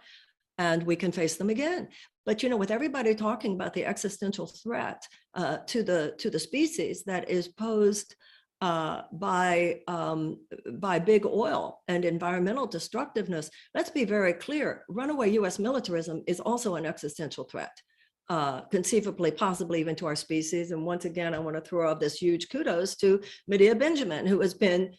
and 0.59 0.83
we 0.83 0.97
can 0.97 1.13
face 1.13 1.37
them 1.37 1.49
again. 1.49 1.89
But 2.27 2.43
you 2.43 2.49
know, 2.49 2.57
with 2.57 2.71
everybody 2.71 3.15
talking 3.15 3.55
about 3.55 3.73
the 3.73 3.87
existential 3.87 4.47
threat 4.47 5.07
uh, 5.35 5.59
to 5.69 5.83
the 5.83 6.15
to 6.19 6.31
the 6.31 6.39
species 6.39 7.03
that 7.05 7.29
is 7.29 7.49
posed 7.49 8.15
uh, 8.63 9.03
by 9.11 9.81
um, 9.89 10.39
by 10.75 10.97
big 10.97 11.27
oil 11.27 11.81
and 11.89 12.05
environmental 12.05 12.65
destructiveness, 12.65 13.51
let's 13.75 13.91
be 13.91 14.05
very 14.05 14.33
clear: 14.33 14.85
runaway 14.89 15.31
U.S. 15.33 15.59
militarism 15.59 16.23
is 16.29 16.39
also 16.39 16.77
an 16.77 16.87
existential 16.87 17.43
threat, 17.43 17.77
uh, 18.31 18.61
conceivably, 18.71 19.33
possibly 19.33 19.81
even 19.81 19.97
to 19.97 20.07
our 20.07 20.15
species. 20.15 20.71
And 20.71 20.87
once 20.87 21.05
again, 21.05 21.35
I 21.35 21.41
want 21.41 21.57
to 21.57 21.61
throw 21.61 21.91
out 21.91 21.99
this 21.99 22.23
huge 22.23 22.51
kudos 22.51 22.95
to 22.99 23.21
Medea 23.49 23.75
Benjamin, 23.75 24.27
who 24.27 24.41
has 24.41 24.55
been 24.55 24.93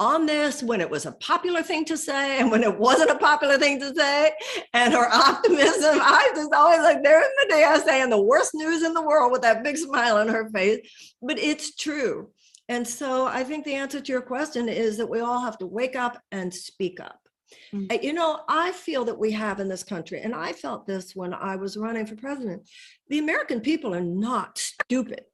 on 0.00 0.26
this 0.26 0.62
when 0.62 0.80
it 0.80 0.88
was 0.88 1.06
a 1.06 1.12
popular 1.12 1.60
thing 1.60 1.84
to 1.84 1.96
say 1.96 2.38
and 2.38 2.52
when 2.52 2.62
it 2.62 2.78
wasn't 2.78 3.10
a 3.10 3.18
popular 3.18 3.58
thing 3.58 3.80
to 3.80 3.92
say 3.96 4.30
and 4.72 4.92
her 4.92 5.12
optimism 5.12 5.98
i 6.00 6.30
just 6.36 6.52
always 6.52 6.82
like 6.82 7.02
there's 7.02 7.26
medea 7.42 7.80
saying 7.84 8.08
the 8.08 8.22
worst 8.22 8.52
news 8.54 8.84
in 8.84 8.94
the 8.94 9.02
world 9.02 9.32
with 9.32 9.42
that 9.42 9.64
big 9.64 9.76
smile 9.76 10.16
on 10.16 10.28
her 10.28 10.48
face 10.50 10.78
but 11.20 11.36
it's 11.36 11.74
true 11.74 12.30
and 12.68 12.86
so 12.86 13.26
i 13.26 13.42
think 13.42 13.64
the 13.64 13.74
answer 13.74 14.00
to 14.00 14.12
your 14.12 14.22
question 14.22 14.68
is 14.68 14.96
that 14.96 15.08
we 15.08 15.20
all 15.20 15.40
have 15.40 15.58
to 15.58 15.66
wake 15.66 15.96
up 15.96 16.22
and 16.32 16.52
speak 16.52 17.00
up 17.00 17.20
Mm. 17.72 17.90
Uh, 17.90 17.98
you 18.02 18.12
know 18.12 18.40
i 18.46 18.72
feel 18.72 19.06
that 19.06 19.18
we 19.18 19.32
have 19.32 19.58
in 19.58 19.68
this 19.68 19.82
country 19.82 20.20
and 20.20 20.34
i 20.34 20.52
felt 20.52 20.86
this 20.86 21.16
when 21.16 21.32
i 21.32 21.56
was 21.56 21.78
running 21.78 22.04
for 22.04 22.14
president 22.14 22.68
the 23.08 23.20
american 23.20 23.62
people 23.62 23.94
are 23.94 24.02
not 24.02 24.58
stupid 24.58 25.24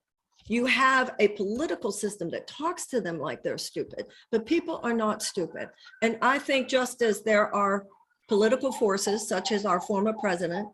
you 0.46 0.66
have 0.66 1.14
a 1.18 1.28
political 1.28 1.90
system 1.90 2.30
that 2.30 2.46
talks 2.46 2.86
to 2.88 3.00
them 3.00 3.18
like 3.18 3.42
they're 3.42 3.58
stupid, 3.58 4.06
but 4.30 4.46
people 4.46 4.80
are 4.82 4.92
not 4.92 5.22
stupid. 5.22 5.68
And 6.02 6.18
I 6.20 6.38
think 6.38 6.68
just 6.68 7.02
as 7.02 7.22
there 7.22 7.54
are 7.54 7.86
political 8.28 8.72
forces, 8.72 9.28
such 9.28 9.52
as 9.52 9.64
our 9.64 9.80
former 9.80 10.12
president, 10.20 10.68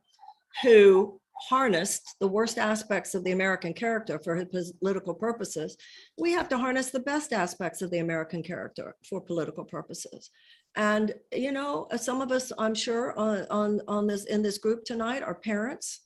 who 0.63 1.21
harnessed 1.49 2.17
the 2.21 2.29
worst 2.29 2.59
aspects 2.59 3.15
of 3.15 3.25
the 3.25 3.33
American 3.33 3.73
character 3.73 4.19
for 4.23 4.45
political 4.81 5.15
purposes, 5.15 5.77
we 6.19 6.33
have 6.33 6.49
to 6.51 6.59
harness 6.59 6.91
the 6.91 7.01
best 7.01 7.33
aspects 7.33 7.83
of 7.83 7.91
the 7.91 7.99
American 7.99 8.43
character 8.43 8.95
for 9.09 9.21
political 9.21 9.65
purposes. 9.65 10.31
And 10.77 11.15
you 11.33 11.53
know, 11.53 11.89
some 11.97 12.21
of 12.21 12.31
us, 12.31 12.53
I'm 12.59 12.75
sure, 12.75 13.19
on 13.19 13.47
on, 13.51 13.81
on 13.89 14.07
this 14.07 14.25
in 14.25 14.43
this 14.43 14.59
group 14.59 14.85
tonight 14.85 15.23
are 15.23 15.35
parents 15.35 16.01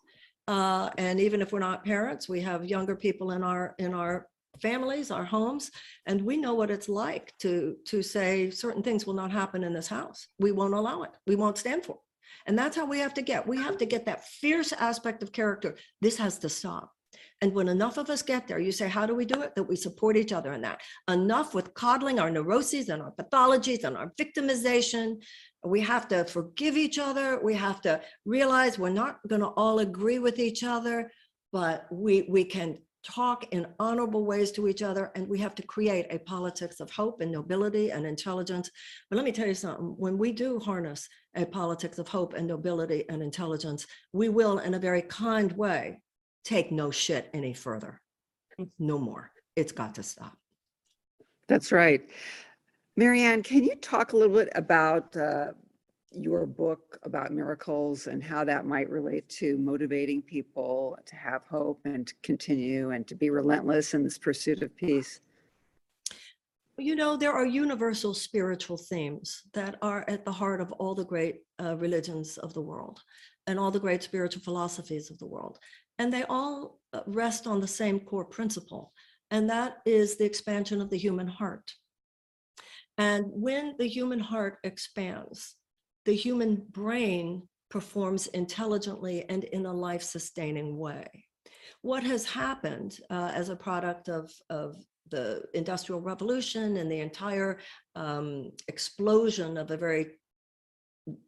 uh, 0.47 0.91
and 0.99 1.21
even 1.21 1.41
if 1.41 1.53
we're 1.53 1.59
not 1.59 1.85
parents, 1.85 2.29
we 2.29 2.41
have 2.43 2.65
younger 2.65 2.97
people 2.97 3.31
in 3.31 3.43
our 3.43 3.75
in 3.79 3.95
our 3.95 4.29
families, 4.61 5.11
our 5.11 5.25
homes, 5.25 5.71
and 6.07 6.21
we 6.23 6.37
know 6.37 6.55
what 6.55 6.71
it's 6.71 6.89
like 6.89 7.33
to 7.39 7.77
to 7.87 8.03
say 8.03 8.51
certain 8.51 8.83
things 8.83 9.07
will 9.07 9.15
not 9.15 9.33
happen 9.33 9.65
in 9.65 9.73
this 9.73 9.89
house. 9.89 10.29
We 10.39 10.53
won't 10.53 10.75
allow 10.75 11.03
it. 11.03 11.11
We 11.27 11.37
won't 11.37 11.59
stand 11.59 11.85
for 11.85 11.93
it. 11.93 12.04
And 12.47 12.59
that's 12.59 12.77
how 12.77 12.87
we 12.87 12.99
have 12.99 13.15
to 13.15 13.23
get. 13.23 13.47
We 13.47 13.59
have 13.59 13.79
to 13.79 13.87
get 13.87 14.07
that 14.07 14.27
fierce 14.27 14.73
aspect 14.73 15.23
of 15.23 15.33
character. 15.33 15.77
This 16.01 16.17
has 16.19 16.39
to 16.39 16.49
stop. 16.49 16.93
And 17.41 17.53
when 17.53 17.69
enough 17.69 17.99
of 17.99 18.11
us 18.11 18.23
get 18.23 18.47
there, 18.47 18.59
you 18.59 18.73
say, 18.73 18.89
how 18.89 19.07
do 19.07 19.15
we 19.15 19.25
do 19.25 19.43
it? 19.43 19.55
That 19.55 19.65
we 19.65 19.77
support 19.77 20.17
each 20.17 20.33
other 20.33 20.53
in 20.53 20.63
that. 20.63 20.81
Enough 21.09 21.55
with 21.55 21.75
coddling 21.75 22.19
our 22.19 22.31
neuroses 22.31 22.89
and 22.89 23.03
our 23.03 23.13
pathologies 23.13 23.85
and 23.85 23.97
our 23.97 24.13
victimization. 24.19 25.23
We 25.65 25.81
have 25.83 26.09
to 26.09 26.25
forgive 26.25 26.77
each 26.77 26.99
other. 26.99 27.41
We 27.43 27.55
have 27.55 27.81
to 27.83 28.01
realize 28.25 28.79
we're 28.79 28.91
not 28.91 29.19
going 29.29 29.43
to 29.43 29.49
all 29.49 29.81
agree 29.81 30.19
with 30.19 30.39
each 30.39 30.63
other, 30.63 31.11
but 31.53 31.87
we, 31.91 32.27
we 32.29 32.45
can 32.45 32.79
talk 33.05 33.47
in 33.53 33.67
honorable 33.79 34.25
ways 34.25 34.51
to 34.53 34.67
each 34.67 34.83
other 34.83 35.13
and 35.15 35.29
we 35.29 35.39
have 35.39 35.55
to 35.55 35.63
create 35.63 36.07
a 36.11 36.19
politics 36.21 36.81
of 36.81 36.91
hope 36.91 37.21
and 37.21 37.31
nobility 37.31 37.91
and 37.91 38.07
intelligence. 38.07 38.71
But 39.11 39.17
let 39.17 39.25
me 39.25 39.33
tell 39.33 39.47
you 39.47 39.55
something 39.55 39.95
when 39.99 40.19
we 40.19 40.33
do 40.33 40.59
harness 40.59 41.09
a 41.37 41.45
politics 41.45 41.99
of 41.99 42.09
hope 42.09 42.35
and 42.35 42.47
nobility 42.47 43.05
and 43.09 43.23
intelligence 43.23 43.87
we 44.13 44.29
will 44.29 44.59
in 44.59 44.75
a 44.75 44.79
very 44.79 45.03
kind 45.03 45.53
way 45.53 46.01
take 46.45 46.71
no 46.71 46.91
shit 46.91 47.31
any 47.35 47.53
further. 47.53 48.01
No 48.79 48.99
more. 48.99 49.31
It's 49.57 49.73
got 49.73 49.95
to 49.97 50.03
stop. 50.03 50.37
That's 51.49 51.73
right. 51.73 52.09
Marianne, 52.97 53.43
can 53.43 53.65
you 53.65 53.75
talk 53.77 54.13
a 54.13 54.17
little 54.17 54.37
bit 54.37 54.51
about 54.55 55.17
uh, 55.17 55.53
your 56.17 56.47
book 56.47 56.99
about 57.03 57.33
miracles 57.33 58.07
and 58.07 58.23
how 58.23 58.45
that 58.45 58.67
might 58.67 58.89
relate 58.89 59.29
to 59.29 59.59
motivating 59.59 60.23
people 60.23 60.99
to 61.07 61.17
have 61.17 61.43
hope 61.47 61.81
and 61.85 62.07
to 62.07 62.15
continue 62.23 62.91
and 62.91 63.07
to 63.07 63.15
be 63.15 63.31
relentless 63.31 63.95
in 63.95 64.03
this 64.03 64.19
pursuit 64.19 64.63
of 64.63 64.75
peace? 64.77 65.21
You 66.77 66.97
know, 66.97 67.17
there 67.17 67.33
are 67.33 67.47
universal 67.47 68.15
spiritual 68.15 68.77
themes 68.77 69.43
that 69.53 69.77
are 69.81 70.05
at 70.09 70.25
the 70.25 70.33
heart 70.33 70.61
of 70.61 70.73
all 70.73 70.95
the 70.95 71.05
great 71.05 71.43
uh, 71.63 71.77
religions 71.77 72.37
of 72.39 72.53
the 72.53 72.61
world 72.61 73.01
and 73.47 73.59
all 73.59 73.71
the 73.71 73.81
great 73.81 74.03
spiritual 74.03 74.43
philosophies 74.43 75.11
of 75.11 75.19
the 75.19 75.27
world. 75.27 75.59
And 75.99 76.13
they 76.13 76.25
all 76.25 76.81
uh, 76.93 77.03
rest 77.07 77.47
on 77.47 77.61
the 77.61 77.69
same 77.69 78.01
core 78.01 78.25
principle, 78.25 78.93
and 79.31 79.49
that 79.51 79.77
is 79.87 80.17
the 80.17 80.25
expansion 80.25 80.81
of 80.81 80.91
the 80.91 80.99
human 80.99 81.29
heart. 81.29 81.73
And 82.99 83.27
when 83.29 83.75
the 83.79 83.89
human 83.89 84.21
heart 84.21 84.59
expands, 84.65 85.57
the 86.05 86.15
human 86.15 86.67
brain 86.71 87.49
performs 87.71 88.27
intelligently 88.29 89.25
and 89.29 89.45
in 89.45 89.67
a 89.67 89.73
life 89.73 90.03
sustaining 90.03 90.79
way. 90.79 91.07
What 91.83 92.03
has 92.05 92.25
happened 92.25 92.99
uh, 93.11 93.33
as 93.35 93.49
a 93.49 93.57
product 93.57 94.09
of, 94.09 94.33
of 94.49 94.77
the 95.11 95.43
Industrial 95.55 96.01
Revolution 96.01 96.77
and 96.79 96.91
the 96.91 97.01
entire 97.01 97.59
um, 97.95 98.53
explosion 98.69 99.57
of 99.57 99.71
a 99.71 99.77
very 99.77 100.13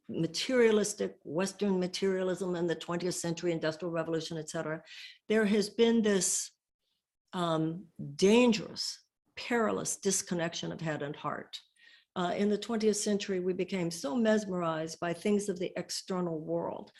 materialistic 0.09 1.17
Western 1.25 1.79
materialism 1.79 2.55
and 2.55 2.69
the 2.69 2.77
20th 2.77 3.15
century 3.15 3.53
Industrial 3.53 3.93
Revolution, 3.93 4.39
et 4.39 4.49
cetera, 4.49 4.83
there 5.29 5.45
has 5.45 5.69
been 5.69 6.03
this 6.03 6.51
um, 7.33 7.85
dangerous, 8.17 9.01
perilous 9.37 9.97
disconnection 9.97 10.73
of 10.73 10.81
head 10.81 11.03
and 11.03 11.15
heart. 11.15 11.59
Uh, 12.17 12.33
in 12.35 12.49
the 12.49 12.57
20th 12.57 12.97
century, 12.97 13.41
we 13.41 13.53
became 13.53 13.91
so 13.91 14.17
mesmerized 14.17 14.99
by 15.01 15.13
things 15.13 15.51
of 15.51 15.59
the 15.59 15.71
external 15.77 16.41
world. 16.41 16.91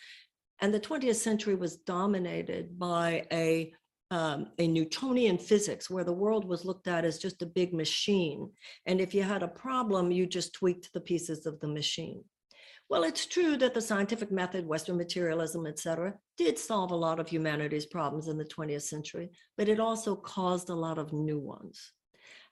And 0.61 0.73
the 0.73 0.81
20th 0.81 1.17
century 1.17 1.55
was 1.55 1.79
dominated 1.79 2.79
by 2.79 3.25
a, 3.33 3.73
um, 4.11 4.49
a 4.59 4.69
Newtonian 4.69 5.39
physics 5.39 5.89
where 5.89 6.05
the 6.05 6.13
world 6.13 6.45
was 6.45 6.67
looked 6.67 6.87
at 6.87 7.07
as 7.07 7.19
just 7.19 7.41
a 7.41 7.47
big 7.47 7.73
machine. 7.73 8.51
And 8.85 9.01
if 9.01 9.15
you 9.15 9.23
had 9.23 9.43
a 9.43 9.49
problem, 9.49 10.13
you 10.13 10.27
just 10.27 10.53
tweaked 10.53 10.93
the 10.93 11.01
pieces 11.01 11.47
of 11.47 11.59
the 11.61 11.69
machine. 11.69 12.23
Well, 12.91 13.03
it's 13.03 13.27
true 13.27 13.57
that 13.57 13.75
the 13.75 13.81
scientific 13.81 14.31
method, 14.31 14.67
Western 14.67 14.99
materialism, 14.99 15.67
et 15.67 15.79
cetera, 15.79 16.15
did 16.37 16.59
solve 16.59 16.93
a 16.93 16.97
lot 16.97 17.19
of 17.19 17.29
humanity's 17.29 17.87
problems 17.87 18.29
in 18.29 18.37
the 18.37 18.45
20th 18.45 18.83
century, 18.83 19.31
but 19.57 19.69
it 19.69 19.81
also 19.81 20.15
caused 20.15 20.69
a 20.69 20.75
lot 20.75 20.99
of 20.99 21.13
new 21.13 21.39
ones. 21.39 21.93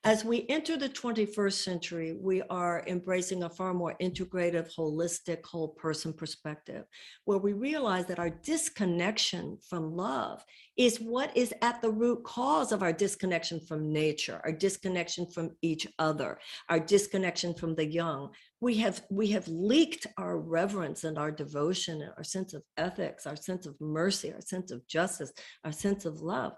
As 0.06 0.22
we 0.22 0.44
enter 0.50 0.76
the 0.76 0.90
21st 0.90 1.64
century, 1.64 2.12
we 2.20 2.42
are 2.50 2.84
embracing 2.86 3.42
a 3.42 3.48
far 3.48 3.72
more 3.72 3.96
integrative, 4.02 4.70
holistic, 4.74 5.42
whole 5.46 5.68
person 5.68 6.12
perspective, 6.12 6.84
where 7.24 7.38
we 7.38 7.54
realize 7.54 8.04
that 8.06 8.18
our 8.18 8.28
disconnection 8.28 9.56
from 9.66 9.96
love 9.96 10.44
is 10.76 10.98
what 10.98 11.34
is 11.34 11.54
at 11.62 11.80
the 11.80 11.90
root 11.90 12.22
cause 12.22 12.70
of 12.70 12.82
our 12.82 12.92
disconnection 12.92 13.58
from 13.60 13.90
nature, 13.90 14.42
our 14.44 14.52
disconnection 14.52 15.26
from 15.26 15.56
each 15.62 15.86
other, 15.98 16.38
our 16.68 16.80
disconnection 16.80 17.54
from 17.54 17.74
the 17.74 17.86
young. 17.86 18.28
We 18.60 18.76
have 18.76 19.02
we 19.10 19.28
have 19.28 19.48
leaked 19.48 20.06
our 20.18 20.36
reverence 20.36 21.04
and 21.04 21.16
our 21.16 21.30
devotion, 21.30 22.02
and 22.02 22.12
our 22.18 22.24
sense 22.24 22.52
of 22.52 22.62
ethics, 22.76 23.26
our 23.26 23.36
sense 23.36 23.64
of 23.64 23.74
mercy, 23.80 24.34
our 24.34 24.42
sense 24.42 24.70
of 24.70 24.86
justice, 24.86 25.32
our 25.64 25.72
sense 25.72 26.04
of 26.04 26.20
love 26.20 26.52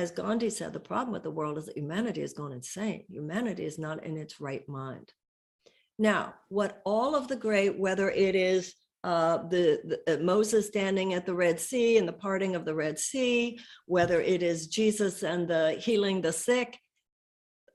as 0.00 0.10
Gandhi 0.10 0.48
said, 0.48 0.72
the 0.72 0.80
problem 0.80 1.12
with 1.12 1.22
the 1.22 1.30
world 1.30 1.58
is 1.58 1.66
that 1.66 1.76
humanity 1.76 2.22
has 2.22 2.32
gone 2.32 2.52
insane. 2.52 3.04
Humanity 3.08 3.66
is 3.66 3.78
not 3.78 4.02
in 4.02 4.16
its 4.16 4.40
right 4.40 4.66
mind. 4.68 5.12
Now, 5.98 6.34
what 6.48 6.80
all 6.86 7.14
of 7.14 7.28
the 7.28 7.36
great, 7.36 7.78
whether 7.78 8.10
it 8.10 8.34
is 8.34 8.74
uh, 9.04 9.38
the, 9.48 9.98
the 10.06 10.14
uh, 10.14 10.22
Moses 10.22 10.66
standing 10.66 11.12
at 11.12 11.26
the 11.26 11.34
Red 11.34 11.60
Sea 11.60 11.98
and 11.98 12.08
the 12.08 12.14
parting 12.14 12.54
of 12.54 12.64
the 12.64 12.74
Red 12.74 12.98
Sea, 12.98 13.58
whether 13.86 14.20
it 14.20 14.42
is 14.42 14.68
Jesus 14.68 15.22
and 15.22 15.46
the 15.46 15.72
healing 15.72 16.22
the 16.22 16.32
sick, 16.32 16.78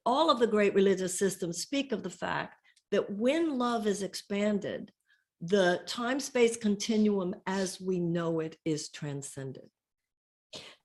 all 0.06 0.32
of 0.32 0.40
the 0.40 0.48
great 0.48 0.74
religious 0.74 1.18
systems 1.20 1.62
speak 1.62 1.92
of 1.92 2.02
the 2.02 2.10
fact 2.10 2.56
that 2.92 3.10
when 3.12 3.60
love 3.60 3.86
is 3.86 4.02
expanded, 4.02 4.92
the 5.42 5.82
time 5.86 6.20
space 6.20 6.58
continuum 6.58 7.36
as 7.46 7.80
we 7.80 8.00
know 8.00 8.40
it 8.40 8.58
is 8.66 8.90
transcended 8.90 9.70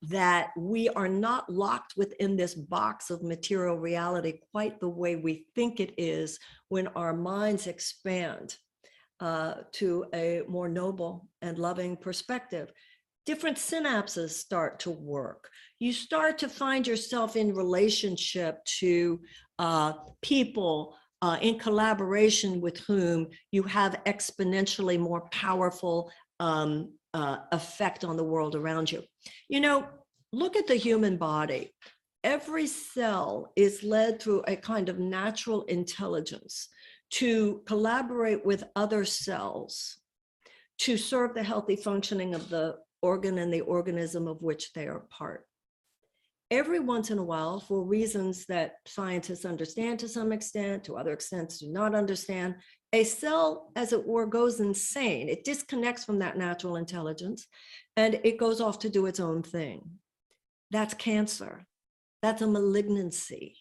that 0.03 0.51
we 0.57 0.89
are 0.89 1.07
not 1.07 1.49
locked 1.51 1.93
within 1.97 2.35
this 2.35 2.55
box 2.55 3.09
of 3.09 3.23
material 3.23 3.77
reality 3.77 4.39
quite 4.51 4.79
the 4.79 4.89
way 4.89 5.15
we 5.15 5.45
think 5.55 5.79
it 5.79 5.93
is 5.97 6.39
when 6.69 6.87
our 6.89 7.13
minds 7.13 7.67
expand 7.67 8.55
uh, 9.19 9.55
to 9.71 10.05
a 10.13 10.41
more 10.47 10.67
noble 10.67 11.27
and 11.41 11.59
loving 11.59 11.95
perspective. 11.95 12.71
Different 13.25 13.57
synapses 13.57 14.31
start 14.31 14.79
to 14.79 14.89
work. 14.89 15.49
You 15.79 15.93
start 15.93 16.39
to 16.39 16.49
find 16.49 16.87
yourself 16.87 17.35
in 17.35 17.53
relationship 17.53 18.65
to 18.79 19.19
uh, 19.59 19.93
people 20.23 20.97
uh, 21.21 21.37
in 21.39 21.59
collaboration 21.59 22.61
with 22.61 22.79
whom 22.79 23.27
you 23.51 23.61
have 23.63 24.01
exponentially 24.07 24.99
more 24.99 25.29
powerful 25.29 26.11
um, 26.39 26.91
uh, 27.13 27.37
effect 27.51 28.03
on 28.03 28.17
the 28.17 28.23
world 28.23 28.55
around 28.55 28.91
you. 28.91 29.03
You 29.49 29.59
know, 29.59 29.87
look 30.31 30.55
at 30.55 30.67
the 30.67 30.75
human 30.75 31.17
body. 31.17 31.73
Every 32.23 32.67
cell 32.67 33.51
is 33.55 33.83
led 33.83 34.21
through 34.21 34.43
a 34.47 34.55
kind 34.55 34.89
of 34.89 34.99
natural 34.99 35.63
intelligence 35.63 36.69
to 37.11 37.61
collaborate 37.65 38.45
with 38.45 38.63
other 38.75 39.03
cells 39.05 39.97
to 40.79 40.97
serve 40.97 41.33
the 41.33 41.43
healthy 41.43 41.75
functioning 41.75 42.33
of 42.33 42.49
the 42.49 42.77
organ 43.01 43.39
and 43.39 43.53
the 43.53 43.61
organism 43.61 44.27
of 44.27 44.41
which 44.41 44.71
they 44.73 44.87
are 44.87 45.05
part. 45.09 45.45
Every 46.51 46.81
once 46.81 47.11
in 47.11 47.17
a 47.17 47.23
while, 47.23 47.61
for 47.61 47.81
reasons 47.81 48.45
that 48.47 48.73
scientists 48.85 49.45
understand 49.45 49.99
to 49.99 50.09
some 50.09 50.33
extent, 50.33 50.83
to 50.83 50.97
other 50.97 51.13
extents 51.13 51.59
do 51.59 51.69
not 51.69 51.95
understand, 51.95 52.55
a 52.91 53.05
cell, 53.05 53.71
as 53.77 53.93
it 53.93 54.05
were, 54.05 54.25
goes 54.25 54.59
insane. 54.59 55.29
It 55.29 55.45
disconnects 55.45 56.03
from 56.03 56.19
that 56.19 56.37
natural 56.37 56.75
intelligence 56.75 57.47
and 57.95 58.19
it 58.25 58.37
goes 58.37 58.59
off 58.59 58.79
to 58.79 58.89
do 58.89 59.05
its 59.05 59.21
own 59.21 59.43
thing. 59.43 59.91
That's 60.71 60.93
cancer. 60.93 61.65
That's 62.21 62.41
a 62.41 62.47
malignancy. 62.47 63.55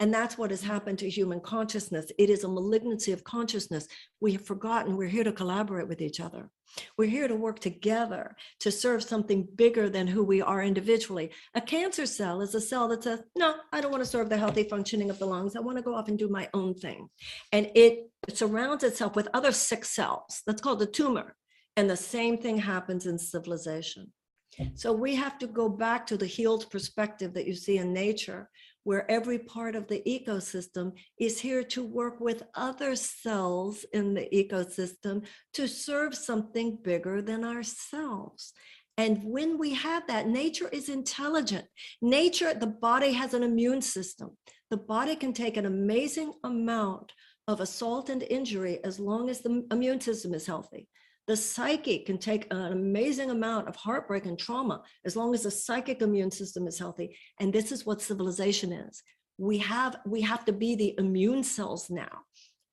And 0.00 0.12
that's 0.12 0.38
what 0.38 0.50
has 0.50 0.62
happened 0.62 0.98
to 1.00 1.10
human 1.10 1.40
consciousness. 1.40 2.10
It 2.18 2.30
is 2.30 2.44
a 2.44 2.48
malignancy 2.48 3.12
of 3.12 3.24
consciousness. 3.24 3.88
We 4.20 4.32
have 4.32 4.46
forgotten 4.46 4.96
we're 4.96 5.08
here 5.08 5.24
to 5.24 5.32
collaborate 5.32 5.88
with 5.88 6.00
each 6.00 6.20
other. 6.20 6.50
We're 6.98 7.08
here 7.08 7.28
to 7.28 7.34
work 7.34 7.60
together 7.60 8.36
to 8.60 8.70
serve 8.70 9.02
something 9.02 9.48
bigger 9.54 9.88
than 9.88 10.06
who 10.06 10.22
we 10.22 10.42
are 10.42 10.62
individually. 10.62 11.30
A 11.54 11.60
cancer 11.60 12.06
cell 12.06 12.40
is 12.42 12.54
a 12.54 12.60
cell 12.60 12.88
that 12.88 13.04
says, 13.04 13.22
No, 13.36 13.56
I 13.72 13.80
don't 13.80 13.90
want 13.90 14.04
to 14.04 14.10
serve 14.10 14.28
the 14.28 14.36
healthy 14.36 14.64
functioning 14.64 15.10
of 15.10 15.18
the 15.18 15.26
lungs. 15.26 15.56
I 15.56 15.60
want 15.60 15.78
to 15.78 15.84
go 15.84 15.94
off 15.94 16.08
and 16.08 16.18
do 16.18 16.28
my 16.28 16.48
own 16.54 16.74
thing. 16.74 17.08
And 17.52 17.70
it 17.74 18.10
surrounds 18.30 18.84
itself 18.84 19.16
with 19.16 19.28
other 19.32 19.52
sick 19.52 19.84
cells. 19.84 20.42
That's 20.46 20.60
called 20.60 20.82
a 20.82 20.86
tumor. 20.86 21.36
And 21.76 21.88
the 21.88 21.96
same 21.96 22.38
thing 22.38 22.58
happens 22.58 23.06
in 23.06 23.18
civilization. 23.18 24.12
Hmm. 24.56 24.64
So 24.74 24.92
we 24.92 25.14
have 25.14 25.38
to 25.38 25.46
go 25.46 25.68
back 25.68 26.06
to 26.06 26.16
the 26.16 26.26
healed 26.26 26.70
perspective 26.70 27.34
that 27.34 27.46
you 27.46 27.54
see 27.54 27.78
in 27.78 27.92
nature, 27.92 28.48
where 28.86 29.10
every 29.10 29.40
part 29.40 29.74
of 29.74 29.88
the 29.88 30.00
ecosystem 30.06 30.92
is 31.18 31.40
here 31.40 31.64
to 31.64 31.82
work 31.82 32.20
with 32.20 32.44
other 32.54 32.94
cells 32.94 33.84
in 33.92 34.14
the 34.14 34.28
ecosystem 34.32 35.26
to 35.52 35.66
serve 35.66 36.14
something 36.14 36.78
bigger 36.84 37.20
than 37.20 37.44
ourselves. 37.44 38.52
And 38.96 39.24
when 39.24 39.58
we 39.58 39.74
have 39.74 40.06
that, 40.06 40.28
nature 40.28 40.68
is 40.68 40.88
intelligent. 40.88 41.66
Nature, 42.00 42.54
the 42.54 42.68
body 42.68 43.12
has 43.12 43.34
an 43.34 43.42
immune 43.42 43.82
system. 43.82 44.36
The 44.70 44.76
body 44.76 45.16
can 45.16 45.32
take 45.32 45.56
an 45.56 45.66
amazing 45.66 46.34
amount 46.44 47.12
of 47.48 47.58
assault 47.58 48.08
and 48.08 48.22
injury 48.22 48.78
as 48.84 49.00
long 49.00 49.28
as 49.28 49.40
the 49.40 49.66
immune 49.72 50.00
system 50.00 50.32
is 50.32 50.46
healthy. 50.46 50.86
The 51.26 51.36
psyche 51.36 51.98
can 51.98 52.18
take 52.18 52.46
an 52.52 52.72
amazing 52.72 53.30
amount 53.30 53.68
of 53.68 53.74
heartbreak 53.74 54.26
and 54.26 54.38
trauma 54.38 54.82
as 55.04 55.16
long 55.16 55.34
as 55.34 55.42
the 55.42 55.50
psychic 55.50 56.00
immune 56.00 56.30
system 56.30 56.68
is 56.68 56.78
healthy. 56.78 57.16
And 57.40 57.52
this 57.52 57.72
is 57.72 57.84
what 57.84 58.00
civilization 58.00 58.72
is. 58.72 59.02
We 59.38 59.58
have 59.58 59.96
we 60.06 60.22
have 60.22 60.44
to 60.46 60.52
be 60.52 60.76
the 60.76 60.94
immune 60.98 61.42
cells 61.42 61.90
now. 61.90 62.22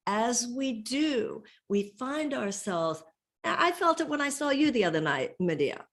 As 0.05 0.47
we 0.47 0.73
do, 0.73 1.43
we 1.67 1.93
find 1.97 2.33
ourselves. 2.33 3.03
I 3.43 3.71
felt 3.71 4.01
it 4.01 4.07
when 4.07 4.21
I 4.21 4.29
saw 4.29 4.49
you 4.49 4.71
the 4.71 4.85
other 4.85 5.01
night, 5.01 5.31
Medea. 5.39 5.85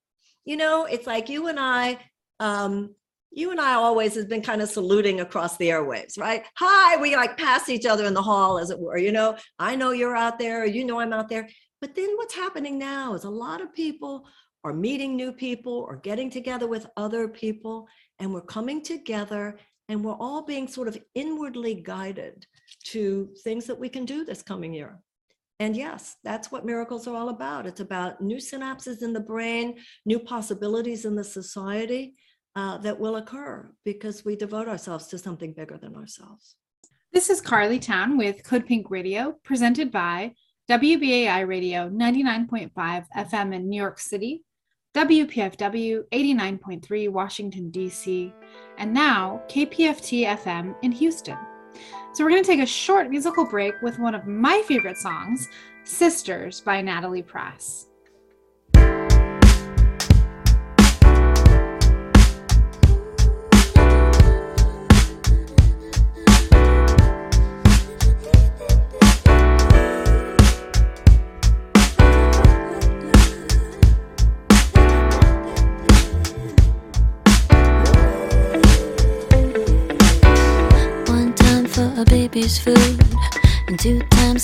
You 0.44 0.56
know, 0.56 0.84
it's 0.84 1.06
like 1.06 1.28
you 1.28 1.48
and 1.48 1.58
I, 1.58 1.98
um, 2.38 2.94
you 3.30 3.50
and 3.50 3.60
I 3.60 3.74
always 3.74 4.14
has 4.14 4.24
been 4.26 4.42
kind 4.42 4.62
of 4.62 4.68
saluting 4.68 5.20
across 5.20 5.56
the 5.56 5.68
airwaves, 5.68 6.18
right? 6.18 6.44
Hi, 6.56 6.96
we 7.00 7.14
like 7.14 7.36
pass 7.36 7.68
each 7.68 7.86
other 7.86 8.04
in 8.04 8.14
the 8.14 8.22
hall, 8.22 8.58
as 8.58 8.70
it 8.70 8.78
were. 8.78 8.98
You 8.98 9.12
know, 9.12 9.36
I 9.58 9.76
know 9.76 9.90
you're 9.90 10.16
out 10.16 10.38
there, 10.38 10.64
you 10.64 10.84
know 10.84 11.00
I'm 11.00 11.12
out 11.12 11.28
there. 11.28 11.48
But 11.80 11.94
then 11.94 12.10
what's 12.16 12.34
happening 12.34 12.78
now 12.78 13.14
is 13.14 13.24
a 13.24 13.30
lot 13.30 13.60
of 13.60 13.74
people 13.74 14.26
are 14.64 14.74
meeting 14.74 15.16
new 15.16 15.32
people 15.32 15.72
or 15.72 15.96
getting 15.96 16.30
together 16.30 16.66
with 16.66 16.86
other 16.96 17.26
people, 17.26 17.88
and 18.18 18.32
we're 18.32 18.42
coming 18.42 18.82
together 18.82 19.58
and 19.88 20.04
we're 20.04 20.14
all 20.14 20.42
being 20.42 20.68
sort 20.68 20.86
of 20.86 20.96
inwardly 21.16 21.74
guided 21.74 22.46
to 22.84 23.30
things 23.42 23.66
that 23.66 23.78
we 23.78 23.88
can 23.88 24.04
do 24.04 24.24
this 24.24 24.40
coming 24.40 24.72
year. 24.72 25.00
And 25.58 25.76
yes, 25.76 26.16
that's 26.22 26.52
what 26.52 26.64
miracles 26.64 27.08
are 27.08 27.16
all 27.16 27.28
about. 27.28 27.66
It's 27.66 27.80
about 27.80 28.20
new 28.20 28.36
synapses 28.36 29.02
in 29.02 29.12
the 29.12 29.20
brain, 29.20 29.78
new 30.06 30.20
possibilities 30.20 31.04
in 31.04 31.16
the 31.16 31.24
society 31.24 32.14
uh, 32.54 32.78
that 32.78 33.00
will 33.00 33.16
occur 33.16 33.70
because 33.84 34.24
we 34.24 34.36
devote 34.36 34.68
ourselves 34.68 35.08
to 35.08 35.18
something 35.18 35.52
bigger 35.52 35.76
than 35.76 35.96
ourselves. 35.96 36.54
This 37.12 37.28
is 37.28 37.40
Carley 37.40 37.80
Towne 37.80 38.16
with 38.16 38.44
Code 38.44 38.66
Pink 38.66 38.90
Radio, 38.90 39.34
presented 39.42 39.90
by 39.90 40.34
WBAI 40.70 41.48
Radio 41.48 41.90
99.5 41.90 42.70
FM 43.16 43.52
in 43.56 43.68
New 43.68 43.76
York 43.76 43.98
City, 43.98 44.44
WPFW 44.94 46.04
89.3 46.12 47.08
Washington, 47.08 47.72
D.C., 47.72 48.32
and 48.78 48.94
now 48.94 49.42
KPFT 49.48 50.28
FM 50.28 50.76
in 50.82 50.92
Houston. 50.92 51.36
So, 52.12 52.22
we're 52.22 52.30
going 52.30 52.44
to 52.44 52.46
take 52.46 52.60
a 52.60 52.66
short 52.66 53.10
musical 53.10 53.44
break 53.44 53.74
with 53.82 53.98
one 53.98 54.14
of 54.14 54.28
my 54.28 54.62
favorite 54.68 54.98
songs, 54.98 55.48
Sisters 55.82 56.60
by 56.60 56.80
Natalie 56.80 57.24
Prass. 57.24 57.89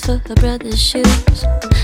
For 0.06 0.22
her 0.28 0.34
brother's 0.36 0.80
shoes. 0.80 1.75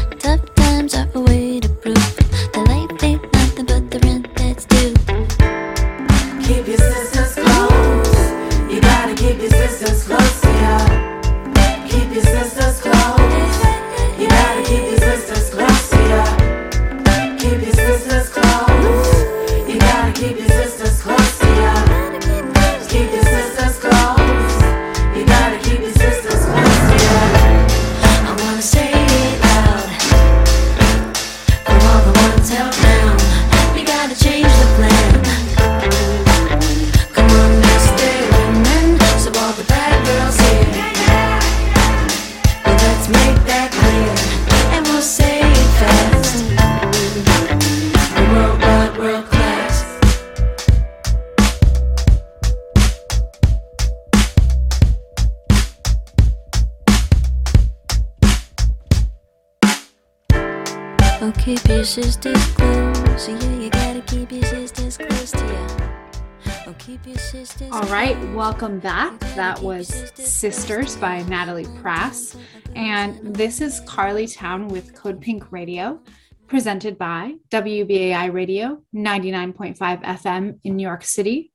Sisters 70.42 70.96
by 70.96 71.22
Natalie 71.28 71.68
Prass. 71.80 72.36
And 72.74 73.32
this 73.32 73.60
is 73.60 73.78
Carley 73.86 74.26
Towne 74.26 74.66
with 74.66 74.92
Code 74.92 75.20
Pink 75.20 75.52
Radio, 75.52 76.00
presented 76.48 76.98
by 76.98 77.34
WBAI 77.50 78.32
Radio 78.32 78.82
99.5 78.92 79.76
FM 80.02 80.58
in 80.64 80.74
New 80.74 80.82
York 80.82 81.04
City, 81.04 81.52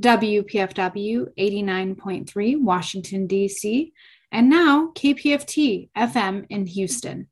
WPFW 0.00 1.26
89.3 1.36 2.62
Washington, 2.62 3.26
D.C., 3.26 3.92
and 4.30 4.48
now 4.48 4.92
KPFT 4.94 5.88
FM 5.98 6.46
in 6.50 6.66
Houston. 6.66 7.26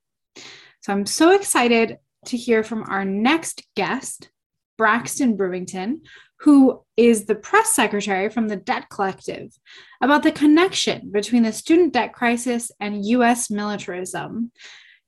So 0.81 0.93
I'm 0.93 1.07
so 1.07 1.31
excited 1.31 1.99
to 2.25 2.37
hear 2.37 2.65
from 2.65 2.83
our 2.83 3.05
next 3.05 3.63
guest, 3.77 4.31
Braxton 4.77 5.37
Brewington, 5.37 6.01
who 6.41 6.83
is 6.97 7.25
the 7.25 7.35
press 7.35 7.75
secretary 7.75 8.29
from 8.29 8.49
the 8.49 8.57
Debt 8.57 8.89
Collective, 8.91 9.53
about 10.01 10.23
the 10.23 10.33
connection 10.33 11.11
between 11.11 11.43
the 11.43 11.53
student 11.53 11.93
debt 11.93 12.13
crisis 12.13 12.71
and 12.81 13.05
US 13.07 13.51
militarism. 13.51 14.53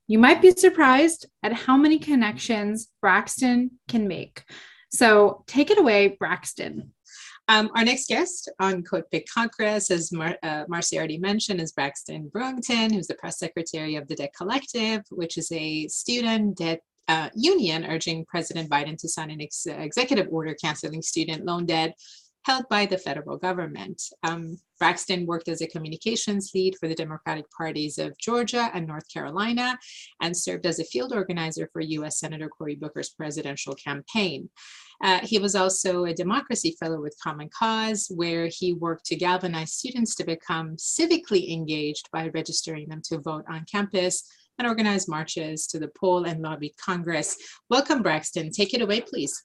You 0.09 0.19
might 0.19 0.43
be 0.43 0.51
surprised 0.51 1.29
at 1.43 1.53
how 1.53 1.77
many 1.77 1.99
connections 1.99 2.89
Braxton 3.01 3.71
can 3.89 4.09
make. 4.09 4.43
So 4.93 5.45
take 5.47 5.71
it 5.71 5.79
away, 5.79 6.17
Braxton. 6.19 6.93
Um, 7.47 7.71
our 7.75 7.85
next 7.85 8.09
guest 8.09 8.49
on 8.61 8.83
Code 8.83 9.05
Pink 9.11 9.25
Congress, 9.33 9.91
as 9.91 10.13
Mar- 10.13 10.39
uh, 10.43 10.65
Marcy 10.69 10.99
already 10.99 11.19
mentioned, 11.19 11.61
is 11.61 11.73
Braxton 11.73 12.31
Brewington, 12.33 12.93
who's 12.93 13.09
the 13.09 13.15
press 13.15 13.39
secretary 13.39 13.97
of 13.97 14.07
the 14.07 14.15
Debt 14.15 14.33
Collective, 14.37 15.03
which 15.11 15.37
is 15.37 15.51
a 15.51 15.89
student 15.89 16.57
debt 16.57 16.81
uh, 17.11 17.29
union 17.35 17.85
urging 17.85 18.25
President 18.25 18.71
Biden 18.71 18.97
to 18.97 19.09
sign 19.09 19.31
an 19.31 19.41
ex- 19.41 19.67
executive 19.67 20.29
order 20.31 20.55
canceling 20.55 21.03
student 21.03 21.45
loan 21.45 21.67
debt 21.67 21.99
held 22.45 22.65
by 22.71 22.87
the 22.87 22.97
federal 22.97 23.37
government. 23.37 24.01
Um, 24.23 24.59
Braxton 24.79 25.27
worked 25.27 25.49
as 25.49 25.61
a 25.61 25.67
communications 25.67 26.53
lead 26.55 26.77
for 26.79 26.89
the 26.89 26.95
Democratic 26.95 27.45
parties 27.51 27.99
of 27.99 28.17
Georgia 28.17 28.71
and 28.73 28.87
North 28.87 29.13
Carolina 29.13 29.79
and 30.23 30.35
served 30.35 30.65
as 30.65 30.79
a 30.79 30.85
field 30.85 31.13
organizer 31.13 31.69
for 31.73 31.81
US 31.83 32.21
Senator 32.21 32.49
Cory 32.49 32.77
Booker's 32.77 33.11
presidential 33.11 33.75
campaign. 33.75 34.49
Uh, 35.03 35.19
he 35.23 35.39
was 35.39 35.55
also 35.55 36.05
a 36.05 36.15
democracy 36.15 36.77
fellow 36.79 37.01
with 37.01 37.17
Common 37.23 37.51
Cause, 37.59 38.11
where 38.15 38.47
he 38.47 38.75
worked 38.75 39.07
to 39.07 39.17
galvanize 39.17 39.73
students 39.73 40.15
to 40.15 40.25
become 40.25 40.77
civically 40.77 41.53
engaged 41.53 42.09
by 42.13 42.29
registering 42.29 42.89
them 42.89 43.03
to 43.07 43.19
vote 43.19 43.45
on 43.51 43.67
campus 43.71 44.25
and 44.61 44.69
organize 44.69 45.09
marches 45.09 45.67
to 45.67 45.79
the 45.79 45.91
poll 45.99 46.27
and 46.27 46.43
lobby 46.43 46.75
Congress. 46.79 47.35
Welcome, 47.71 48.03
Braxton. 48.03 48.51
Take 48.51 48.75
it 48.75 48.83
away, 48.83 49.01
please. 49.01 49.43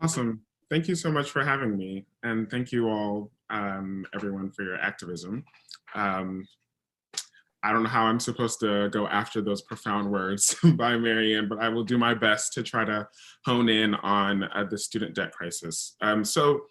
Awesome. 0.00 0.40
Thank 0.70 0.88
you 0.88 0.94
so 0.94 1.12
much 1.12 1.30
for 1.30 1.44
having 1.44 1.76
me. 1.76 2.06
And 2.22 2.50
thank 2.50 2.72
you 2.72 2.88
all, 2.88 3.30
um, 3.50 4.06
everyone, 4.14 4.50
for 4.52 4.62
your 4.62 4.76
activism. 4.76 5.44
Um, 5.94 6.48
I 7.62 7.72
don't 7.72 7.82
know 7.82 7.90
how 7.90 8.04
I'm 8.04 8.20
supposed 8.20 8.58
to 8.60 8.88
go 8.88 9.06
after 9.06 9.42
those 9.42 9.60
profound 9.60 10.10
words 10.10 10.56
by 10.76 10.96
Marianne, 10.96 11.48
but 11.48 11.58
I 11.58 11.68
will 11.68 11.84
do 11.84 11.98
my 11.98 12.14
best 12.14 12.54
to 12.54 12.62
try 12.62 12.86
to 12.86 13.06
hone 13.44 13.68
in 13.68 13.94
on 13.96 14.44
uh, 14.44 14.64
the 14.64 14.78
student 14.78 15.14
debt 15.14 15.32
crisis. 15.32 15.96
Um, 16.00 16.24
so, 16.24 16.62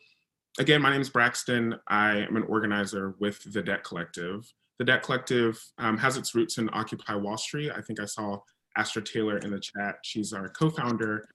again, 0.58 0.82
my 0.82 0.90
name 0.90 1.02
is 1.02 1.12
Braxton. 1.12 1.76
I 1.88 2.18
am 2.18 2.36
an 2.38 2.44
organizer 2.44 3.14
with 3.20 3.54
the 3.54 3.62
Debt 3.62 3.84
Collective. 3.84 4.52
The 4.80 4.86
Debt 4.86 5.04
Collective 5.04 5.60
um, 5.78 5.98
has 5.98 6.18
its 6.18 6.34
roots 6.34 6.58
in 6.58 6.70
Occupy 6.74 7.16
Wall 7.16 7.38
Street. 7.38 7.72
I 7.76 7.82
think 7.82 8.00
I 8.00 8.06
saw 8.06 8.40
Astra 8.76 9.04
Taylor 9.04 9.38
in 9.38 9.52
the 9.52 9.60
chat. 9.60 9.96
She's 10.04 10.34
our 10.34 10.50
co-founder. 10.50 11.28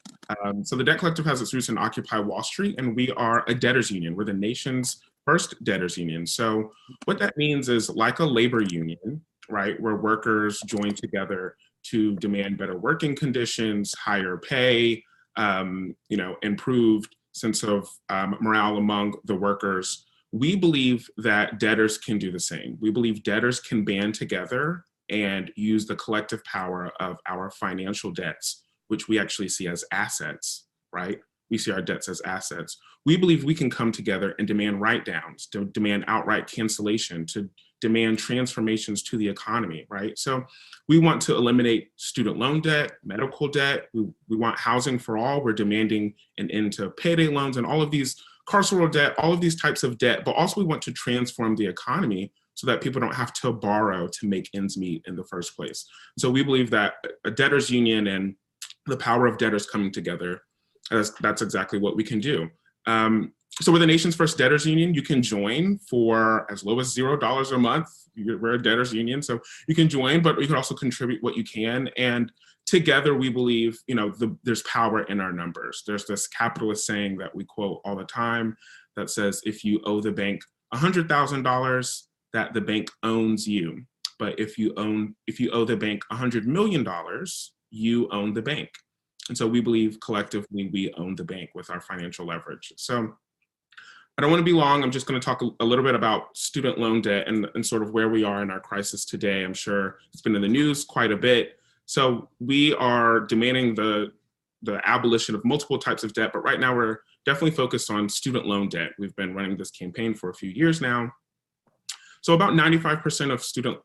Um, 0.44 0.64
so 0.64 0.76
the 0.76 0.84
Debt 0.84 0.98
Collective 0.98 1.24
has 1.24 1.40
its 1.40 1.54
roots 1.54 1.68
in 1.68 1.78
Occupy 1.78 2.18
Wall 2.18 2.42
Street, 2.42 2.76
and 2.78 2.96
we 2.96 3.10
are 3.12 3.44
a 3.48 3.54
debtors 3.54 3.90
union. 3.90 4.16
We're 4.16 4.24
the 4.24 4.32
nation's 4.32 5.00
first 5.24 5.62
debtors 5.62 5.96
union. 5.96 6.26
So 6.26 6.72
what 7.04 7.18
that 7.20 7.36
means 7.36 7.68
is 7.68 7.90
like 7.90 8.18
a 8.18 8.24
labor 8.24 8.62
union, 8.62 9.22
right, 9.48 9.80
where 9.80 9.96
workers 9.96 10.60
join 10.66 10.94
together 10.94 11.54
to 11.84 12.16
demand 12.16 12.58
better 12.58 12.76
working 12.76 13.14
conditions, 13.14 13.94
higher 13.94 14.36
pay, 14.36 15.02
um, 15.36 15.94
you 16.08 16.16
know, 16.16 16.36
improved 16.42 17.14
sense 17.32 17.62
of 17.62 17.88
um, 18.08 18.36
morale 18.40 18.78
among 18.78 19.14
the 19.24 19.34
workers. 19.34 20.04
We 20.32 20.56
believe 20.56 21.08
that 21.18 21.58
debtors 21.58 21.98
can 21.98 22.18
do 22.18 22.30
the 22.30 22.40
same. 22.40 22.76
We 22.80 22.90
believe 22.90 23.22
debtors 23.22 23.60
can 23.60 23.84
band 23.84 24.14
together 24.14 24.84
and 25.10 25.50
use 25.56 25.86
the 25.86 25.96
collective 25.96 26.44
power 26.44 26.92
of 27.00 27.16
our 27.26 27.50
financial 27.50 28.10
debts, 28.12 28.64
which 28.88 29.08
we 29.08 29.18
actually 29.18 29.48
see 29.48 29.66
as 29.68 29.84
assets, 29.90 30.66
right? 30.92 31.18
We 31.50 31.56
see 31.56 31.72
our 31.72 31.80
debts 31.80 32.08
as 32.08 32.20
assets. 32.22 32.76
We 33.06 33.16
believe 33.16 33.42
we 33.42 33.54
can 33.54 33.70
come 33.70 33.90
together 33.90 34.34
and 34.38 34.46
demand 34.46 34.82
write 34.82 35.06
downs, 35.06 35.46
to 35.52 35.64
demand 35.66 36.04
outright 36.08 36.46
cancellation, 36.46 37.24
to 37.26 37.48
demand 37.80 38.18
transformations 38.18 39.02
to 39.04 39.16
the 39.16 39.28
economy, 39.28 39.86
right? 39.88 40.18
So 40.18 40.44
we 40.88 40.98
want 40.98 41.22
to 41.22 41.36
eliminate 41.36 41.90
student 41.96 42.36
loan 42.36 42.60
debt, 42.60 42.92
medical 43.04 43.48
debt. 43.48 43.86
We, 43.94 44.06
we 44.28 44.36
want 44.36 44.58
housing 44.58 44.98
for 44.98 45.16
all. 45.16 45.42
We're 45.42 45.52
demanding 45.52 46.14
an 46.38 46.50
end 46.50 46.72
to 46.74 46.90
payday 46.90 47.28
loans 47.28 47.56
and 47.56 47.66
all 47.66 47.80
of 47.80 47.90
these 47.90 48.22
carceral 48.48 48.90
debt, 48.90 49.14
all 49.18 49.32
of 49.32 49.40
these 49.40 49.60
types 49.60 49.82
of 49.82 49.98
debt, 49.98 50.24
but 50.24 50.34
also 50.34 50.60
we 50.60 50.66
want 50.66 50.82
to 50.82 50.92
transform 50.92 51.54
the 51.56 51.66
economy 51.66 52.32
so 52.54 52.66
that 52.66 52.80
people 52.80 53.00
don't 53.00 53.14
have 53.14 53.32
to 53.32 53.52
borrow 53.52 54.08
to 54.08 54.26
make 54.26 54.48
ends 54.54 54.76
meet 54.76 55.02
in 55.06 55.14
the 55.14 55.24
first 55.24 55.54
place. 55.54 55.86
So 56.18 56.30
we 56.30 56.42
believe 56.42 56.70
that 56.70 56.94
a 57.24 57.30
debtors 57.30 57.70
union 57.70 58.08
and 58.08 58.34
the 58.86 58.96
power 58.96 59.26
of 59.26 59.38
debtors 59.38 59.66
coming 59.66 59.92
together, 59.92 60.40
that's, 60.90 61.10
that's 61.20 61.42
exactly 61.42 61.78
what 61.78 61.94
we 61.94 62.02
can 62.02 62.20
do. 62.20 62.48
Um, 62.86 63.32
so 63.60 63.72
we're 63.72 63.78
the 63.78 63.86
nation's 63.86 64.14
first 64.14 64.38
debtors 64.38 64.66
union. 64.66 64.94
You 64.94 65.02
can 65.02 65.22
join 65.22 65.78
for 65.78 66.50
as 66.50 66.64
low 66.64 66.78
as 66.78 66.92
zero 66.92 67.16
dollars 67.16 67.50
a 67.50 67.58
month. 67.58 67.88
We're 68.16 68.54
a 68.54 68.62
debtors 68.62 68.92
union, 68.92 69.22
so 69.22 69.40
you 69.66 69.74
can 69.74 69.88
join, 69.88 70.22
but 70.22 70.40
you 70.40 70.46
can 70.46 70.56
also 70.56 70.74
contribute 70.74 71.22
what 71.22 71.36
you 71.36 71.44
can. 71.44 71.88
And 71.96 72.30
together, 72.66 73.14
we 73.14 73.30
believe, 73.30 73.78
you 73.86 73.94
know, 73.94 74.10
the, 74.10 74.36
there's 74.44 74.62
power 74.62 75.02
in 75.04 75.20
our 75.20 75.32
numbers. 75.32 75.82
There's 75.86 76.04
this 76.04 76.26
capitalist 76.28 76.86
saying 76.86 77.18
that 77.18 77.34
we 77.34 77.44
quote 77.44 77.80
all 77.84 77.96
the 77.96 78.04
time 78.04 78.56
that 78.96 79.10
says, 79.10 79.40
if 79.44 79.64
you 79.64 79.80
owe 79.84 80.00
the 80.00 80.12
bank 80.12 80.42
$100,000, 80.74 82.02
that 82.32 82.54
the 82.54 82.60
bank 82.60 82.90
owns 83.02 83.48
you. 83.48 83.82
But 84.18 84.38
if 84.38 84.58
you 84.58 84.74
own, 84.76 85.14
if 85.26 85.40
you 85.40 85.50
owe 85.50 85.64
the 85.64 85.76
bank 85.76 86.02
$100 86.12 86.44
million, 86.44 86.86
you 87.70 88.08
own 88.10 88.34
the 88.34 88.42
bank. 88.42 88.68
And 89.28 89.36
so 89.36 89.46
we 89.46 89.60
believe 89.60 89.98
collectively 90.00 90.68
we 90.72 90.92
own 90.96 91.14
the 91.14 91.24
bank 91.24 91.50
with 91.54 91.70
our 91.70 91.80
financial 91.80 92.26
leverage. 92.26 92.72
So 92.76 93.14
I 94.18 94.20
don't 94.20 94.32
want 94.32 94.40
to 94.40 94.44
be 94.44 94.52
long. 94.52 94.82
I'm 94.82 94.90
just 94.90 95.06
going 95.06 95.20
to 95.20 95.24
talk 95.24 95.42
a, 95.60 95.64
little 95.64 95.84
bit 95.84 95.94
about 95.94 96.36
student 96.36 96.76
loan 96.76 97.00
debt 97.00 97.28
and, 97.28 97.46
and 97.54 97.64
sort 97.64 97.82
of 97.82 97.92
where 97.92 98.08
we 98.08 98.24
are 98.24 98.42
in 98.42 98.50
our 98.50 98.58
crisis 98.58 99.04
today. 99.04 99.44
I'm 99.44 99.54
sure 99.54 99.98
it's 100.12 100.22
been 100.22 100.34
in 100.34 100.42
the 100.42 100.48
news 100.48 100.84
quite 100.84 101.12
a 101.12 101.16
bit. 101.16 101.60
So 101.86 102.28
we 102.40 102.74
are 102.74 103.20
demanding 103.20 103.76
the 103.76 104.12
the 104.62 104.80
abolition 104.84 105.36
of 105.36 105.44
multiple 105.44 105.78
types 105.78 106.02
of 106.02 106.12
debt, 106.14 106.30
but 106.32 106.40
right 106.40 106.58
now 106.58 106.74
we're 106.74 106.98
definitely 107.24 107.52
focused 107.52 107.92
on 107.92 108.08
student 108.08 108.44
loan 108.44 108.68
debt. 108.68 108.90
We've 108.98 109.14
been 109.14 109.32
running 109.32 109.56
this 109.56 109.70
campaign 109.70 110.14
for 110.14 110.30
a 110.30 110.34
few 110.34 110.50
years 110.50 110.80
now. 110.80 111.12
So 112.22 112.34
about 112.34 112.54
95% 112.54 113.32
of 113.32 113.40
student 113.40 113.78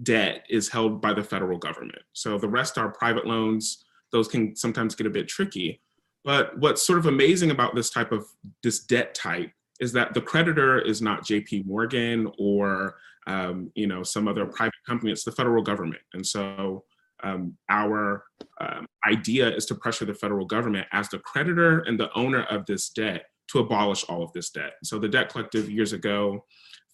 debt 0.00 0.44
is 0.48 0.68
held 0.68 1.00
by 1.00 1.14
the 1.14 1.24
federal 1.24 1.58
government. 1.58 2.02
So 2.12 2.38
the 2.38 2.46
rest 2.46 2.78
are 2.78 2.90
private 2.90 3.26
loans. 3.26 3.84
Those 4.12 4.28
can 4.28 4.54
sometimes 4.54 4.94
get 4.94 5.08
a 5.08 5.10
bit 5.10 5.26
tricky. 5.26 5.80
But 6.22 6.56
what's 6.60 6.86
sort 6.86 7.00
of 7.00 7.06
amazing 7.06 7.50
about 7.50 7.74
this 7.74 7.90
type 7.90 8.12
of 8.12 8.24
this 8.62 8.78
debt 8.78 9.16
type 9.16 9.50
is 9.80 9.92
that 9.92 10.14
the 10.14 10.20
creditor 10.20 10.78
is 10.78 11.02
not 11.02 11.24
JP 11.24 11.66
Morgan 11.66 12.30
or 12.38 12.96
um, 13.26 13.70
you 13.74 13.86
know 13.86 14.02
some 14.02 14.28
other 14.28 14.46
private 14.46 14.74
company, 14.86 15.12
it's 15.12 15.24
the 15.24 15.32
federal 15.32 15.62
government. 15.62 16.02
And 16.12 16.26
so 16.26 16.84
um, 17.22 17.56
our 17.70 18.24
um, 18.60 18.86
idea 19.08 19.48
is 19.48 19.66
to 19.66 19.74
pressure 19.74 20.04
the 20.04 20.14
federal 20.14 20.46
government 20.46 20.86
as 20.92 21.08
the 21.08 21.18
creditor 21.20 21.80
and 21.80 21.98
the 21.98 22.12
owner 22.14 22.44
of 22.44 22.66
this 22.66 22.90
debt 22.90 23.24
to 23.48 23.60
abolish 23.60 24.04
all 24.04 24.22
of 24.22 24.32
this 24.32 24.50
debt. 24.50 24.74
So 24.82 24.98
the 24.98 25.08
debt 25.08 25.30
collective 25.30 25.70
years 25.70 25.92
ago 25.92 26.44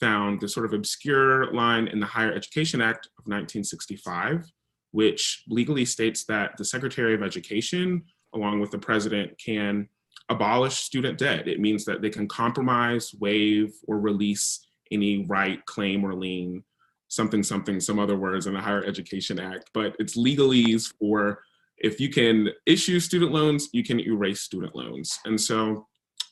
found 0.01 0.41
the 0.41 0.49
sort 0.49 0.67
of 0.67 0.73
obscure 0.73 1.53
line 1.53 1.89
in 1.89 2.01
the 2.01 2.07
Higher 2.07 2.33
Education 2.33 2.81
Act 2.81 3.07
of 3.19 3.25
1965, 3.27 4.51
which 4.93 5.45
legally 5.49 5.85
states 5.85 6.25
that 6.25 6.57
the 6.57 6.65
Secretary 6.65 7.15
of 7.15 7.23
Education, 7.23 8.03
along 8.35 8.61
with 8.61 8.71
the 8.71 8.79
president, 8.79 9.33
can 9.45 9.89
abolish 10.31 10.77
student 10.77 11.19
debt. 11.19 11.49
It 11.49 11.61
means 11.61 11.85
that 11.85 12.01
they 12.01 12.11
can 12.11 12.29
compromise, 12.29 13.13
waive, 13.19 13.75
or 13.87 13.99
release 13.99 14.67
any 14.91 15.27
right, 15.27 15.65
claim, 15.67 16.05
or 16.05 16.15
lien, 16.15 16.65
something, 17.09 17.43
something, 17.43 17.81
some 17.81 17.99
other 17.99 18.17
words 18.17 18.47
in 18.47 18.55
the 18.55 18.61
Higher 18.61 18.85
Education 18.85 19.39
Act. 19.39 19.71
But 19.75 19.97
it's 19.99 20.17
legalese 20.17 20.95
for 20.99 21.43
if 21.79 22.01
you 22.01 22.09
can 22.11 22.49
issue 22.67 23.01
student 23.01 23.33
loans, 23.33 23.69
you 23.73 23.83
can 23.83 24.01
erase 24.01 24.41
student 24.43 24.75
loans. 24.75 25.19
And 25.25 25.41
so 25.41 25.89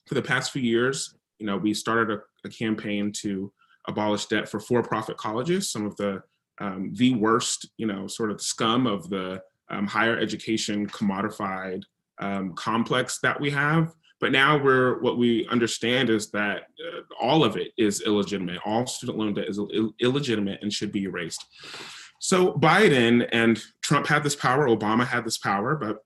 for 0.06 0.14
the 0.14 0.22
past 0.22 0.52
few 0.52 0.62
years, 0.62 1.14
you 1.38 1.46
know, 1.46 1.56
we 1.56 1.74
started 1.74 2.18
a, 2.18 2.46
a 2.46 2.50
campaign 2.50 3.12
to 3.22 3.52
abolish 3.88 4.26
debt 4.26 4.48
for 4.48 4.60
for-profit 4.60 5.16
colleges, 5.16 5.70
some 5.70 5.86
of 5.86 5.96
the 5.96 6.22
um, 6.60 6.92
the 6.94 7.14
worst, 7.14 7.68
you 7.76 7.86
know, 7.86 8.08
sort 8.08 8.32
of 8.32 8.40
scum 8.40 8.86
of 8.86 9.08
the 9.10 9.40
um, 9.70 9.86
higher 9.86 10.18
education 10.18 10.88
commodified 10.88 11.84
um, 12.20 12.54
complex 12.54 13.18
that 13.20 13.40
we 13.40 13.50
have. 13.50 13.94
But 14.20 14.32
now 14.32 14.62
we're 14.62 15.00
what 15.00 15.16
we 15.16 15.46
understand 15.48 16.10
is 16.10 16.30
that 16.32 16.62
uh, 16.84 17.00
all 17.20 17.44
of 17.44 17.56
it 17.56 17.68
is 17.78 18.02
illegitimate. 18.02 18.58
All 18.64 18.86
student 18.86 19.18
loan 19.18 19.34
debt 19.34 19.48
is 19.48 19.58
Ill- 19.58 19.94
illegitimate 20.00 20.58
and 20.60 20.72
should 20.72 20.90
be 20.90 21.04
erased. 21.04 21.44
So 22.20 22.52
Biden 22.54 23.28
and 23.30 23.62
Trump 23.82 24.08
had 24.08 24.24
this 24.24 24.34
power. 24.34 24.68
Obama 24.68 25.06
had 25.06 25.24
this 25.24 25.38
power, 25.38 25.76
but 25.76 25.98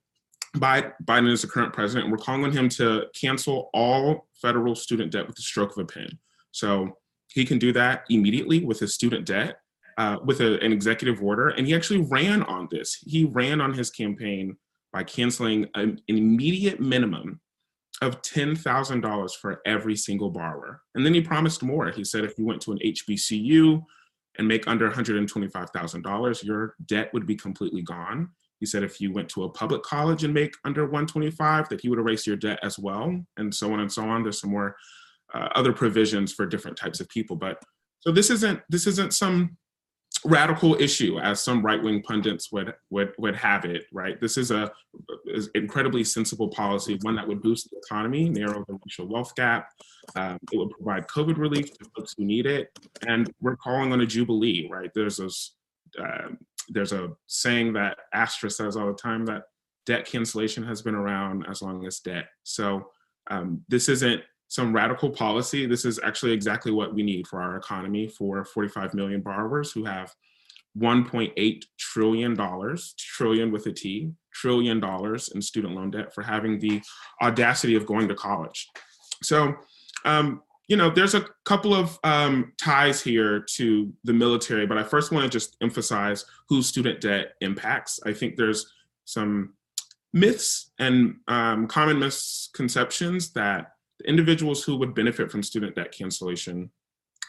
Biden 0.55 1.31
is 1.31 1.41
the 1.41 1.47
current 1.47 1.73
president, 1.73 2.05
and 2.05 2.11
we're 2.11 2.23
calling 2.23 2.43
on 2.43 2.51
him 2.51 2.69
to 2.69 3.05
cancel 3.19 3.71
all 3.73 4.27
federal 4.39 4.75
student 4.75 5.11
debt 5.11 5.25
with 5.25 5.35
the 5.35 5.41
stroke 5.41 5.71
of 5.71 5.79
a 5.79 5.85
pen. 5.85 6.19
So 6.51 6.97
he 7.29 7.45
can 7.45 7.57
do 7.57 7.73
that 7.73 8.03
immediately 8.11 8.63
with 8.63 8.79
his 8.79 8.93
student 8.93 9.25
debt, 9.25 9.57
uh, 9.97 10.17
with 10.23 10.41
a, 10.41 10.59
an 10.59 10.71
executive 10.71 11.23
order. 11.23 11.49
And 11.49 11.65
he 11.65 11.73
actually 11.73 12.01
ran 12.01 12.43
on 12.43 12.67
this. 12.69 12.99
He 13.03 13.25
ran 13.25 13.59
on 13.59 13.73
his 13.73 13.89
campaign 13.89 14.57
by 14.93 15.03
canceling 15.03 15.67
an, 15.75 15.99
immediate 16.07 16.79
minimum 16.79 17.41
of 18.01 18.21
$10,000 18.21 19.31
for 19.35 19.61
every 19.65 19.95
single 19.95 20.29
borrower. 20.29 20.81
And 20.95 21.05
then 21.05 21.13
he 21.13 21.21
promised 21.21 21.63
more. 21.63 21.89
He 21.89 22.03
said 22.03 22.23
if 22.23 22.37
you 22.37 22.45
went 22.45 22.61
to 22.61 22.71
an 22.71 22.79
HBCU, 22.79 23.83
and 24.37 24.47
make 24.47 24.67
under 24.67 24.89
$125,000, 24.89 26.43
your 26.43 26.75
debt 26.85 27.13
would 27.13 27.25
be 27.25 27.35
completely 27.35 27.81
gone. 27.81 28.29
He 28.59 28.65
said 28.65 28.83
if 28.83 28.99
you 29.01 29.11
went 29.11 29.29
to 29.29 29.43
a 29.43 29.49
public 29.49 29.83
college 29.83 30.23
and 30.23 30.33
make 30.33 30.53
under 30.63 30.83
125, 30.83 31.69
that 31.69 31.81
he 31.81 31.89
would 31.89 31.99
erase 31.99 32.25
your 32.25 32.37
debt 32.37 32.59
as 32.63 32.79
well, 32.79 33.15
and 33.37 33.53
so 33.53 33.73
on 33.73 33.79
and 33.81 33.91
so 33.91 34.03
on. 34.03 34.23
There's 34.23 34.39
some 34.39 34.51
more 34.51 34.75
uh, 35.33 35.49
other 35.55 35.73
provisions 35.73 36.33
for 36.33 36.45
different 36.45 36.77
types 36.77 36.99
of 36.99 37.09
people, 37.09 37.35
but 37.35 37.61
so 37.99 38.11
this 38.11 38.29
isn't 38.29 38.61
this 38.69 38.87
isn't 38.87 39.13
some 39.13 39.57
radical 40.25 40.75
issue 40.75 41.19
as 41.19 41.41
some 41.41 41.61
right-wing 41.61 42.01
pundits 42.03 42.51
would 42.51 42.73
would 42.89 43.13
would 43.17 43.35
have 43.35 43.65
it. 43.65 43.85
Right, 43.91 44.19
this 44.19 44.37
is 44.37 44.51
a 44.51 44.71
is 45.25 45.49
incredibly 45.55 46.03
sensible 46.03 46.49
policy, 46.49 46.99
one 47.01 47.15
that 47.15 47.27
would 47.27 47.41
boost 47.41 47.69
the 47.69 47.77
economy, 47.77 48.29
narrow 48.29 48.63
the 48.67 48.79
racial 48.85 49.07
wealth 49.07 49.35
gap. 49.35 49.69
Um, 50.15 50.37
it 50.51 50.57
would 50.57 50.71
provide 50.71 51.07
COVID 51.07 51.37
relief 51.37 51.77
to 51.77 51.85
folks 51.95 52.13
who 52.17 52.25
need 52.25 52.45
it, 52.45 52.69
and 53.07 53.31
we're 53.41 53.55
calling 53.55 53.91
on 53.93 54.01
a 54.01 54.05
jubilee. 54.05 54.67
Right, 54.71 54.91
there's 54.93 55.17
this. 55.17 55.55
Uh, 55.99 56.29
there's 56.69 56.93
a 56.93 57.09
saying 57.27 57.73
that 57.73 57.97
Astra 58.13 58.49
says 58.49 58.77
all 58.77 58.87
the 58.87 58.93
time 58.93 59.25
that 59.25 59.43
debt 59.85 60.05
cancellation 60.05 60.63
has 60.63 60.81
been 60.81 60.95
around 60.95 61.45
as 61.49 61.61
long 61.61 61.85
as 61.85 61.99
debt. 61.99 62.27
So 62.43 62.89
um, 63.29 63.63
this 63.67 63.89
isn't 63.89 64.21
some 64.53 64.71
radical 64.71 65.09
policy. 65.09 65.65
This 65.65 65.83
is 65.83 65.99
actually 66.03 66.31
exactly 66.31 66.71
what 66.71 66.93
we 66.93 67.01
need 67.01 67.25
for 67.25 67.41
our 67.41 67.57
economy 67.57 68.07
for 68.07 68.45
45 68.45 68.93
million 68.93 69.19
borrowers 69.19 69.71
who 69.71 69.83
have 69.83 70.13
1.8 70.77 71.63
trillion 71.79 72.35
dollars, 72.35 72.93
trillion 72.99 73.51
with 73.51 73.65
a 73.65 73.71
T, 73.71 74.11
trillion 74.31 74.79
dollars 74.79 75.29
in 75.29 75.41
student 75.41 75.73
loan 75.73 75.89
debt 75.89 76.13
for 76.13 76.21
having 76.21 76.59
the 76.59 76.83
audacity 77.19 77.73
of 77.73 77.87
going 77.87 78.07
to 78.07 78.13
college. 78.13 78.69
So 79.23 79.55
um, 80.05 80.43
you 80.67 80.77
know, 80.77 80.91
there's 80.91 81.15
a 81.15 81.25
couple 81.45 81.73
of 81.73 81.97
um, 82.03 82.53
ties 82.61 83.01
here 83.01 83.43
to 83.55 83.91
the 84.03 84.13
military, 84.13 84.67
but 84.67 84.77
I 84.77 84.83
first 84.83 85.11
want 85.11 85.23
to 85.23 85.29
just 85.29 85.57
emphasize 85.61 86.25
who 86.47 86.61
student 86.61 87.01
debt 87.01 87.33
impacts. 87.41 87.99
I 88.05 88.13
think 88.13 88.35
there's 88.35 88.71
some 89.05 89.55
myths 90.13 90.71
and 90.77 91.15
um, 91.27 91.65
common 91.65 91.97
misconceptions 91.97 93.33
that 93.33 93.72
the 93.99 94.09
individuals 94.09 94.63
who 94.63 94.77
would 94.77 94.95
benefit 94.95 95.31
from 95.31 95.43
student 95.43 95.75
debt 95.75 95.91
cancellation 95.91 96.71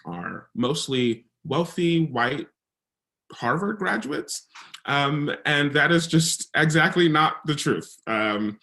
are 0.07 0.49
mostly 0.55 1.27
wealthy 1.45 2.07
white 2.07 2.47
Harvard 3.33 3.79
graduates. 3.79 4.47
Um, 4.87 5.31
and 5.47 5.73
that 5.73 5.91
is 5.91 6.07
just 6.07 6.49
exactly 6.55 7.09
not 7.09 7.37
the 7.47 7.55
truth. 7.55 7.97
Um, 8.07 8.59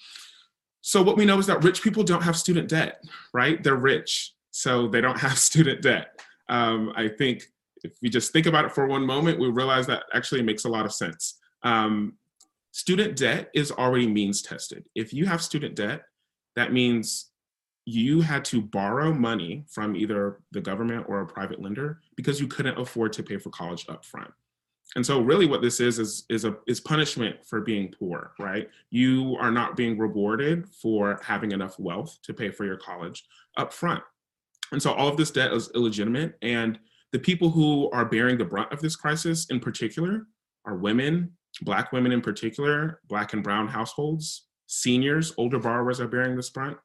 so 0.81 1.01
what 1.01 1.17
we 1.17 1.25
know 1.25 1.39
is 1.39 1.47
that 1.47 1.63
rich 1.63 1.81
people 1.81 2.03
don't 2.03 2.23
have 2.23 2.37
student 2.37 2.69
debt, 2.69 3.03
right? 3.33 3.61
They're 3.63 3.75
rich 3.75 4.33
so 4.51 4.87
they 4.87 5.01
don't 5.01 5.19
have 5.27 5.37
student 5.37 5.81
debt. 5.81 6.19
Um, 6.49 6.91
I 6.95 7.07
think 7.07 7.43
if 7.83 7.93
we 8.01 8.09
just 8.09 8.31
think 8.31 8.45
about 8.45 8.65
it 8.65 8.71
for 8.71 8.85
one 8.85 9.05
moment, 9.05 9.39
we 9.39 9.49
realize 9.49 9.87
that 9.87 10.03
actually 10.13 10.43
makes 10.43 10.65
a 10.65 10.69
lot 10.69 10.85
of 10.85 10.93
sense. 10.93 11.39
Um, 11.63 12.17
student 12.71 13.17
debt 13.17 13.49
is 13.55 13.71
already 13.71 14.07
means 14.07 14.41
tested. 14.41 14.85
If 14.93 15.13
you 15.13 15.25
have 15.25 15.41
student 15.41 15.75
debt, 15.75 16.03
that 16.55 16.73
means 16.73 17.30
you 17.85 18.21
had 18.21 18.45
to 18.45 18.61
borrow 18.61 19.13
money 19.13 19.63
from 19.67 19.95
either 19.95 20.39
the 20.51 20.61
government 20.61 21.05
or 21.07 21.21
a 21.21 21.27
private 21.27 21.61
lender 21.61 22.01
because 22.15 22.39
you 22.39 22.47
couldn't 22.47 22.77
afford 22.77 23.11
to 23.13 23.23
pay 23.23 23.37
for 23.37 23.49
college 23.49 23.87
upfront. 23.87 24.31
And 24.95 25.05
so 25.05 25.21
really 25.21 25.45
what 25.45 25.61
this 25.61 25.79
is 25.79 25.99
is 25.99 26.25
is 26.29 26.43
a 26.43 26.57
is 26.67 26.81
punishment 26.81 27.37
for 27.45 27.61
being 27.61 27.93
poor, 27.97 28.33
right? 28.39 28.67
You 28.89 29.37
are 29.39 29.51
not 29.51 29.77
being 29.77 29.97
rewarded 29.97 30.67
for 30.69 31.19
having 31.23 31.51
enough 31.51 31.79
wealth 31.79 32.19
to 32.23 32.33
pay 32.33 32.51
for 32.51 32.65
your 32.65 32.77
college 32.77 33.23
upfront. 33.57 34.01
And 34.71 34.81
so 34.81 34.93
all 34.93 35.07
of 35.07 35.17
this 35.17 35.31
debt 35.31 35.53
is 35.53 35.71
illegitimate. 35.75 36.37
And 36.41 36.77
the 37.11 37.19
people 37.19 37.49
who 37.49 37.89
are 37.91 38.05
bearing 38.05 38.37
the 38.37 38.45
brunt 38.45 38.71
of 38.71 38.81
this 38.81 38.95
crisis 38.95 39.47
in 39.49 39.59
particular 39.59 40.27
are 40.65 40.75
women, 40.75 41.31
Black 41.61 41.91
women 41.91 42.11
in 42.11 42.21
particular, 42.21 43.01
Black 43.07 43.33
and 43.33 43.43
Brown 43.43 43.67
households, 43.67 44.47
seniors, 44.67 45.33
older 45.37 45.59
borrowers 45.59 45.99
are 45.99 46.07
bearing 46.07 46.35
this 46.35 46.49
brunt. 46.49 46.77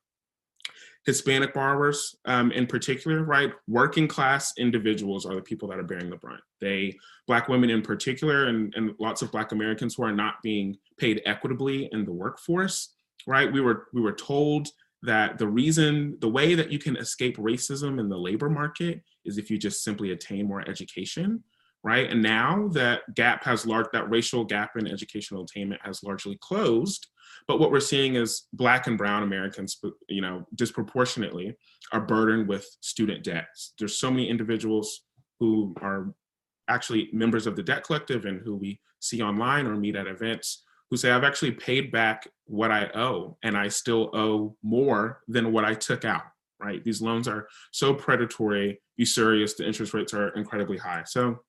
Hispanic 1.06 1.54
borrowers 1.54 2.16
um, 2.24 2.50
in 2.50 2.66
particular, 2.66 3.22
right? 3.22 3.52
Working 3.68 4.08
class 4.08 4.52
individuals 4.58 5.24
are 5.24 5.36
the 5.36 5.40
people 5.40 5.68
that 5.68 5.78
are 5.78 5.84
bearing 5.84 6.10
the 6.10 6.16
brunt. 6.16 6.42
They, 6.60 6.96
Black 7.28 7.48
women 7.48 7.70
in 7.70 7.80
particular, 7.80 8.46
and, 8.46 8.74
and 8.76 8.92
lots 8.98 9.22
of 9.22 9.30
Black 9.30 9.52
Americans 9.52 9.94
who 9.94 10.02
are 10.02 10.12
not 10.12 10.34
being 10.42 10.76
paid 10.98 11.22
equitably 11.24 11.88
in 11.92 12.04
the 12.04 12.12
workforce, 12.12 12.94
right? 13.26 13.50
We 13.50 13.60
were, 13.60 13.86
we 13.94 14.00
were 14.00 14.12
told 14.12 14.68
that 15.02 15.38
the 15.38 15.46
reason, 15.46 16.18
the 16.20 16.28
way 16.28 16.56
that 16.56 16.72
you 16.72 16.80
can 16.80 16.96
escape 16.96 17.36
racism 17.36 18.00
in 18.00 18.08
the 18.08 18.18
labor 18.18 18.50
market 18.50 19.00
is 19.24 19.38
if 19.38 19.48
you 19.48 19.58
just 19.58 19.84
simply 19.84 20.10
attain 20.10 20.48
more 20.48 20.68
education, 20.68 21.44
right? 21.84 22.10
And 22.10 22.20
now 22.20 22.68
that 22.72 23.02
gap 23.14 23.44
has 23.44 23.64
large, 23.64 23.86
that 23.92 24.10
racial 24.10 24.44
gap 24.44 24.72
in 24.76 24.88
educational 24.88 25.44
attainment 25.44 25.80
has 25.84 26.02
largely 26.02 26.36
closed. 26.40 27.06
But 27.48 27.60
what 27.60 27.70
we're 27.70 27.80
seeing 27.80 28.16
is 28.16 28.46
Black 28.52 28.86
and 28.86 28.98
Brown 28.98 29.22
Americans, 29.22 29.80
you 30.08 30.20
know, 30.20 30.46
disproportionately 30.54 31.56
are 31.92 32.00
burdened 32.00 32.48
with 32.48 32.68
student 32.80 33.22
debts. 33.22 33.72
There's 33.78 33.98
so 33.98 34.10
many 34.10 34.28
individuals 34.28 35.02
who 35.38 35.74
are 35.80 36.12
actually 36.68 37.08
members 37.12 37.46
of 37.46 37.54
the 37.54 37.62
debt 37.62 37.84
collective 37.84 38.24
and 38.24 38.40
who 38.40 38.56
we 38.56 38.80
see 39.00 39.22
online 39.22 39.66
or 39.66 39.76
meet 39.76 39.94
at 39.94 40.08
events 40.08 40.64
who 40.90 40.96
say, 40.96 41.10
I've 41.10 41.24
actually 41.24 41.52
paid 41.52 41.92
back 41.92 42.28
what 42.46 42.70
I 42.70 42.88
owe 42.94 43.36
and 43.42 43.56
I 43.56 43.68
still 43.68 44.10
owe 44.12 44.56
more 44.62 45.22
than 45.28 45.52
what 45.52 45.64
I 45.64 45.74
took 45.74 46.04
out, 46.04 46.22
right? 46.60 46.82
These 46.82 47.02
loans 47.02 47.28
are 47.28 47.48
so 47.72 47.94
predatory, 47.94 48.80
usurious, 48.96 49.54
the 49.54 49.66
interest 49.66 49.94
rates 49.94 50.14
are 50.14 50.30
incredibly 50.30 50.78
high. 50.78 51.02
So 51.04 51.40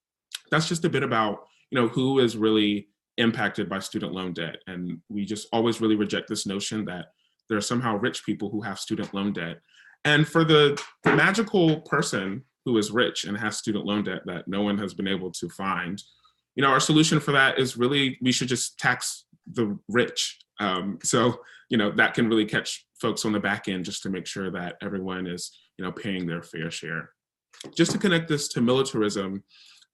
that's 0.52 0.68
just 0.68 0.86
a 0.86 0.90
bit 0.90 1.04
about, 1.04 1.46
you 1.70 1.80
know, 1.80 1.88
who 1.88 2.20
is 2.20 2.38
really 2.38 2.90
impacted 3.18 3.70
by 3.70 3.80
student 3.80 4.14
loan 4.14 4.34
debt. 4.34 4.58
And 4.68 5.00
we 5.10 5.26
just 5.26 5.48
always 5.52 5.82
really 5.82 5.96
reject 5.96 6.28
this 6.28 6.46
notion 6.46 6.86
that 6.86 7.08
there 7.50 7.58
are 7.58 7.62
somehow 7.62 7.98
rich 7.98 8.26
people 8.26 8.50
who 8.50 8.62
have 8.62 8.80
student 8.80 9.14
loan 9.14 9.34
debt. 9.34 9.60
And 10.06 10.28
for 10.28 10.44
the, 10.44 10.82
the 11.04 11.16
magical 11.16 11.82
person 11.82 12.44
who 12.66 12.78
is 12.78 12.92
rich 12.92 13.26
and 13.26 13.38
has 13.38 13.58
student 13.58 13.86
loan 13.86 14.04
debt 14.04 14.22
that 14.26 14.48
no 14.48 14.62
one 14.62 14.78
has 14.78 14.94
been 14.94 15.08
able 15.08 15.32
to 15.32 15.50
find, 15.50 16.02
you 16.56 16.64
know, 16.64 16.70
our 16.70 16.80
solution 16.80 17.20
for 17.20 17.32
that 17.32 17.60
is 17.60 17.78
really 17.78 18.18
we 18.22 18.32
should 18.32 18.48
just 18.48 18.78
tax 18.78 19.26
the 19.54 19.78
rich. 19.88 20.40
Um, 20.60 21.00
so, 21.04 21.42
you 21.70 21.78
know, 21.78 21.92
that 21.92 22.14
can 22.14 22.28
really 22.28 22.46
catch 22.46 22.86
folks 23.00 23.26
on 23.26 23.32
the 23.32 23.40
back 23.40 23.68
end 23.68 23.86
just 23.86 24.04
to 24.04 24.10
make 24.10 24.26
sure 24.26 24.52
that 24.52 24.76
everyone 24.82 25.28
is, 25.28 25.58
you 25.78 25.86
know, 25.86 25.92
paying 25.92 26.26
their 26.26 26.42
fair 26.42 26.72
share. 26.72 27.12
Just 27.76 27.92
to 27.92 27.98
connect 27.98 28.28
this 28.28 28.48
to 28.50 28.62
militarism, 28.62 29.44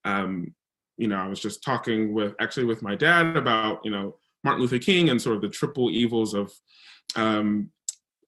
um, 0.06 0.54
you 0.98 1.08
know, 1.08 1.18
I 1.18 1.28
was 1.28 1.39
just 1.39 1.64
talking 1.64 2.14
with 2.14 2.36
actually 2.39 2.66
with 2.66 2.82
my 2.82 2.96
dad 2.96 3.36
about, 3.36 3.80
you 3.84 3.91
know, 3.91 4.16
Martin 4.44 4.62
Luther 4.62 4.80
King 4.80 5.10
and 5.10 5.22
sort 5.22 5.36
of 5.36 5.41
the 5.41 5.50
triple 5.50 5.89
evils 5.89 6.34
of 6.34 6.54
um, 7.16 7.70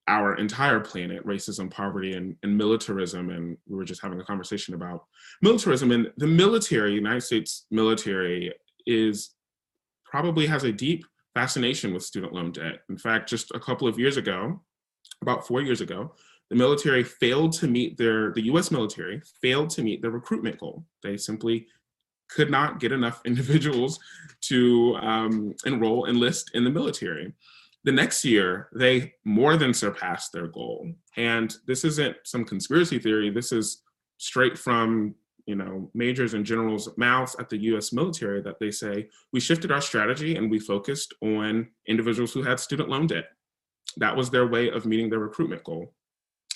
our 0.07 0.35
entire 0.35 0.79
planet 0.79 1.25
racism, 1.25 1.69
poverty, 1.69 2.13
and, 2.13 2.35
and 2.43 2.57
militarism. 2.57 3.29
And 3.31 3.57
we 3.67 3.75
were 3.75 3.85
just 3.85 4.01
having 4.01 4.19
a 4.19 4.25
conversation 4.25 4.73
about 4.73 5.05
militarism. 5.41 5.91
And 5.91 6.11
the 6.17 6.27
military, 6.27 6.93
United 6.93 7.21
States 7.21 7.65
military, 7.71 8.53
is 8.85 9.31
probably 10.05 10.45
has 10.45 10.63
a 10.63 10.71
deep 10.71 11.05
fascination 11.33 11.93
with 11.93 12.03
student 12.03 12.33
loan 12.33 12.51
debt. 12.51 12.79
In 12.89 12.97
fact, 12.97 13.29
just 13.29 13.51
a 13.53 13.59
couple 13.59 13.87
of 13.87 13.99
years 13.99 14.17
ago, 14.17 14.61
about 15.21 15.45
four 15.45 15.61
years 15.61 15.81
ago, 15.81 16.13
the 16.49 16.55
military 16.55 17.03
failed 17.03 17.53
to 17.53 17.67
meet 17.67 17.97
their, 17.97 18.31
the 18.33 18.43
US 18.43 18.69
military 18.69 19.21
failed 19.41 19.71
to 19.71 19.81
meet 19.81 20.01
their 20.01 20.11
recruitment 20.11 20.59
goal. 20.59 20.85
They 21.01 21.17
simply 21.17 21.67
could 22.29 22.49
not 22.49 22.79
get 22.79 22.91
enough 22.91 23.21
individuals 23.25 23.99
to 24.41 24.95
um, 24.97 25.53
enroll, 25.65 26.07
enlist 26.07 26.51
in 26.53 26.63
the 26.63 26.69
military. 26.69 27.33
The 27.83 27.91
next 27.91 28.25
year, 28.25 28.69
they 28.73 29.13
more 29.25 29.57
than 29.57 29.73
surpassed 29.73 30.33
their 30.33 30.47
goal. 30.47 30.91
And 31.17 31.55
this 31.67 31.83
isn't 31.83 32.17
some 32.23 32.43
conspiracy 32.43 32.97
theory, 32.97 33.29
this 33.29 33.51
is 33.51 33.83
straight 34.17 34.57
from 34.57 35.15
you 35.45 35.55
know, 35.55 35.89
majors 35.93 36.33
and 36.33 36.45
generals' 36.45 36.89
mouths 36.97 37.35
at 37.39 37.49
the 37.49 37.57
US 37.57 37.93
military 37.93 38.41
that 38.41 38.59
they 38.59 38.71
say, 38.71 39.09
we 39.31 39.39
shifted 39.39 39.71
our 39.71 39.81
strategy 39.81 40.35
and 40.35 40.49
we 40.49 40.59
focused 40.59 41.13
on 41.21 41.67
individuals 41.87 42.33
who 42.33 42.41
had 42.41 42.59
student 42.59 42.89
loan 42.89 43.07
debt. 43.07 43.25
That 43.97 44.15
was 44.15 44.29
their 44.29 44.47
way 44.47 44.69
of 44.69 44.85
meeting 44.85 45.09
their 45.09 45.19
recruitment 45.19 45.63
goal. 45.63 45.93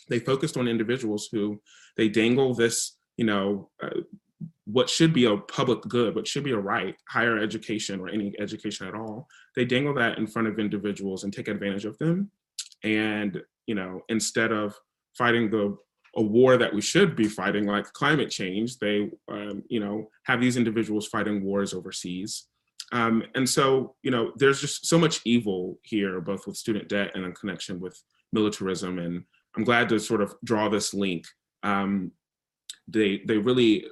They 0.09 0.19
focused 0.19 0.57
on 0.57 0.67
individuals 0.67 1.29
who 1.31 1.61
they 1.97 2.09
dangle 2.09 2.55
this, 2.55 2.97
you 3.15 3.25
know, 3.25 3.69
uh, 3.81 4.01
what 4.71 4.89
should 4.89 5.13
be 5.13 5.25
a 5.25 5.37
public 5.37 5.81
good, 5.83 6.15
what 6.15 6.27
should 6.27 6.43
be 6.43 6.51
a 6.51 6.57
right, 6.57 6.95
higher 7.07 7.37
education 7.37 7.99
or 7.99 8.09
any 8.09 8.33
education 8.39 8.87
at 8.87 8.95
all. 8.95 9.27
They 9.55 9.65
dangle 9.65 9.93
that 9.95 10.17
in 10.17 10.27
front 10.27 10.47
of 10.47 10.59
individuals 10.59 11.23
and 11.23 11.33
take 11.33 11.47
advantage 11.47 11.85
of 11.85 11.97
them. 11.97 12.31
And, 12.83 13.41
you 13.65 13.75
know, 13.75 14.01
instead 14.09 14.51
of 14.51 14.75
fighting 15.17 15.49
the 15.49 15.75
a 16.15 16.21
war 16.21 16.57
that 16.57 16.73
we 16.73 16.81
should 16.81 17.15
be 17.15 17.27
fighting, 17.27 17.65
like 17.65 17.85
climate 17.93 18.29
change. 18.29 18.77
They, 18.79 19.09
um, 19.31 19.63
you 19.69 19.79
know, 19.79 20.09
have 20.23 20.41
these 20.41 20.57
individuals 20.57 21.07
fighting 21.07 21.43
wars 21.43 21.73
overseas. 21.73 22.47
Um, 22.91 23.23
and 23.35 23.47
so, 23.47 23.95
you 24.01 24.09
know, 24.09 24.31
there's 24.37 24.59
just 24.59 24.87
so 24.87 24.97
much 24.97 25.21
evil 25.23 25.77
here, 25.83 26.19
both 26.21 26.47
with 26.47 26.57
student 26.57 26.89
debt 26.89 27.11
and 27.13 27.23
in 27.25 27.33
connection 27.33 27.79
with 27.79 28.01
militarism. 28.33 28.97
And 28.97 29.23
I'm 29.55 29.63
glad 29.63 29.89
to 29.89 29.99
sort 29.99 30.21
of 30.21 30.33
draw 30.43 30.69
this 30.69 30.93
link. 30.93 31.25
Um, 31.61 32.11
they, 32.87 33.21
they 33.27 33.37
really, 33.37 33.85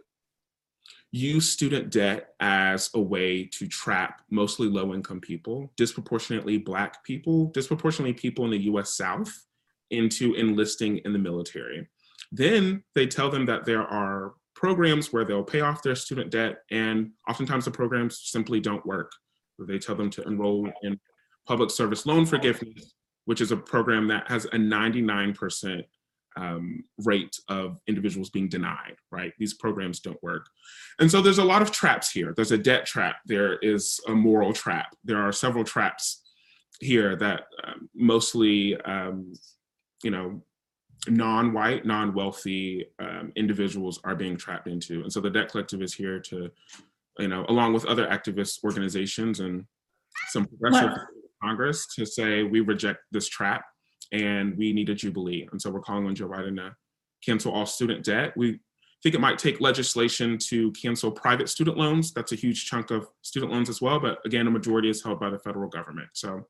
use 1.12 1.50
student 1.50 1.90
debt 1.90 2.34
as 2.40 2.90
a 2.94 3.00
way 3.00 3.46
to 3.46 3.68
trap 3.68 4.22
mostly 4.30 4.68
low 4.68 4.94
income 4.94 5.22
people, 5.22 5.72
disproportionately 5.78 6.58
Black 6.58 7.04
people, 7.04 7.46
disproportionately 7.52 8.14
people 8.14 8.46
in 8.46 8.52
the 8.52 8.64
US 8.72 8.94
South 8.94 9.32
into 9.90 10.34
enlisting 10.36 10.98
in 11.00 11.14
the 11.14 11.20
military. 11.20 11.88
Then 12.32 12.84
they 12.94 13.08
tell 13.08 13.30
them 13.30 13.46
that 13.46 13.66
there 13.66 13.84
are 13.84 14.34
programs 14.54 15.14
where 15.14 15.24
they'll 15.24 15.44
pay 15.44 15.62
off 15.62 15.84
their 15.84 15.96
student 15.96 16.32
debt, 16.32 16.64
and 16.72 17.12
oftentimes 17.30 17.66
the 17.66 17.72
programs 17.72 18.20
simply 18.24 18.60
don't 18.60 18.86
work. 18.86 19.12
They 19.60 19.80
tell 19.80 19.96
them 19.96 20.10
to 20.12 20.24
enroll 20.24 20.70
in 20.84 21.00
public 21.48 21.72
service 21.72 22.06
loan 22.06 22.26
forgiveness, 22.26 22.94
which 23.26 23.40
is 23.40 23.52
a 23.52 23.58
program 23.58 24.08
that 24.10 24.28
has 24.28 24.46
a 24.46 24.50
99% 24.58 25.84
um, 26.38 26.84
rate 27.00 27.36
of 27.50 27.80
individuals 27.88 28.30
being 28.30 28.48
denied, 28.48 28.96
right? 29.12 29.34
These 29.40 29.56
programs 29.56 30.00
don't 30.00 30.22
work. 30.22 30.46
And 31.00 31.10
so 31.10 31.22
there's 31.22 31.40
a 31.40 31.44
lot 31.44 31.62
of 31.62 31.72
traps 31.72 32.12
here. 32.12 32.34
There's 32.36 32.52
a 32.52 32.58
debt 32.58 32.86
trap, 32.86 33.18
there 33.26 33.58
is 33.58 34.00
a 34.08 34.14
moral 34.14 34.54
trap. 34.54 34.96
There 35.04 35.22
are 35.22 35.32
several 35.32 35.64
traps 35.64 36.22
here 36.80 37.16
that 37.16 37.42
um, 37.64 37.90
mostly, 37.96 38.80
um, 38.82 39.34
you 40.04 40.12
know, 40.12 40.42
non-white, 41.08 41.86
non-wealthy 41.86 42.86
um, 43.00 43.32
individuals 43.36 44.00
are 44.04 44.16
being 44.16 44.38
trapped 44.38 44.68
into. 44.68 45.02
And 45.02 45.12
so 45.12 45.20
the 45.22 45.30
Debt 45.30 45.50
Collective 45.50 45.82
is 45.82 45.94
here 45.94 46.20
to, 46.20 46.52
you 47.20 47.28
know, 47.28 47.46
along 47.50 47.74
with 47.74 47.86
other 47.86 48.08
activist 48.08 48.64
organizations 48.64 49.40
and 49.40 49.66
some 50.30 50.46
progressive 50.46 50.92
Congress 51.42 51.88
to 51.96 52.06
say 52.06 52.44
we 52.44 52.62
reject 52.62 53.00
this 53.12 53.28
trap 53.28 53.64
and 54.12 54.58
we 54.58 54.74
need 54.74 54.90
a 54.90 54.96
jubilee. 54.96 55.48
And 55.52 55.62
so 55.62 55.70
we're 55.70 55.82
calling 55.82 56.06
on 56.06 56.16
Joe 56.16 56.30
Biden 56.30 56.58
to 56.58 56.76
cancel 57.26 57.52
all 57.52 57.66
student 57.66 58.04
debt. 58.04 58.34
We 58.36 58.60
think 59.04 59.16
it 59.16 59.22
might 59.22 59.38
take 59.38 59.62
legislation 59.62 60.38
to 60.50 60.72
cancel 60.72 61.12
private 61.12 61.50
student 61.50 61.78
loans. 61.78 62.14
That's 62.14 62.32
a 62.32 62.36
huge 62.36 62.66
chunk 62.66 62.92
of 62.92 63.08
student 63.22 63.52
loans 63.52 63.70
as 63.70 63.82
well. 63.82 64.00
But 64.00 64.20
again, 64.26 64.48
a 64.48 64.52
majority 64.52 64.90
is 64.90 65.04
held 65.04 65.20
by 65.20 65.30
the 65.30 65.40
federal 65.40 65.70
government. 65.70 66.10
So 66.14 66.46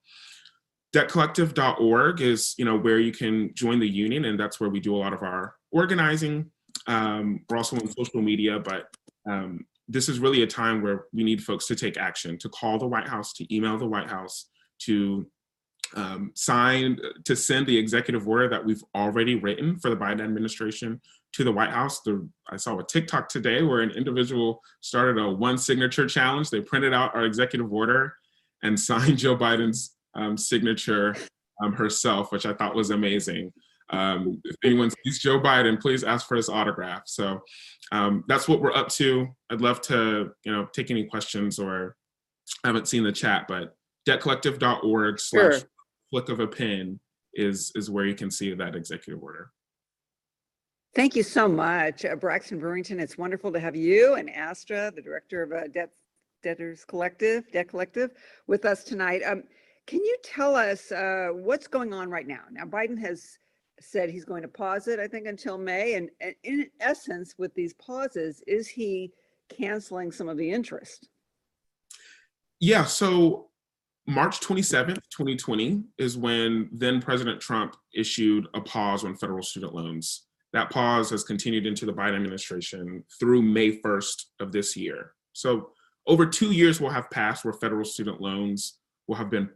debtcollective.org 0.95 2.22
is 2.22 2.55
you 2.58 2.66
know 2.66 2.78
where 2.78 2.99
you 2.99 3.12
can 3.12 3.53
join 3.53 3.80
the 3.80 3.88
union 3.88 4.26
and 4.26 4.39
that's 4.39 4.60
where 4.60 4.70
we 4.70 4.80
do 4.80 4.95
a 4.95 4.97
lot 4.97 5.14
of 5.14 5.22
our 5.22 5.55
organizing 5.72 6.49
um, 6.88 7.41
we're 7.49 7.58
also 7.58 7.76
on 7.76 7.88
social 7.88 8.22
media 8.22 8.60
but 8.60 8.86
um, 9.30 9.66
this 9.88 10.08
is 10.08 10.20
really 10.20 10.43
a 10.43 10.47
time 10.47 10.82
where 10.82 11.05
we 11.14 11.24
need 11.24 11.43
folks 11.43 11.68
to 11.68 11.76
take 11.76 11.97
action 11.97 12.38
to 12.38 12.49
call 12.49 12.78
the 12.80 12.88
white 12.88 13.08
house 13.08 13.34
to 13.34 13.53
email 13.53 13.78
the 13.78 13.86
white 13.86 14.10
house 14.10 14.49
to 14.80 15.28
um, 15.95 16.31
to 16.35 17.35
send 17.35 17.67
the 17.67 17.77
executive 17.77 18.27
order 18.27 18.49
that 18.49 18.63
we've 18.63 18.83
already 18.95 19.35
written 19.35 19.77
for 19.79 19.89
the 19.89 19.95
biden 19.95 20.21
administration 20.21 20.99
to 21.33 21.43
the 21.43 21.51
white 21.51 21.69
house 21.69 22.01
the, 22.01 22.27
i 22.49 22.57
saw 22.57 22.77
a 22.79 22.83
tiktok 22.85 23.29
today 23.29 23.61
where 23.63 23.81
an 23.81 23.91
individual 23.91 24.61
started 24.81 25.21
a 25.21 25.29
one 25.29 25.57
signature 25.57 26.07
challenge 26.07 26.49
they 26.49 26.61
printed 26.61 26.93
out 26.93 27.15
our 27.15 27.25
executive 27.25 27.71
order 27.71 28.13
and 28.63 28.79
signed 28.89 29.17
joe 29.17 29.35
biden's 29.35 29.95
um, 30.15 30.35
signature 30.35 31.15
um, 31.61 31.73
herself, 31.73 32.31
which 32.31 32.45
I 32.45 32.53
thought 32.53 32.75
was 32.75 32.89
amazing. 32.89 33.53
Um, 33.89 34.41
if 34.43 34.55
anyone 34.63 34.91
sees 35.03 35.19
Joe 35.19 35.39
Biden, 35.39 35.79
please 35.79 36.03
ask 36.03 36.27
for 36.27 36.35
his 36.35 36.49
autograph. 36.49 37.03
So 37.05 37.39
um, 37.91 38.23
that's 38.27 38.47
what 38.47 38.61
we're 38.61 38.75
up 38.75 38.89
to. 38.89 39.27
I'd 39.49 39.61
love 39.61 39.81
to, 39.81 40.31
you 40.43 40.51
know, 40.51 40.67
take 40.73 40.91
any 40.91 41.05
questions 41.05 41.57
or 41.57 41.95
I 42.63 42.67
haven't 42.67 42.88
seen 42.88 43.03
the 43.03 43.11
chat, 43.11 43.45
but 43.47 43.75
debtcollective.org 44.07 45.19
slash 45.19 45.53
Sure. 45.53 45.61
Flick 46.10 46.30
of 46.30 46.39
a 46.39 46.47
pen 46.47 46.99
is 47.34 47.72
is 47.76 47.89
where 47.89 48.05
you 48.05 48.16
can 48.16 48.32
see 48.32 48.53
that 48.53 48.76
executive 48.76 49.22
order. 49.22 49.51
Thank 50.95 51.16
you 51.16 51.24
so 51.24 51.47
much, 51.47 52.05
uh, 52.05 52.16
Braxton 52.16 52.60
Brewington. 52.60 52.99
It's 52.99 53.18
wonderful 53.18 53.51
to 53.53 53.60
have 53.60 53.76
you 53.76 54.16
and 54.16 54.30
Astra, 54.30 54.91
the 54.95 55.01
director 55.01 55.43
of 55.43 55.51
uh, 55.51 55.68
Debt 55.68 55.91
Debtors 56.43 56.86
Collective, 56.86 57.51
Debt 57.51 57.70
Collective, 57.70 58.12
with 58.47 58.66
us 58.66 58.84
tonight. 58.84 59.22
Um, 59.24 59.43
can 59.86 59.99
you 59.99 60.18
tell 60.24 60.55
us 60.55 60.91
uh, 60.91 61.30
what's 61.34 61.68
going 61.68 61.93
on 61.93 62.10
right 62.10 62.28
now? 62.28 62.41
Now, 62.51 62.66
Biden 62.66 62.99
has 62.99 63.38
said 63.80 64.10
he's 64.10 64.26
going 64.26 64.41
to 64.41 64.47
pause 64.47 64.88
it, 64.88 64.99
I 64.99 65.08
think, 65.08 65.28
until 65.28 65.58
May. 65.58 65.93
And, 65.93 66.10
and 66.20 66.36
in 66.43 66.68
essence, 66.80 67.36
with 67.38 67.53
these 67.53 67.74
pauses, 67.76 68.41
is 68.47 68.68
he 68.68 69.12
canceling 69.49 70.12
some 70.12 70.30
of 70.30 70.38
the 70.38 70.49
interest? 70.49 71.10
Yeah, 72.60 72.86
so 72.86 73.49
March 74.08 74.39
27th, 74.39 75.01
2020 75.10 75.84
is 75.97 76.18
when 76.18 76.70
then 76.72 77.01
President 77.01 77.41
Trump 77.41 77.76
issued 77.93 78.47
a 78.53 78.62
pause 78.62 79.03
on 79.03 79.18
federal 79.18 79.43
student 79.43 79.76
loans. 79.76 80.28
That 80.53 80.70
pause 80.70 81.10
has 81.10 81.26
continued 81.26 81.66
into 81.66 81.86
the 81.86 81.93
Biden 81.93 82.16
administration 82.16 83.03
through 83.20 83.41
May 83.41 83.80
1st 83.80 84.24
of 84.39 84.53
this 84.53 84.78
year. 84.78 85.12
So 85.34 85.72
over 86.08 86.26
two 86.26 86.53
years 86.53 86.80
will 86.80 86.89
have 86.89 87.12
passed 87.12 87.43
where 87.43 87.53
federal 87.53 87.84
student 87.84 88.22
loans 88.22 88.80
will 89.08 89.16
have 89.16 89.30
been, 89.30 89.49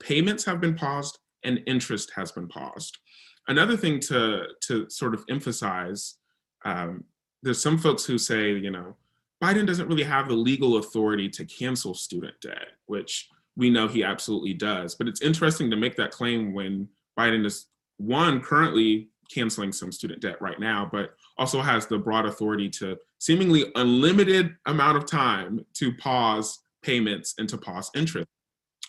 payments 0.00 0.44
have 0.44 0.60
been 0.60 0.74
paused 0.74 1.20
and 1.44 1.60
interest 1.68 2.10
has 2.16 2.32
been 2.32 2.48
paused. 2.48 2.98
Another 3.46 3.76
thing 3.76 4.00
to, 4.00 4.46
to 4.62 4.90
sort 4.90 5.14
of 5.14 5.24
emphasize, 5.30 6.16
um, 6.64 7.04
there's 7.44 7.62
some 7.62 7.78
folks 7.78 8.04
who 8.04 8.18
say, 8.18 8.50
you 8.50 8.70
know, 8.70 8.96
Biden 9.42 9.66
doesn't 9.66 9.88
really 9.88 10.04
have 10.04 10.28
the 10.28 10.34
legal 10.34 10.78
authority 10.78 11.28
to 11.28 11.44
cancel 11.44 11.94
student 11.94 12.34
debt, 12.40 12.68
which 12.86 13.28
we 13.56 13.70
know 13.70 13.88
he 13.88 14.02
absolutely 14.02 14.54
does. 14.54 14.94
But 14.94 15.08
it's 15.08 15.22
interesting 15.22 15.70
to 15.70 15.76
make 15.76 15.96
that 15.96 16.10
claim 16.10 16.52
when 16.52 16.88
Biden 17.18 17.44
is 17.44 17.66
one 17.98 18.40
currently 18.40 19.08
canceling 19.32 19.72
some 19.72 19.92
student 19.92 20.20
debt 20.20 20.40
right 20.40 20.58
now, 20.60 20.88
but 20.90 21.14
also 21.38 21.60
has 21.60 21.86
the 21.86 21.98
broad 21.98 22.26
authority 22.26 22.68
to 22.68 22.96
seemingly 23.18 23.70
unlimited 23.76 24.54
amount 24.66 24.96
of 24.96 25.06
time 25.06 25.64
to 25.74 25.92
pause 25.94 26.58
payments 26.82 27.34
and 27.38 27.48
to 27.48 27.56
pause 27.56 27.90
interest. 27.94 28.26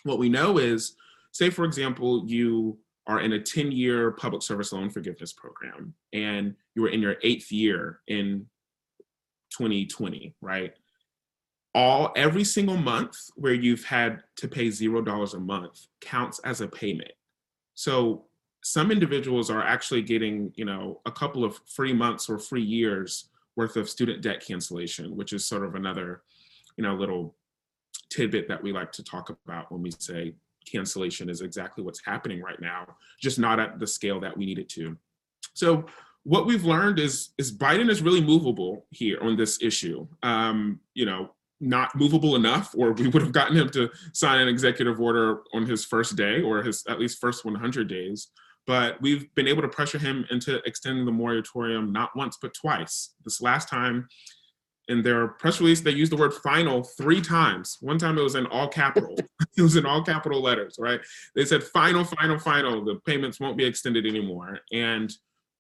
What 0.04 0.20
we 0.20 0.30
know 0.30 0.58
is, 0.58 0.96
say 1.32 1.50
for 1.50 1.66
example, 1.66 2.24
you 2.28 2.78
are 3.08 3.20
in 3.20 3.34
a 3.34 3.40
10-year 3.40 4.12
public 4.12 4.42
service 4.42 4.72
loan 4.72 4.90
forgiveness 4.90 5.34
program 5.34 5.94
and 6.14 6.56
you 6.76 6.86
are 6.86 6.90
in 6.90 7.02
your 7.02 7.18
eighth 7.22 7.52
year 7.52 8.00
in 8.08 8.46
2020, 9.58 10.36
right? 10.42 10.74
All 11.76 12.12
every 12.16 12.44
single 12.44 12.78
month 12.78 13.16
where 13.36 13.54
you've 13.54 13.84
had 13.84 14.22
to 14.38 14.48
pay 14.48 14.70
zero 14.70 15.02
dollars 15.02 15.34
a 15.34 15.40
month 15.40 15.88
counts 16.02 16.40
as 16.40 16.62
a 16.62 16.68
payment. 16.68 17.12
So 17.76 18.26
some 18.64 18.92
individuals 18.92 19.50
are 19.50 19.64
actually 19.64 20.04
getting, 20.04 20.54
you 20.56 20.66
know, 20.66 21.02
a 21.06 21.12
couple 21.12 21.44
of 21.44 21.60
free 21.66 21.94
months 21.94 22.30
or 22.30 22.38
free 22.38 22.64
years 22.64 23.30
worth 23.56 23.76
of 23.76 23.90
student 23.90 24.22
debt 24.22 24.44
cancellation, 24.46 25.16
which 25.16 25.34
is 25.34 25.46
sort 25.46 25.66
of 25.66 25.76
another, 25.76 26.22
you 26.78 26.84
know, 26.84 26.96
little 26.96 27.36
tidbit 28.10 28.48
that 28.48 28.62
we 28.62 28.72
like 28.72 28.92
to 28.92 29.04
talk 29.04 29.30
about 29.30 29.72
when 29.72 29.82
we 29.82 29.92
say 29.98 30.34
cancellation 30.66 31.30
is 31.30 31.42
exactly 31.42 31.84
what's 31.84 32.06
happening 32.06 32.42
right 32.42 32.62
now, 32.62 32.86
just 33.20 33.40
not 33.40 33.60
at 33.60 33.80
the 33.80 33.88
scale 33.88 34.20
that 34.20 34.36
we 34.36 34.46
need 34.46 34.60
it 34.60 34.70
to. 34.70 34.98
So 35.54 35.86
what 36.24 36.46
we've 36.46 36.64
learned 36.64 37.00
is 37.00 37.30
is 37.38 37.56
Biden 37.56 37.90
is 37.90 38.02
really 38.02 38.22
movable 38.22 38.86
here 38.92 39.20
on 39.22 39.36
this 39.36 39.62
issue. 39.62 40.08
Um, 40.24 40.80
you 40.94 41.06
know, 41.06 41.32
not 41.64 41.96
movable 41.96 42.36
enough, 42.36 42.76
or 42.78 42.92
we 42.92 43.08
would 43.08 43.22
have 43.22 43.32
gotten 43.32 43.58
him 43.58 43.70
to 43.70 43.90
sign 44.14 44.42
an 44.42 44.48
executive 44.48 45.00
order 45.00 45.42
on 45.54 45.66
his 45.66 45.86
first 45.86 46.16
day 46.16 46.42
or 46.42 46.62
his 46.62 46.84
at 46.88 47.00
least 47.00 47.20
first 47.20 47.46
100 47.46 47.88
days. 47.88 48.28
But 48.68 49.02
we've 49.02 49.34
been 49.36 49.48
able 49.48 49.62
to 49.62 49.68
pressure 49.68 49.98
him 49.98 50.26
into 50.30 50.62
extending 50.66 51.06
the 51.06 51.12
moratorium 51.12 51.92
not 51.92 52.16
once 52.16 52.38
but 52.42 52.54
twice. 52.54 53.16
This 53.24 53.42
last 53.42 53.68
time, 53.68 54.08
in 54.90 55.02
their 55.02 55.30
press 55.30 55.62
release, 55.62 55.80
they 55.80 55.92
used 55.92 56.12
the 56.12 56.18
word 56.18 56.34
final 56.34 56.84
three 56.84 57.22
times. 57.22 57.78
One 57.80 57.98
time 57.98 58.18
it 58.18 58.22
was 58.22 58.36
in 58.36 58.46
all 58.48 58.68
capital. 58.68 59.16
it 59.58 59.62
was 59.62 59.78
in 59.78 59.86
all 59.86 60.04
capital 60.04 60.42
letters, 60.42 60.76
right? 60.78 61.00
They 61.36 61.46
said 61.46 61.64
final, 61.64 62.04
final, 62.04 62.38
final. 62.38 62.84
The 62.84 63.00
payments 63.06 63.40
won't 63.40 63.58
be 63.58 63.66
extended 63.66 64.06
anymore. 64.06 64.60
And 64.74 65.12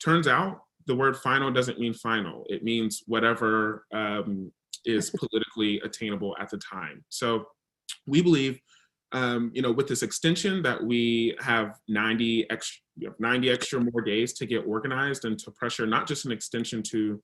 turns 0.03 0.27
out 0.27 0.63
the 0.87 0.95
word 0.95 1.15
final 1.15 1.51
doesn't 1.51 1.79
mean 1.79 1.93
final. 1.93 2.45
It 2.49 2.63
means 2.63 3.03
whatever 3.07 3.85
um, 3.93 4.51
is 4.85 5.09
politically 5.11 5.79
attainable 5.83 6.35
at 6.39 6.49
the 6.49 6.57
time. 6.57 7.03
So 7.09 7.45
we 8.05 8.21
believe, 8.21 8.59
um, 9.11 9.51
you 9.53 9.61
know, 9.61 9.71
with 9.71 9.87
this 9.87 10.03
extension 10.03 10.61
that 10.63 10.83
we 10.83 11.35
have 11.39 11.77
90 11.87 12.49
extra, 12.49 12.81
90 13.19 13.49
extra 13.49 13.79
more 13.79 14.01
days 14.01 14.33
to 14.33 14.45
get 14.45 14.65
organized 14.65 15.25
and 15.25 15.37
to 15.39 15.51
pressure 15.51 15.85
not 15.85 16.07
just 16.07 16.25
an 16.25 16.31
extension 16.31 16.81
to 16.83 17.21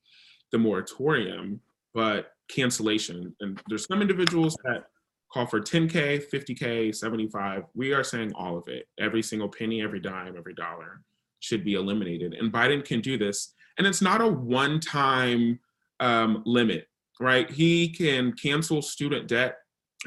the 0.52 0.58
moratorium, 0.58 1.62
but 1.94 2.32
cancellation. 2.50 3.36
And 3.40 3.62
there's 3.68 3.86
some 3.86 4.02
individuals 4.02 4.56
that 4.64 4.86
call 5.32 5.46
for 5.46 5.62
10K, 5.62 6.24
50K, 6.32 6.96
75. 6.96 7.64
We 7.76 7.94
are 7.94 8.04
saying 8.04 8.34
all 8.36 8.58
of 8.58 8.64
it, 8.68 8.88
every 9.00 9.22
single 9.22 9.50
penny, 9.50 9.82
every 9.82 10.00
dime, 10.00 10.36
every 10.38 10.54
dollar 10.54 11.02
should 11.40 11.64
be 11.64 11.76
eliminated. 11.76 12.34
And 12.34 12.52
Biden 12.52 12.84
can 12.84 13.02
do 13.02 13.18
this. 13.18 13.54
And 13.78 13.88
it's 13.88 14.02
not 14.02 14.22
a 14.22 14.28
one 14.28 14.80
time 14.80 15.60
um, 16.00 16.44
limit, 16.46 16.88
right? 17.20 17.50
He 17.50 17.90
can 17.90 18.34
cancel 18.34 18.82
student 18.82 19.28
debt 19.28 19.58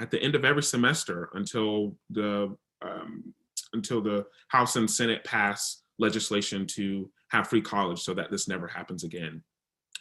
at 0.00 0.10
the 0.10 0.20
end 0.20 0.34
of 0.34 0.44
every 0.44 0.62
semester 0.62 1.30
until 1.34 1.96
the 2.10 2.56
um, 2.82 3.34
until 3.74 4.00
the 4.00 4.26
House 4.48 4.76
and 4.76 4.90
Senate 4.90 5.24
pass 5.24 5.82
legislation 5.98 6.66
to 6.66 7.10
have 7.28 7.48
free 7.48 7.60
college 7.62 8.00
so 8.00 8.12
that 8.14 8.30
this 8.30 8.48
never 8.48 8.66
happens 8.66 9.04
again. 9.04 9.42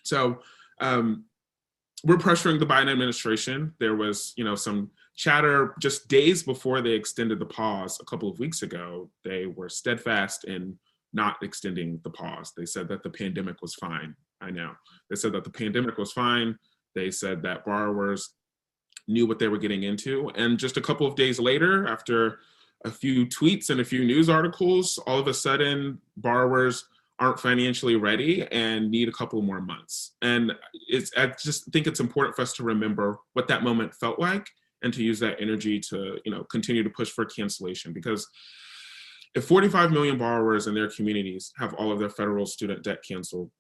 So 0.04 0.40
um, 0.82 1.26
we're 2.04 2.18
pressuring 2.18 2.60
the 2.60 2.66
Biden 2.66 2.92
administration. 2.92 3.74
There 3.80 3.96
was, 3.96 4.34
you 4.36 4.44
know, 4.44 4.56
some 4.56 4.90
chatter 5.16 5.76
just 5.80 6.08
days 6.08 6.44
before 6.44 6.82
they 6.82 6.92
extended 6.92 7.40
the 7.40 7.46
pause 7.46 8.00
a 8.02 8.06
couple 8.06 8.30
of 8.30 8.40
weeks 8.40 8.64
ago. 8.64 9.10
They 9.24 9.46
were 9.46 9.70
steadfast 9.70 10.46
in 10.46 10.78
not 11.14 11.38
extending 11.44 12.00
the 12.04 12.10
pause. 12.10 12.54
They 12.56 12.66
said 12.66 12.88
that 12.88 13.04
the 13.04 13.10
pandemic 13.10 13.62
was 13.62 13.76
fine. 13.76 14.16
I 14.42 14.50
know. 14.50 14.72
They 15.10 15.16
said 15.16 15.34
that 15.34 15.44
the 15.44 15.52
pandemic 15.52 15.98
was 15.98 16.12
fine. 16.12 16.58
They 16.96 17.12
said 17.12 17.42
that 17.44 17.66
borrowers 17.66 18.34
knew 19.08 19.26
what 19.26 19.40
they 19.40 19.48
were 19.48 19.58
getting 19.58 19.84
into. 19.84 20.30
And 20.36 20.58
just 20.58 20.78
a 20.78 20.82
couple 20.82 21.08
of 21.08 21.16
days 21.16 21.40
later, 21.40 21.88
after 21.88 22.40
a 22.86 22.92
few 22.92 23.26
tweets 23.26 23.70
and 23.70 23.82
a 23.82 23.86
few 23.86 24.04
news 24.04 24.30
articles, 24.30 24.98
all 25.06 25.20
of 25.20 25.28
a 25.28 25.34
sudden 25.34 26.00
borrowers 26.18 26.86
aren't 27.20 27.40
financially 27.40 27.96
ready 27.96 28.48
and 28.52 28.90
need 28.90 29.08
a 29.08 29.12
couple 29.12 29.42
more 29.44 29.62
months. 29.62 30.14
And 30.24 30.52
it's 30.88 31.12
I 31.16 31.28
just 31.28 31.66
think 31.72 31.86
it's 31.86 32.00
important 32.00 32.36
for 32.36 32.42
us 32.42 32.54
to 32.54 32.64
remember 32.64 33.18
what 33.34 33.48
that 33.48 33.64
moment 33.64 33.94
felt 33.94 34.20
like 34.20 34.48
and 34.82 34.92
to 34.94 35.04
use 35.04 35.20
that 35.20 35.40
energy 35.40 35.80
to, 35.80 36.20
you 36.26 36.32
know, 36.32 36.44
continue 36.46 36.82
to 36.82 36.90
push 36.90 37.12
for 37.12 37.24
cancellation 37.26 37.94
because 37.94 38.28
if 39.36 39.46
45 39.46 39.92
million 39.92 40.18
borrowers 40.18 40.68
in 40.68 40.74
their 40.74 40.90
communities 40.90 41.54
have 41.58 41.74
all 41.76 41.92
of 41.92 42.00
their 42.00 42.10
federal 42.10 42.46
student 42.46 42.84
debt 42.84 43.00
canceled, 43.08 43.52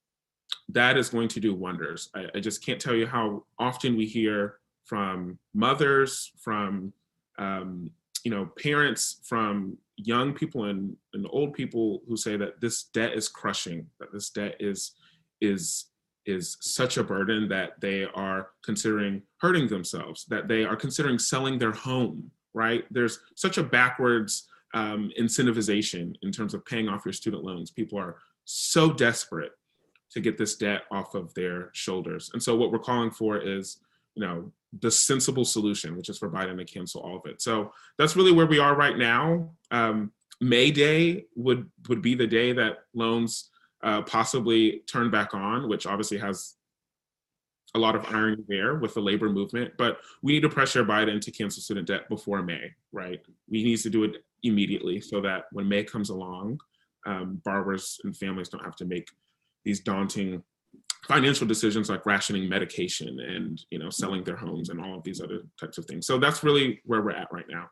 that 0.74 0.97
is 0.97 1.09
going 1.09 1.28
to 1.30 1.39
do 1.39 1.53
wonders. 1.53 2.09
I, 2.15 2.26
I 2.36 2.39
just 2.39 2.65
can't 2.65 2.80
tell 2.80 2.95
you 2.95 3.07
how 3.07 3.43
often 3.59 3.95
we 3.97 4.05
hear 4.05 4.59
from 4.86 5.38
mothers, 5.53 6.32
from 6.38 6.93
um, 7.38 7.89
you 8.24 8.32
know 8.32 8.49
parents, 8.61 9.22
from 9.24 9.78
young 9.97 10.34
people 10.34 10.65
and, 10.65 10.95
and 11.13 11.28
old 11.30 11.53
people 11.53 12.01
who 12.07 12.17
say 12.17 12.38
that 12.38 12.59
this 12.61 12.84
debt 12.86 13.13
is 13.13 13.28
crushing, 13.28 13.88
that 13.99 14.11
this 14.11 14.30
debt 14.30 14.55
is 14.59 14.93
is 15.39 15.86
is 16.26 16.57
such 16.61 16.97
a 16.97 17.03
burden 17.03 17.49
that 17.49 17.72
they 17.82 18.05
are 18.13 18.49
considering 18.63 19.24
hurting 19.38 19.67
themselves, 19.67 20.26
that 20.26 20.47
they 20.47 20.63
are 20.63 20.76
considering 20.76 21.17
selling 21.17 21.57
their 21.57 21.72
home. 21.72 22.32
Right? 22.53 22.84
There's 22.91 23.19
such 23.36 23.57
a 23.57 23.63
backwards 23.63 24.47
um, 24.74 25.11
incentivization 25.19 26.15
in 26.22 26.32
terms 26.32 26.53
of 26.53 26.65
paying 26.65 26.89
off 26.89 27.05
your 27.05 27.13
student 27.13 27.43
loans. 27.43 27.72
People 27.72 27.97
are 27.97 28.17
so 28.45 28.91
desperate 28.91 29.51
to 30.12 30.20
get 30.20 30.38
this 30.38 30.55
debt 30.55 30.82
off 30.91 31.16
of 31.16 31.34
their 31.34 31.70
shoulders. 31.74 32.30
And 32.34 32.41
so 32.41 32.55
what 32.55 32.72
we're 32.72 32.80
calling 32.80 33.12
for 33.12 33.38
is, 33.38 33.78
you 34.16 34.26
know, 34.26 34.51
the 34.80 34.91
sensible 34.91 35.45
solution, 35.45 35.97
which 35.97 36.09
is 36.09 36.18
for 36.18 36.30
Biden 36.30 36.57
to 36.57 36.66
cancel 36.66 37.01
all 37.01 37.18
of 37.18 37.26
it. 37.26 37.41
So 37.41 37.74
that's 37.97 38.16
really 38.16 38.32
where 38.32 38.45
we 38.45 38.59
are 38.59 38.76
right 38.76 38.97
now. 38.97 39.51
Um, 39.72 40.12
May 40.39 40.72
Day 40.72 41.26
would 41.36 41.70
would 41.88 42.01
be 42.01 42.16
the 42.16 42.28
day 42.28 42.51
that 42.53 42.80
loans 42.93 43.49
uh, 43.84 44.01
possibly 44.01 44.84
turn 44.88 45.12
back 45.12 45.34
on, 45.34 45.70
which 45.70 45.86
obviously 45.86 46.18
has 46.18 46.55
a 47.76 47.80
lot 47.80 47.95
of 47.95 48.05
irony 48.14 48.43
there 48.47 48.76
with 48.76 48.93
the 48.93 49.01
labor 49.01 49.30
movement. 49.30 49.74
But 49.78 49.99
we 50.22 50.34
need 50.34 50.41
to 50.41 50.49
pressure 50.49 50.84
Biden 50.84 51.22
to 51.22 51.32
cancel 51.32 51.62
student 51.62 51.88
debt 51.88 52.09
before 52.09 52.43
May, 52.43 52.72
right? 52.91 53.22
We 53.49 53.64
need 53.64 53.78
to 53.78 53.89
do 53.89 54.03
it 54.03 54.24
immediately 54.43 54.99
so 54.99 55.22
that 55.22 55.45
when 55.51 55.70
May 55.70 55.84
comes 55.84 56.09
along, 56.09 56.59
um, 57.05 57.41
borrowers 57.45 57.99
and 58.03 58.16
families 58.16 58.49
don't 58.49 58.64
have 58.64 58.76
to 58.78 58.86
make 58.86 59.07
these 59.66 59.82
daunting 59.82 60.43
financial 61.07 61.47
decisions 61.47 61.89
like 61.89 62.05
rationing 62.05 62.47
medication 62.47 63.20
and 63.20 63.59
you 63.72 63.80
know 63.80 63.89
selling 63.89 64.24
their 64.24 64.36
homes 64.36 64.70
and 64.70 64.80
all 64.80 64.97
of 64.97 65.03
these 65.03 65.20
other 65.20 65.39
types 65.59 65.78
of 65.78 65.86
things 65.86 66.05
so 66.05 66.20
that's 66.20 66.43
really 66.43 66.80
where 66.86 67.01
we're 67.01 67.12
at 67.12 67.28
right 67.32 67.47
now 67.49 67.68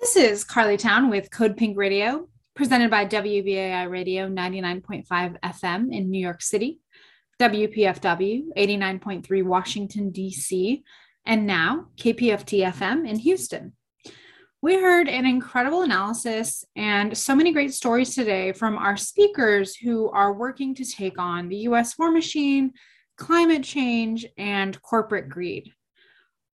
This 0.00 0.16
is 0.16 0.44
Carley 0.44 0.76
Towne 0.76 1.10
with 1.10 1.30
Code 1.30 1.56
Pink 1.56 1.76
Radio, 1.76 2.28
presented 2.54 2.88
by 2.88 3.04
WBAI 3.04 3.90
Radio 3.90 4.28
99.5 4.28 5.40
FM 5.40 5.92
in 5.92 6.08
New 6.08 6.20
York 6.20 6.40
City, 6.40 6.78
WPFW 7.40 8.44
89.3 8.56 9.42
Washington, 9.44 10.10
D.C., 10.10 10.84
and 11.26 11.46
now 11.46 11.86
KPFT 11.96 12.64
FM 12.72 13.08
in 13.08 13.18
Houston. 13.18 13.72
We 14.60 14.74
heard 14.74 15.08
an 15.08 15.24
incredible 15.24 15.82
analysis 15.82 16.64
and 16.74 17.16
so 17.16 17.36
many 17.36 17.52
great 17.52 17.72
stories 17.72 18.16
today 18.16 18.50
from 18.50 18.76
our 18.76 18.96
speakers 18.96 19.76
who 19.76 20.10
are 20.10 20.32
working 20.32 20.74
to 20.74 20.84
take 20.84 21.16
on 21.16 21.48
the 21.48 21.58
US 21.58 21.96
war 21.96 22.10
machine, 22.10 22.72
climate 23.16 23.62
change, 23.62 24.26
and 24.36 24.80
corporate 24.82 25.28
greed. 25.28 25.72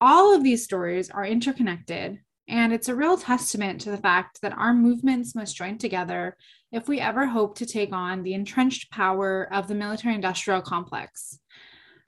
All 0.00 0.34
of 0.34 0.42
these 0.42 0.64
stories 0.64 1.10
are 1.10 1.26
interconnected, 1.26 2.20
and 2.48 2.72
it's 2.72 2.88
a 2.88 2.94
real 2.94 3.18
testament 3.18 3.82
to 3.82 3.90
the 3.90 3.98
fact 3.98 4.40
that 4.40 4.56
our 4.56 4.72
movements 4.72 5.34
must 5.34 5.56
join 5.56 5.76
together 5.76 6.38
if 6.72 6.88
we 6.88 7.00
ever 7.00 7.26
hope 7.26 7.58
to 7.58 7.66
take 7.66 7.92
on 7.92 8.22
the 8.22 8.32
entrenched 8.32 8.90
power 8.90 9.46
of 9.52 9.68
the 9.68 9.74
military 9.74 10.14
industrial 10.14 10.62
complex. 10.62 11.38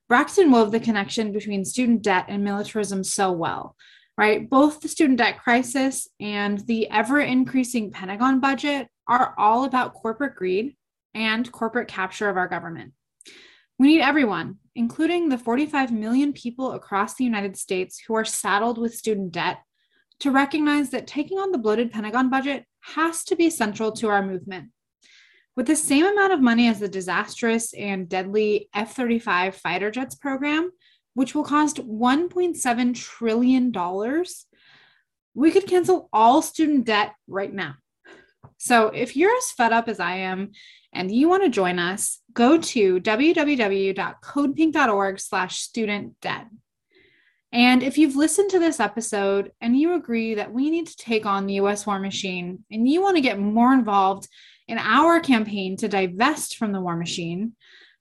Braxton 0.08 0.50
wove 0.50 0.72
the 0.72 0.80
connection 0.80 1.32
between 1.32 1.66
student 1.66 2.00
debt 2.00 2.24
and 2.28 2.42
militarism 2.42 3.04
so 3.04 3.30
well 3.30 3.76
right? 4.16 4.48
Both 4.48 4.80
the 4.80 4.88
student 4.88 5.18
debt 5.18 5.40
crisis 5.42 6.08
and 6.20 6.58
the 6.66 6.90
ever 6.90 7.20
increasing 7.20 7.90
Pentagon 7.90 8.40
budget 8.40 8.88
are 9.08 9.34
all 9.38 9.64
about 9.64 9.94
corporate 9.94 10.36
greed 10.36 10.76
and 11.14 11.50
corporate 11.50 11.88
capture 11.88 12.28
of 12.28 12.36
our 12.36 12.48
government. 12.48 12.92
We 13.78 13.88
need 13.88 14.02
everyone, 14.02 14.58
including 14.74 15.28
the 15.28 15.38
45 15.38 15.92
million 15.92 16.32
people 16.32 16.72
across 16.72 17.14
the 17.14 17.24
United 17.24 17.56
States 17.56 17.98
who 18.06 18.14
are 18.14 18.24
saddled 18.24 18.78
with 18.78 18.94
student 18.94 19.32
debt, 19.32 19.58
to 20.20 20.30
recognize 20.30 20.90
that 20.90 21.06
taking 21.06 21.38
on 21.38 21.50
the 21.50 21.58
bloated 21.58 21.90
Pentagon 21.90 22.30
budget 22.30 22.64
has 22.80 23.24
to 23.24 23.34
be 23.34 23.50
central 23.50 23.90
to 23.92 24.08
our 24.08 24.24
movement. 24.24 24.70
With 25.56 25.66
the 25.66 25.76
same 25.76 26.06
amount 26.06 26.32
of 26.32 26.40
money 26.40 26.68
as 26.68 26.80
the 26.80 26.88
disastrous 26.88 27.74
and 27.74 28.08
deadly 28.08 28.68
F 28.72 28.94
35 28.94 29.56
fighter 29.56 29.90
jets 29.90 30.14
program, 30.14 30.70
which 31.14 31.34
will 31.34 31.44
cost 31.44 31.76
$1.7 31.76 32.94
trillion, 32.94 33.72
we 35.34 35.50
could 35.50 35.66
cancel 35.66 36.08
all 36.12 36.42
student 36.42 36.84
debt 36.84 37.14
right 37.26 37.52
now. 37.52 37.74
So 38.58 38.88
if 38.88 39.16
you're 39.16 39.34
as 39.36 39.50
fed 39.50 39.72
up 39.72 39.88
as 39.88 39.98
I 39.98 40.16
am 40.16 40.52
and 40.92 41.10
you 41.10 41.28
want 41.28 41.42
to 41.42 41.48
join 41.48 41.78
us, 41.78 42.20
go 42.32 42.58
to 42.58 43.00
www.codepink.org 43.00 45.20
slash 45.20 45.58
student 45.58 46.20
debt. 46.20 46.46
And 47.52 47.82
if 47.82 47.98
you've 47.98 48.16
listened 48.16 48.50
to 48.50 48.58
this 48.58 48.80
episode 48.80 49.52
and 49.60 49.76
you 49.76 49.94
agree 49.94 50.34
that 50.34 50.52
we 50.52 50.70
need 50.70 50.86
to 50.86 50.96
take 50.96 51.26
on 51.26 51.46
the 51.46 51.54
US 51.54 51.86
war 51.86 51.98
machine 51.98 52.64
and 52.70 52.88
you 52.88 53.02
want 53.02 53.16
to 53.16 53.22
get 53.22 53.38
more 53.38 53.74
involved 53.74 54.28
in 54.68 54.78
our 54.78 55.20
campaign 55.20 55.76
to 55.78 55.88
divest 55.88 56.56
from 56.56 56.72
the 56.72 56.80
war 56.80 56.96
machine, 56.96 57.52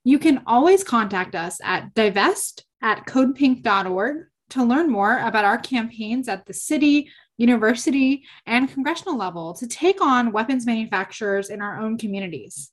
you 0.03 0.19
can 0.19 0.43
always 0.45 0.83
contact 0.83 1.35
us 1.35 1.59
at 1.63 1.93
divest 1.93 2.65
at 2.81 3.05
codepink.org 3.05 4.27
to 4.51 4.63
learn 4.63 4.89
more 4.91 5.19
about 5.19 5.45
our 5.45 5.57
campaigns 5.57 6.27
at 6.27 6.45
the 6.45 6.53
city, 6.53 7.09
university, 7.37 8.23
and 8.45 8.71
congressional 8.71 9.17
level 9.17 9.53
to 9.53 9.67
take 9.67 10.01
on 10.01 10.31
weapons 10.31 10.65
manufacturers 10.65 11.49
in 11.49 11.61
our 11.61 11.79
own 11.79 11.97
communities. 11.97 12.71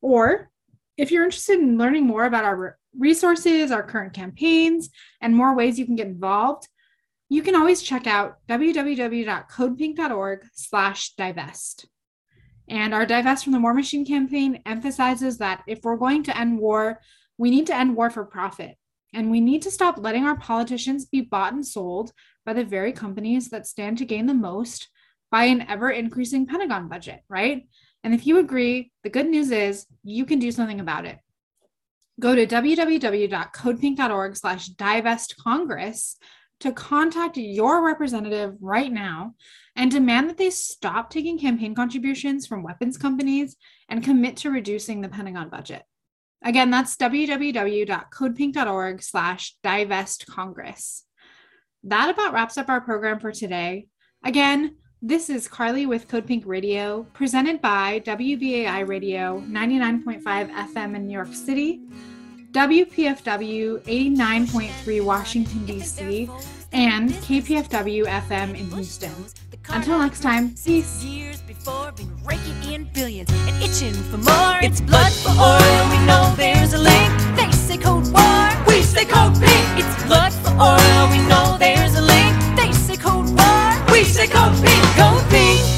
Or 0.00 0.50
if 0.96 1.10
you're 1.10 1.24
interested 1.24 1.58
in 1.58 1.78
learning 1.78 2.06
more 2.06 2.24
about 2.24 2.44
our 2.44 2.78
resources, 2.98 3.70
our 3.70 3.82
current 3.82 4.12
campaigns, 4.12 4.90
and 5.20 5.34
more 5.34 5.54
ways 5.54 5.78
you 5.78 5.86
can 5.86 5.96
get 5.96 6.06
involved, 6.06 6.68
you 7.28 7.42
can 7.42 7.54
always 7.54 7.82
check 7.82 8.06
out 8.06 8.36
www.codepink.org 8.48 10.46
slash 10.54 11.14
divest. 11.14 11.86
And 12.68 12.94
our 12.94 13.06
Divest 13.06 13.44
from 13.44 13.52
the 13.52 13.60
War 13.60 13.74
Machine 13.74 14.04
campaign 14.04 14.62
emphasizes 14.64 15.38
that 15.38 15.62
if 15.66 15.80
we're 15.82 15.96
going 15.96 16.22
to 16.24 16.38
end 16.38 16.58
war, 16.58 17.00
we 17.38 17.50
need 17.50 17.66
to 17.66 17.76
end 17.76 17.96
war 17.96 18.10
for 18.10 18.24
profit. 18.24 18.76
And 19.12 19.30
we 19.30 19.40
need 19.40 19.62
to 19.62 19.70
stop 19.70 19.98
letting 19.98 20.24
our 20.24 20.36
politicians 20.36 21.04
be 21.04 21.20
bought 21.20 21.52
and 21.52 21.66
sold 21.66 22.12
by 22.44 22.52
the 22.52 22.64
very 22.64 22.92
companies 22.92 23.50
that 23.50 23.66
stand 23.66 23.98
to 23.98 24.04
gain 24.04 24.26
the 24.26 24.34
most 24.34 24.88
by 25.30 25.44
an 25.44 25.62
ever 25.68 25.90
increasing 25.90 26.46
Pentagon 26.46 26.88
budget, 26.88 27.20
right? 27.28 27.66
And 28.04 28.14
if 28.14 28.26
you 28.26 28.38
agree, 28.38 28.90
the 29.02 29.10
good 29.10 29.26
news 29.26 29.50
is 29.50 29.86
you 30.02 30.24
can 30.24 30.38
do 30.38 30.50
something 30.50 30.80
about 30.80 31.06
it. 31.06 31.18
Go 32.20 32.34
to 32.34 32.46
www.codepink.org 32.46 34.36
slash 34.36 34.68
divest 34.68 35.36
congress 35.36 36.16
to 36.60 36.72
contact 36.72 37.36
your 37.36 37.84
representative 37.84 38.54
right 38.60 38.92
now 38.92 39.34
and 39.74 39.90
demand 39.90 40.28
that 40.30 40.36
they 40.36 40.50
stop 40.50 41.10
taking 41.10 41.38
campaign 41.38 41.74
contributions 41.74 42.46
from 42.46 42.62
weapons 42.62 42.96
companies 42.96 43.56
and 43.88 44.04
commit 44.04 44.36
to 44.36 44.50
reducing 44.50 45.00
the 45.00 45.08
Pentagon 45.08 45.48
budget. 45.48 45.82
Again, 46.44 46.70
that's 46.70 46.96
www.codepink.org 46.96 49.02
slash 49.02 49.56
divest 49.62 50.26
congress. 50.26 51.04
That 51.84 52.10
about 52.10 52.32
wraps 52.32 52.58
up 52.58 52.68
our 52.68 52.80
program 52.80 53.20
for 53.20 53.32
today. 53.32 53.86
Again, 54.24 54.76
this 55.00 55.30
is 55.30 55.48
Carley 55.48 55.86
with 55.86 56.06
Code 56.06 56.26
Pink 56.26 56.44
Radio, 56.46 57.04
presented 57.12 57.60
by 57.60 58.00
WBAI 58.04 58.86
Radio 58.86 59.40
99.5 59.48 60.22
FM 60.22 60.94
in 60.94 61.08
New 61.08 61.12
York 61.12 61.34
City, 61.34 61.80
WPFW 62.52 63.82
89.3 63.82 65.04
Washington, 65.04 65.66
D.C., 65.66 66.30
and 66.72 67.10
KPFT 67.10 68.04
FM 68.04 68.50
in 68.50 68.70
Houston. 68.70 69.12
Until 69.68 69.98
next 69.98 70.20
time, 70.20 70.54
see. 70.56 70.84
Years 71.00 71.40
before, 71.42 71.92
been 71.92 72.10
raking 72.24 72.72
in 72.72 72.84
billions 72.92 73.30
and 73.30 73.62
itching 73.62 73.94
for 73.94 74.18
more. 74.18 74.58
It's 74.62 74.80
blood 74.80 75.12
for 75.12 75.30
oil. 75.30 75.82
We 75.90 76.06
know 76.06 76.34
there's 76.36 76.72
a 76.72 76.78
link. 76.78 77.10
They 77.36 77.50
say 77.52 77.78
War. 77.78 78.64
We 78.66 78.82
say 78.82 79.04
Pink. 79.04 79.66
It's 79.78 80.04
blood 80.04 80.32
for 80.32 80.50
oil. 80.50 81.10
We 81.10 81.18
know 81.28 81.56
there's 81.58 81.94
a 81.96 82.02
link. 82.02 82.34
They 82.56 82.72
say 82.72 82.96
War. 83.04 83.92
We 83.92 84.04
say 84.04 84.26
Pink. 84.26 85.30
Pink. 85.30 85.71